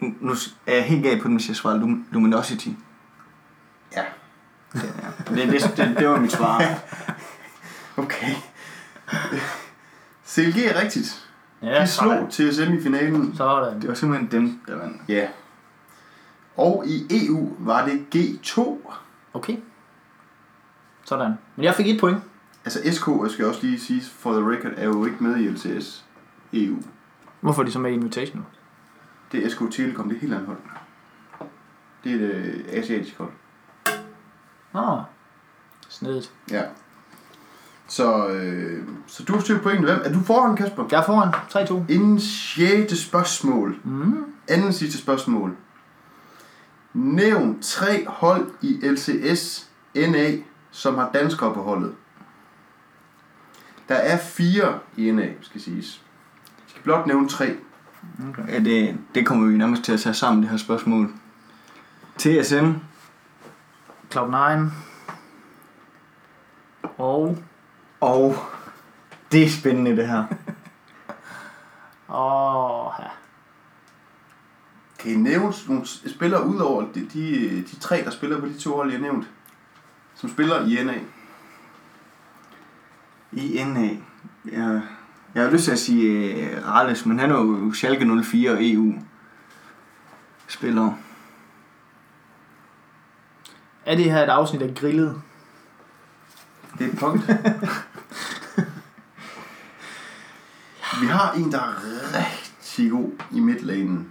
Nu 0.00 0.32
er 0.66 0.74
jeg 0.74 0.84
helt 0.84 1.02
gal 1.02 1.20
på 1.20 1.28
den, 1.28 1.36
hvis 1.36 1.48
jeg 1.48 1.56
svarer 1.56 1.78
Lum- 1.80 2.04
Luminosity. 2.12 2.68
Ja. 3.96 4.04
Det, 4.72 4.82
er- 5.28 5.34
det, 5.34 5.52
det, 5.52 5.76
det, 5.76 5.96
det 5.98 6.08
var 6.08 6.20
mit 6.20 6.32
svar. 6.32 6.62
Okay. 7.96 8.34
CLG 10.26 10.58
er 10.58 10.80
rigtigt. 10.82 11.28
Ja, 11.62 11.80
De 11.82 11.86
slog 11.86 12.26
TSM 12.30 12.72
i 12.72 12.82
finalen. 12.82 13.36
Så 13.36 13.44
var 13.44 13.64
det. 13.70 13.82
Det 13.82 13.88
var 13.88 13.94
simpelthen 13.94 14.30
dem, 14.30 14.60
der 14.66 14.76
vandt. 14.76 15.02
Ja. 15.08 15.28
Og 16.56 16.84
i 16.86 17.06
EU 17.26 17.52
var 17.58 17.86
det 17.86 18.06
G2. 18.16 18.76
Okay. 19.34 19.56
Sådan. 21.04 21.32
Men 21.56 21.64
jeg 21.64 21.74
fik 21.74 21.86
et 21.88 22.00
point. 22.00 22.18
Altså 22.64 22.78
SK, 22.92 23.06
jeg 23.22 23.30
skal 23.30 23.44
også 23.46 23.60
lige 23.62 23.80
sige, 23.80 24.02
for 24.18 24.32
the 24.32 24.50
record, 24.50 24.72
er 24.76 24.84
jo 24.84 25.04
ikke 25.04 25.24
med 25.24 25.36
i 25.36 25.48
LCS 25.48 26.04
EU. 26.52 26.76
Hvorfor 27.40 27.62
er 27.62 27.66
de 27.66 27.72
så 27.72 27.78
med 27.78 27.90
i 27.90 27.94
Invitational? 27.94 28.44
Det 29.32 29.46
er 29.46 29.50
SK 29.50 29.58
Telekom, 29.72 30.08
det 30.08 30.16
er 30.16 30.20
helt 30.20 30.34
andet 30.34 30.46
hold. 30.46 30.58
Det 32.04 32.12
er 32.12 32.16
et 32.16 32.20
øh, 32.20 32.64
asiatisk 32.72 33.18
hold. 33.18 33.30
Nå. 34.74 35.02
Snedigt. 35.88 36.32
Ja. 36.50 36.62
Så, 37.88 38.28
øh, 38.28 38.84
så 39.06 39.22
du 39.22 39.32
har 39.32 39.40
styr 39.40 39.58
på. 39.62 39.68
Hvem? 39.68 40.00
Er 40.04 40.12
du 40.12 40.20
foran, 40.20 40.56
Kasper? 40.56 40.84
Jeg 40.90 41.00
er 41.00 41.04
foran. 41.04 41.34
3-2. 41.88 41.92
Inden 41.92 42.20
sjette 42.20 42.96
spørgsmål. 42.96 43.76
Mm. 43.84 44.24
Anden 44.48 44.72
sidste 44.72 44.98
spørgsmål. 44.98 45.56
Nævn 46.94 47.62
tre 47.62 48.06
hold 48.06 48.50
i 48.62 48.78
LCS 48.82 49.68
NA, 49.94 50.32
som 50.70 50.94
har 50.94 51.10
danskere 51.14 51.54
på 51.54 51.62
holdet. 51.62 51.94
Der 53.88 53.94
er 53.94 54.18
fire 54.18 54.78
i 54.96 55.10
NA, 55.10 55.28
skal 55.40 55.60
siges. 55.60 56.02
Jeg 56.46 56.70
skal 56.70 56.82
blot 56.82 57.06
nævne 57.06 57.28
tre. 57.28 57.56
Okay. 58.28 58.52
Ja, 58.52 58.58
det, 58.58 58.96
det 59.14 59.26
kommer 59.26 59.46
vi 59.46 59.56
nærmest 59.56 59.82
til 59.82 59.92
at 59.92 60.00
tage 60.00 60.14
sammen, 60.14 60.42
det 60.42 60.50
her 60.50 60.56
spørgsmål. 60.56 61.10
TSM, 62.18 62.70
Cloud9. 64.14 64.70
Og... 66.98 67.38
og 68.00 68.36
det 69.32 69.44
er 69.44 69.48
spændende 69.48 69.96
det 69.96 70.08
her. 70.08 70.24
Åh, 72.08 72.92
ja. 72.98 73.08
Kan 74.98 75.12
I 75.12 75.16
nævne 75.16 75.52
nogle 75.68 75.86
spillere 75.86 76.46
ud 76.46 76.58
over 76.58 76.84
de, 76.94 77.08
de, 77.12 77.48
de 77.62 77.76
tre, 77.80 78.04
der 78.04 78.10
spiller 78.10 78.40
på 78.40 78.46
de 78.46 78.58
to 78.58 78.76
hold, 78.76 78.90
jeg 78.90 79.00
nævnt? 79.00 79.28
Som 80.14 80.30
spiller 80.30 80.66
i 80.66 80.84
NA. 80.84 80.94
I 83.32 83.64
NA. 83.64 83.88
Jeg, 84.52 84.82
jeg 85.34 85.42
har 85.42 85.50
lyst 85.50 85.64
til 85.64 85.72
at 85.72 85.78
sige 85.78 86.32
uh, 86.56 86.68
Ralles, 86.68 87.06
men 87.06 87.18
han 87.18 87.30
er 87.30 87.34
jo 87.34 87.72
Schalke 87.72 88.22
04 88.22 88.50
og 88.50 88.58
EU 88.60 88.94
spiller. 90.46 90.92
Er 93.88 93.96
det 93.96 94.04
her 94.12 94.22
et 94.22 94.28
afsnit 94.28 94.62
af 94.62 94.74
Grillet? 94.74 95.22
Det 96.78 96.86
er 96.86 96.92
et 96.92 96.98
punkt. 96.98 97.26
Vi 101.00 101.06
har 101.06 101.32
en, 101.32 101.52
der 101.52 101.58
er 101.58 101.74
rigtig 102.18 102.90
god 102.90 103.10
i 103.32 103.40
midlanen. 103.40 104.08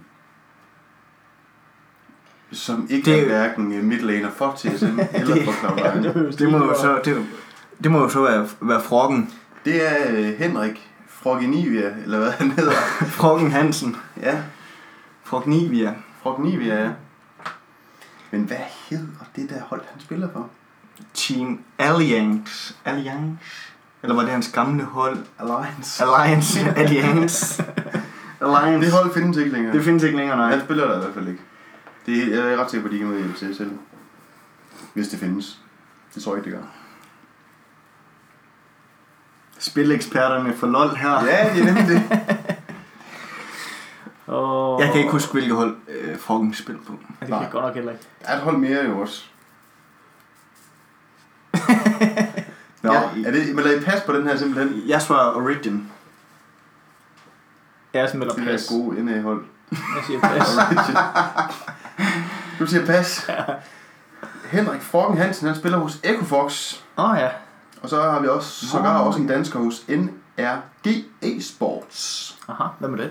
Som 2.52 2.86
ikke 2.90 3.10
Det- 3.10 3.20
er 3.22 3.26
hverken 3.26 3.72
øh, 3.72 3.84
midlaner 3.84 4.30
for 4.30 4.52
TSM 4.56 4.98
eller 5.14 5.44
for 5.44 5.52
Cloud9. 5.60 6.36
Det 6.38 6.50
må 6.52 6.58
jo 6.58 6.74
så, 6.80 7.00
det, 7.04 7.26
det 7.82 7.90
må 7.90 7.98
jo 8.02 8.08
så 8.08 8.22
være, 8.22 8.48
være 8.60 8.80
Froggen. 8.82 9.34
Det 9.64 9.88
er 9.88 10.06
øh, 10.10 10.38
Henrik 10.38 10.90
Frogenivia, 11.08 11.94
eller 12.04 12.18
hvad 12.18 12.30
han 12.30 12.50
hedder. 12.50 12.72
Froggen 13.18 13.52
Hansen. 13.52 13.96
Ja, 14.20 14.42
Frognivia. 15.24 15.94
Frogenivia, 16.22 16.82
ja. 16.84 16.90
Men 18.30 18.42
hvad 18.42 18.56
hedder 18.90 19.24
det 19.36 19.50
der 19.50 19.60
hold, 19.60 19.82
han 19.92 20.00
spiller 20.00 20.28
for? 20.32 20.48
Team 21.14 21.60
Alliance. 21.78 22.74
Alliance? 22.84 23.38
Eller 24.02 24.14
var 24.14 24.22
det 24.22 24.30
hans 24.30 24.52
gamle 24.52 24.84
hold? 24.84 25.18
Alliance. 25.38 26.04
Alliance. 26.04 26.60
Alliance. 26.76 27.64
Alliance. 28.40 28.86
Det 28.86 28.92
hold 28.92 29.14
findes 29.14 29.36
ikke 29.36 29.52
længere. 29.52 29.72
det 29.72 29.84
findes 29.84 30.02
ikke 30.02 30.16
længere, 30.16 30.36
nej. 30.36 30.50
Han 30.50 30.64
spiller 30.64 30.86
der 30.86 30.96
i 30.96 31.00
hvert 31.00 31.14
fald 31.14 31.28
ikke. 31.28 31.40
Det 32.06 32.22
er, 32.22 32.44
jeg 32.44 32.52
er 32.52 32.56
ret 32.56 32.70
sikker 32.70 32.82
på, 32.82 32.88
at 32.88 32.92
de 32.92 32.98
kan 32.98 33.06
med 33.06 33.18
hjælpe 33.18 33.38
til 33.38 33.56
selv. 33.56 33.70
Hvis 34.94 35.08
det 35.08 35.18
findes. 35.18 35.60
Det 36.14 36.22
tror 36.22 36.36
jeg 36.36 36.46
ikke, 36.46 36.50
det 36.50 36.60
gør. 36.60 36.68
Spileksperterne 39.58 40.54
for 40.56 40.66
LOL 40.66 40.96
her. 40.96 41.24
Ja, 41.24 41.54
det 41.54 41.62
er 41.62 41.64
nemlig 41.64 41.88
det. 41.88 42.02
Og... 44.26 44.67
Jeg 44.78 44.92
kan 44.92 45.00
ikke 45.00 45.12
huske, 45.12 45.32
hvilket 45.32 45.56
hold 45.56 45.76
øh, 45.88 46.18
Froggen 46.18 46.54
spiller 46.54 46.82
på. 46.86 46.92
Ja, 46.92 47.26
det 47.26 47.32
kan 47.34 47.42
jeg 47.42 47.48
godt 47.52 47.64
nok 47.64 47.74
heller 47.74 47.92
ikke. 47.92 48.04
Der 48.22 48.28
er 48.28 48.36
et 48.36 48.42
hold 48.42 48.56
mere 48.56 48.84
jo 48.84 49.00
også. 49.00 49.24
Nå, 52.82 52.92
ja, 52.92 53.02
er 53.26 53.30
det, 53.30 53.54
men 53.54 53.64
lad 53.64 53.80
I 53.80 53.84
pas 53.84 54.02
på 54.02 54.12
den 54.12 54.26
her 54.26 54.36
simpelthen. 54.36 54.82
Jeg 54.86 55.02
svarer 55.02 55.36
Origin. 55.36 55.88
Jeg 57.94 58.10
smelter 58.10 58.34
Det 58.34 58.48
er 58.48 58.50
pas. 58.52 58.68
gode 58.68 59.04
NA-hold. 59.04 59.44
Jeg 59.70 60.04
siger 60.06 60.20
pas. 60.20 60.48
du 62.58 62.66
siger 62.66 62.86
pas. 62.86 63.30
Henrik 64.50 64.82
Froggen 64.82 65.18
Hansen, 65.18 65.46
han 65.46 65.56
spiller 65.56 65.78
hos 65.78 66.00
Ecofox. 66.04 66.74
Åh 66.96 67.10
oh, 67.10 67.18
ja. 67.18 67.28
Og 67.82 67.88
så 67.88 68.02
har 68.02 68.20
vi 68.20 68.28
også, 68.28 68.66
sågar 68.66 68.98
også 68.98 69.20
en 69.20 69.26
dansker 69.26 69.58
hos 69.58 69.84
NRG 69.88 71.04
Esports. 71.22 72.36
Aha, 72.48 72.64
hvad 72.78 72.88
med 72.88 72.98
det? 72.98 73.10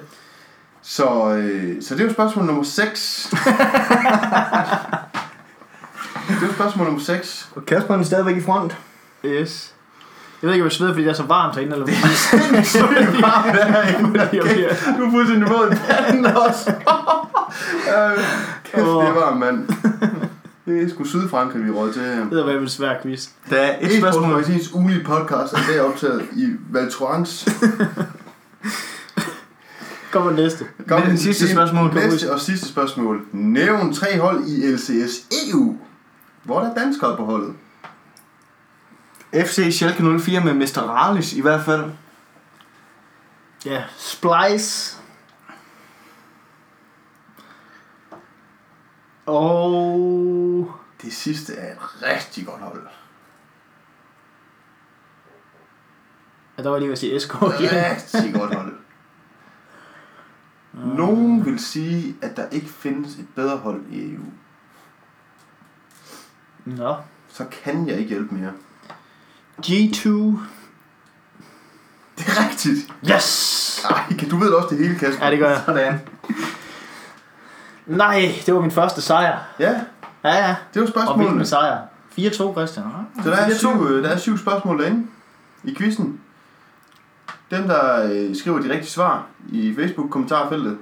Så, 0.90 1.36
øh, 1.36 1.82
så 1.82 1.96
det 1.96 2.02
er 2.02 2.06
jo 2.06 2.14
spørgsmål 2.14 2.46
nummer 2.46 2.64
6. 2.64 3.30
det 6.28 6.36
er 6.44 6.48
jo 6.48 6.54
spørgsmål 6.54 6.86
nummer 6.86 7.02
6. 7.02 7.50
Og 7.56 7.66
Kasper 7.66 7.96
er 7.98 8.04
stadigvæk 8.04 8.38
i 8.38 8.42
front. 8.42 8.78
Yes. 9.26 9.74
Jeg 10.42 10.48
ved 10.48 10.54
ikke, 10.54 10.64
om 10.64 10.66
jeg 10.68 10.72
sveder, 10.72 10.94
fordi 10.94 11.04
det 11.04 11.10
er 11.10 11.14
så 11.16 11.24
varmt 11.24 11.56
herinde, 11.56 11.74
eller 11.74 11.86
hvad. 11.86 12.64
Så 12.64 12.86
er 12.86 13.06
det 13.12 13.22
bare 13.22 13.56
derinde. 13.56 14.20
Jeg 14.22 14.30
bliver- 14.44 14.74
Du 14.98 15.04
er 15.06 15.12
fuldstændig 15.12 15.50
våd 15.50 15.72
i 15.72 15.76
panden 15.76 16.26
også. 16.26 16.74
Øh, 17.88 18.18
Kæft, 18.64 18.86
det 18.86 19.08
er 19.08 19.14
varmt, 19.14 19.40
mand. 19.40 19.68
Det 20.66 20.84
er 20.84 20.90
sgu 20.90 21.04
Sydfrankrig, 21.04 21.66
vi 21.66 21.72
råd 21.72 21.94
til. 21.94 22.02
Det 22.02 22.40
er 22.40 22.60
en 22.60 22.70
svær 22.70 22.94
quiz. 23.02 23.28
Der 23.50 23.56
er 23.58 23.76
et 23.82 23.92
Et 23.94 23.98
spørgsmål. 24.00 24.28
Magasinets 24.32 24.72
ugenlige 24.74 25.04
podcast, 25.04 25.54
og 25.54 25.60
det 25.70 25.78
er 25.78 25.82
optaget 25.82 26.22
i 26.36 26.46
Val 30.14 30.24
Thorens. 30.24 30.64
Kom 30.88 31.02
med 31.02 31.12
næste. 31.12 31.12
Det 31.12 31.20
sidste 31.20 31.52
spørgsmål, 31.52 31.92
kom 31.92 32.02
Næste 32.02 32.34
og 32.34 32.40
sidste 32.40 32.68
spørgsmål. 32.68 33.28
Nævn 33.32 33.94
tre 33.94 34.20
hold 34.20 34.48
i 34.48 34.72
LCS 34.72 35.28
EU. 35.50 35.78
Hvor 36.44 36.62
er 36.62 36.64
der 36.64 36.74
danskere 36.74 37.18
på 37.18 37.26
holdet? 37.26 37.56
FC 39.34 39.68
Schalke 39.72 40.20
04 40.20 40.44
med 40.44 40.54
Mr. 40.54 40.82
Ralis 40.82 41.34
i 41.34 41.42
hvert 41.42 41.66
fald. 41.66 41.92
Ja, 43.66 43.84
Splice. 43.98 44.98
Og... 49.26 50.72
Det 51.02 51.14
sidste 51.14 51.54
er 51.54 51.72
et 51.72 52.04
rigtig 52.04 52.46
godt 52.46 52.62
hold. 52.62 52.88
Ja, 56.58 56.64
der 56.64 56.70
var 56.70 56.78
lige 56.78 56.88
ved 56.88 56.94
at 56.94 57.00
sige 57.00 57.20
SK 57.20 57.34
igen. 57.34 57.70
Rigtig 57.72 58.34
godt 58.34 58.56
hold. 58.56 58.87
Nogen 60.86 61.46
vil 61.46 61.60
sige, 61.60 62.16
at 62.22 62.38
der 62.38 62.46
ikke 62.52 62.70
findes 62.70 63.16
et 63.16 63.28
bedre 63.36 63.58
hold 63.58 63.82
i 63.92 64.14
EU. 64.14 64.22
Nå. 66.66 66.96
Så 67.30 67.46
kan 67.64 67.88
jeg 67.88 67.98
ikke 67.98 68.10
hjælpe 68.10 68.36
mere. 68.36 68.52
G2. 69.66 70.10
Det 72.18 72.28
er 72.28 72.50
rigtigt. 72.50 72.94
Yes! 73.16 73.86
Ej, 73.90 74.04
kan- 74.20 74.30
du 74.30 74.38
ved 74.38 74.50
også 74.50 74.70
det 74.70 74.78
hele, 74.78 75.00
Kasper. 75.00 75.26
Ja, 75.26 75.32
det 75.32 75.40
gør 75.40 75.50
jeg. 75.50 75.62
Sådan. 75.66 76.00
Nej, 77.86 78.32
det 78.46 78.54
var 78.54 78.62
min 78.62 78.72
første 78.72 79.02
sejr. 79.02 79.40
Ja, 79.60 79.72
Ja, 80.24 80.36
ja. 80.48 80.56
det 80.74 80.80
var 80.82 80.88
Og 80.88 80.90
spørgsmålet. 80.94 81.28
hvilken 81.30 81.46
sejr? 81.46 81.82
4-2, 82.20 82.54
Christian. 82.54 82.86
Så 83.24 83.30
der 83.30 83.36
er, 83.36 83.50
4-2. 83.50 83.54
syv, 83.58 83.70
øh, 83.88 84.04
der 84.04 84.10
er 84.10 84.18
syv 84.18 84.38
spørgsmål 84.38 84.80
derinde 84.80 85.08
i 85.64 85.76
quizzen. 85.78 86.22
Dem, 87.52 87.64
der 87.68 88.12
øh, 88.14 88.36
skriver 88.36 88.60
de 88.60 88.70
rigtige 88.70 88.90
svar 88.90 89.26
i 89.50 89.74
Facebook-kommentarfeltet, 89.76 90.78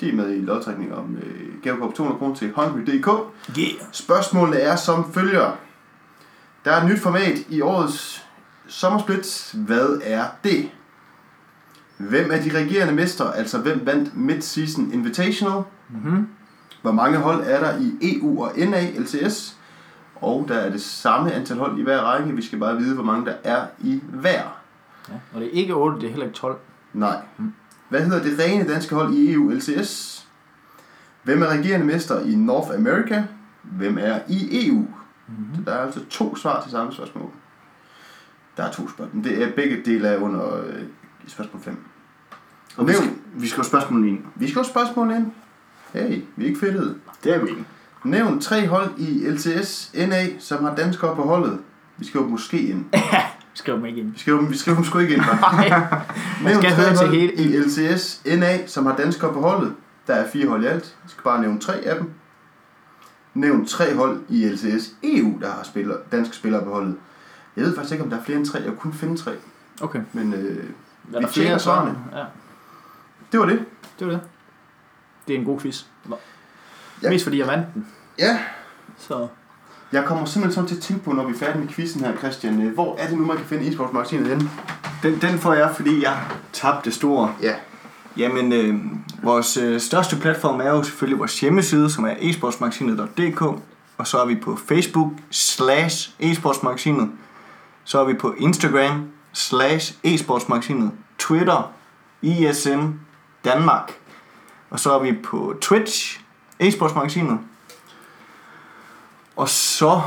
de 0.00 0.08
er 0.08 0.14
med 0.14 0.34
i 0.34 0.40
lodtrækning 0.40 0.94
om 0.94 1.16
øh, 1.16 1.62
gavekort 1.62 1.90
på 1.90 1.96
200 1.96 2.18
kroner 2.18 2.34
til 2.34 2.52
Hungry.dk. 2.56 3.08
Yeah. 3.58 3.70
Spørgsmålet 3.92 4.64
er 4.64 4.76
som 4.76 5.12
følger. 5.12 5.56
Der 6.64 6.72
er 6.72 6.82
et 6.82 6.90
nyt 6.90 7.00
format 7.00 7.38
i 7.48 7.60
årets 7.60 8.26
sommersplit. 8.66 9.54
Hvad 9.54 10.00
er 10.04 10.24
det? 10.44 10.70
Hvem 11.96 12.30
er 12.32 12.40
de 12.40 12.58
regerende 12.58 12.94
mestre? 12.94 13.36
Altså 13.36 13.58
hvem 13.58 13.86
vandt 13.86 14.08
Mid-Season 14.14 14.92
Invitational? 14.92 15.62
Mm-hmm. 15.88 16.28
Hvor 16.82 16.92
mange 16.92 17.18
hold 17.18 17.42
er 17.46 17.60
der 17.60 17.78
i 17.78 18.18
EU 18.18 18.44
og 18.44 18.52
NA 18.56 18.90
LCS? 18.98 19.56
Og 20.14 20.44
der 20.48 20.54
er 20.54 20.70
det 20.70 20.82
samme 20.82 21.32
antal 21.32 21.56
hold 21.56 21.78
i 21.78 21.82
hver 21.82 22.00
række. 22.00 22.32
Vi 22.32 22.42
skal 22.42 22.58
bare 22.58 22.76
vide, 22.76 22.94
hvor 22.94 23.04
mange 23.04 23.26
der 23.26 23.34
er 23.44 23.66
i 23.80 24.00
hver. 24.12 24.57
Ja. 25.10 25.14
Og 25.34 25.40
det 25.40 25.46
er 25.46 25.52
ikke 25.52 25.74
8, 25.74 26.00
det 26.00 26.06
er 26.06 26.10
heller 26.10 26.26
ikke 26.26 26.38
12. 26.38 26.58
Nej. 26.92 27.16
Hvad 27.88 28.02
hedder 28.02 28.22
det 28.22 28.38
rene 28.38 28.68
danske 28.68 28.94
hold 28.94 29.14
i 29.14 29.32
EU 29.32 29.50
LCS? 29.50 30.26
Hvem 31.22 31.42
er 31.42 31.46
regerende 31.46 31.86
mester 31.86 32.20
i 32.20 32.34
North 32.34 32.74
America? 32.74 33.24
Hvem 33.62 33.98
er 33.98 34.20
i 34.28 34.66
EU? 34.66 34.74
Mm-hmm. 34.74 35.54
Så 35.54 35.60
der 35.64 35.72
er 35.72 35.84
altså 35.84 36.00
to 36.10 36.36
svar 36.36 36.62
til 36.62 36.70
samme 36.70 36.92
spørgsmål. 36.92 37.30
Der 38.56 38.62
er 38.62 38.72
to 38.72 38.88
spørgsmål. 38.88 39.24
Det 39.24 39.42
er 39.42 39.52
begge 39.52 39.82
dele 39.84 40.08
af 40.08 40.16
under 40.16 40.56
øh, 40.56 40.82
spørgsmål 41.26 41.62
5. 41.62 41.84
Og 42.76 42.88
vi 42.88 42.92
skal, 42.92 43.08
vi 43.34 43.48
skal 43.48 43.64
spørgsmål 43.64 44.08
ind. 44.08 44.18
Vi 44.34 44.48
skal 44.48 44.62
have 44.62 44.70
spørgsmål 44.70 45.10
ind. 45.10 45.32
Hey, 45.92 46.22
vi 46.36 46.44
er 46.44 46.48
ikke 46.48 46.60
fedtede. 46.60 46.98
Det 47.24 47.34
er 47.34 47.38
vi 47.38 47.48
ikke. 47.48 47.64
Nævn 48.04 48.40
tre 48.40 48.66
hold 48.66 48.90
i 48.98 49.28
LCS 49.30 49.92
NA, 49.94 50.38
som 50.38 50.64
har 50.64 50.74
danskere 50.74 51.16
på 51.16 51.22
holdet. 51.22 51.58
Vi 51.96 52.04
skal 52.04 52.18
jo 52.18 52.26
måske 52.26 52.62
ind. 52.62 52.84
Skriv 53.58 53.74
dem 53.74 53.84
ikke 53.84 54.00
ind. 54.00 54.12
Vi 54.12 54.18
skriver, 54.18 54.42
vi 54.48 54.56
skriver 54.56 54.76
dem 54.76 54.84
sgu 54.84 54.98
ikke 54.98 55.14
ind. 55.14 55.22
Nævn 56.44 56.62
skal 56.62 56.74
høre 56.74 56.96
til 56.96 57.08
hele- 57.08 57.32
i 57.34 57.56
LCS 57.58 58.22
NA, 58.26 58.66
som 58.66 58.86
har 58.86 58.96
danskere 58.96 59.32
på 59.32 59.40
holdet. 59.40 59.74
Der 60.06 60.14
er 60.14 60.30
fire 60.30 60.48
hold 60.48 60.64
i 60.64 60.66
alt. 60.66 60.96
Vi 61.04 61.10
skal 61.10 61.22
bare 61.24 61.40
nævne 61.40 61.60
tre 61.60 61.74
af 61.74 61.96
dem. 61.96 62.10
Nævn 63.34 63.66
tre 63.66 63.94
hold 63.96 64.20
i 64.28 64.44
LCS 64.48 64.90
EU, 65.02 65.38
der 65.40 65.50
har 65.50 65.62
spiller, 65.62 65.96
danske 66.12 66.36
spillere 66.36 66.64
på 66.64 66.70
holdet. 66.72 66.96
Jeg 67.56 67.64
ved 67.64 67.74
faktisk 67.74 67.92
ikke, 67.92 68.04
om 68.04 68.10
der 68.10 68.18
er 68.18 68.22
flere 68.24 68.38
end 68.38 68.46
tre. 68.46 68.58
Jeg 68.58 68.72
kunne 68.78 68.92
finde 68.94 69.16
tre. 69.16 69.32
Okay. 69.80 70.00
Men 70.12 70.32
øh, 70.34 70.64
Er 71.14 71.20
Vi 71.20 71.26
flere 71.26 71.58
svarene. 71.58 71.98
Ja, 72.14 72.24
det 73.32 73.40
var 73.40 73.46
det. 73.46 73.64
det 73.98 74.06
var 74.06 74.12
det. 74.12 74.20
Det 75.28 75.34
er 75.34 75.38
en 75.38 75.44
god 75.44 75.60
quiz. 75.60 75.84
Ja. 77.02 77.10
Mest 77.10 77.24
fordi 77.24 77.38
jeg 77.38 77.46
vandt 77.46 77.66
den. 77.74 77.86
Ja, 78.18 78.38
Så 78.98 79.28
jeg 79.92 80.04
kommer 80.04 80.24
simpelthen 80.24 80.54
sådan 80.54 80.68
til 80.68 80.76
at 80.76 80.82
tænke 80.82 81.04
på, 81.04 81.12
når 81.12 81.26
vi 81.26 81.34
er 81.34 81.38
færdige 81.38 81.60
med 81.60 81.68
quizzen 81.68 82.00
her, 82.04 82.16
Christian. 82.16 82.62
øh, 82.62 82.74
Hvor 82.74 82.96
er 82.98 83.08
det 83.08 83.18
nu, 83.18 83.24
man 83.26 83.36
kan 83.36 83.46
finde 83.46 83.64
e-sportsmagasinet 83.68 84.28
henne? 84.28 84.50
Den, 85.02 85.20
den 85.20 85.38
får 85.38 85.52
jeg, 85.52 85.72
fordi 85.76 86.02
jeg 86.02 86.18
tabte 86.52 86.90
store. 86.92 87.34
Ja. 87.42 87.54
Jamen, 88.16 88.52
øh, 88.52 88.74
vores 89.22 89.56
øh, 89.56 89.80
største 89.80 90.16
platform 90.16 90.60
er 90.60 90.68
jo 90.70 90.82
selvfølgelig 90.82 91.18
vores 91.18 91.40
hjemmeside, 91.40 91.90
som 91.90 92.04
er 92.04 92.14
esportsmagasinet.dk. 92.18 93.42
Og 93.98 94.06
så 94.06 94.18
er 94.18 94.26
vi 94.26 94.34
på 94.34 94.56
Facebook 94.68 95.12
slash 95.30 96.10
esportsmagasinet. 96.20 97.10
Så 97.84 98.00
er 98.00 98.04
vi 98.04 98.14
på 98.14 98.34
Instagram 98.38 99.08
slash 99.32 99.94
esportsmagasinet. 100.04 100.90
Twitter, 101.18 101.72
ISM 102.22 102.80
Danmark. 103.44 103.92
Og 104.70 104.80
så 104.80 104.92
er 104.92 105.02
vi 105.02 105.12
på 105.24 105.54
Twitch, 105.60 106.20
esportsmagasinet. 106.58 107.38
Og 109.38 109.48
så, 109.48 110.00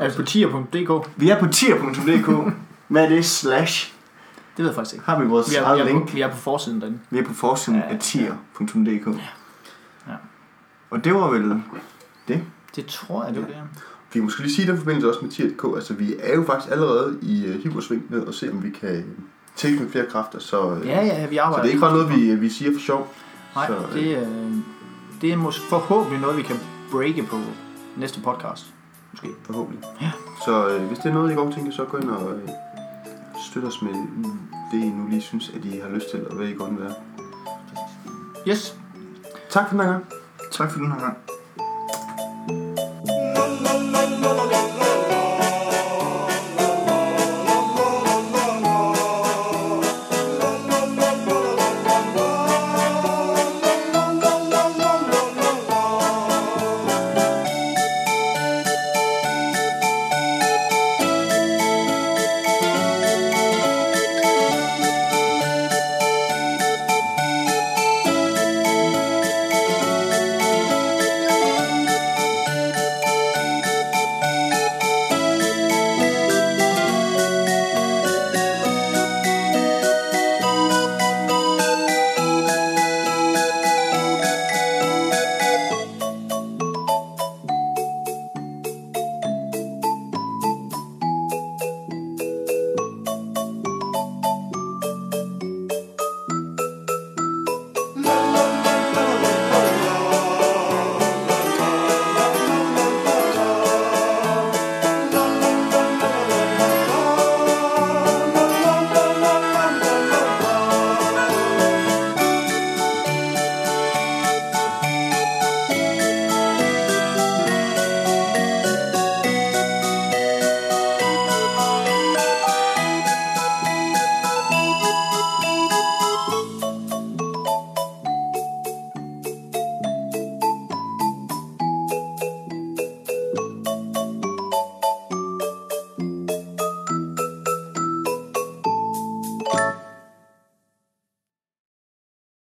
er 0.00 0.08
det 0.08 0.16
på 0.16 0.22
tier.dk? 0.22 1.08
vi 1.16 1.30
er 1.30 1.40
på 1.40 1.46
tier.dk. 1.46 2.54
Hvad 2.88 3.04
er 3.04 3.08
det? 3.08 3.24
Slash. 3.24 3.92
Det 4.56 4.58
ved 4.58 4.66
jeg 4.66 4.74
faktisk 4.74 4.94
ikke. 4.94 5.06
Har 5.06 5.20
vi 5.20 5.26
vores 5.26 5.50
Vi 5.50 5.56
er, 5.56 5.74
vi 5.74 5.80
er, 5.80 5.84
link. 5.84 6.08
på, 6.08 6.14
vi 6.14 6.20
er 6.20 6.30
på 6.30 6.36
forsiden 6.36 6.80
derinde. 6.80 6.98
Vi 7.10 7.18
er 7.18 7.24
på 7.24 7.34
forsiden 7.34 7.80
Ja, 7.80 7.94
af 7.94 7.98
tier.dk. 8.00 9.06
Ja. 10.08 10.14
Og 10.90 11.04
det 11.04 11.14
var 11.14 11.30
vel 11.30 11.62
det. 12.28 12.42
Det 12.76 12.86
tror 12.86 13.24
jeg, 13.24 13.34
det 13.34 13.42
er 13.42 13.46
det. 13.46 13.56
Vi 14.12 14.20
måske 14.20 14.40
lige 14.42 14.54
sige 14.54 14.68
den 14.68 14.78
forbindelse 14.78 15.08
også 15.08 15.20
med 15.22 15.30
tier.dk. 15.30 15.64
Altså, 15.76 15.94
vi 15.94 16.14
er 16.18 16.34
jo 16.34 16.44
faktisk 16.44 16.72
allerede 16.72 17.18
i 17.22 17.48
uh, 17.48 17.54
hiversving 17.62 18.02
med 18.08 18.26
at 18.28 18.34
se, 18.34 18.50
om 18.52 18.62
vi 18.62 18.70
kan 18.70 18.88
øh, 18.96 19.04
tilknytte 19.56 19.92
flere 19.92 20.06
kræfter. 20.10 20.38
Så, 20.38 20.70
øh, 20.74 20.86
Ja, 20.86 21.04
ja, 21.04 21.26
vi 21.26 21.34
så 21.34 21.40
arbejder. 21.42 21.62
det 21.62 21.68
er 21.68 21.72
ikke 21.72 21.80
bare 21.80 21.92
noget, 21.92 22.16
vi, 22.16 22.34
vi 22.34 22.48
siger 22.48 22.72
for 22.72 22.80
sjov. 22.80 23.14
Nej, 23.54 23.66
så, 23.66 23.74
det, 23.94 24.16
øh, 24.18 24.28
det 25.20 25.32
er 25.32 25.36
måske 25.36 25.62
forhåbentlig 25.68 26.20
noget, 26.20 26.36
vi 26.36 26.42
kan 26.42 26.56
breake 26.90 27.22
på 27.22 27.36
næste 27.96 28.20
podcast. 28.20 28.74
Måske. 29.12 29.28
Forhåbentlig. 29.42 29.84
Ja. 30.00 30.10
Så 30.44 30.68
øh, 30.68 30.86
hvis 30.86 30.98
det 30.98 31.08
er 31.08 31.14
noget, 31.14 31.32
I 31.32 31.34
godt 31.34 31.54
tænker, 31.54 31.72
så 31.72 31.84
gå 31.84 31.96
ind 31.96 32.10
og 32.10 32.32
øh, 32.32 32.48
støtte 33.50 33.66
os 33.66 33.82
med 33.82 33.94
det, 34.72 34.86
I 34.86 34.88
nu 34.88 35.08
lige 35.08 35.22
synes, 35.22 35.52
at 35.54 35.64
I 35.64 35.78
har 35.78 35.88
lyst 35.88 36.10
til, 36.10 36.28
og 36.28 36.36
hvad 36.36 36.46
I 36.46 36.54
godt 36.54 36.70
vil 36.70 36.80
være. 36.80 36.94
Yes. 38.48 38.78
Tak 39.50 39.68
for 39.68 39.76
den 39.76 39.84
her 39.86 39.92
gang. 39.92 40.06
Tak 40.52 40.70
for 40.70 40.78
den 40.78 40.92
her 40.92 41.00
gang. 41.00 41.16
la 43.64 43.72
la 43.78 44.02
la 44.22 44.32
la 44.32 44.64
la 44.78 44.83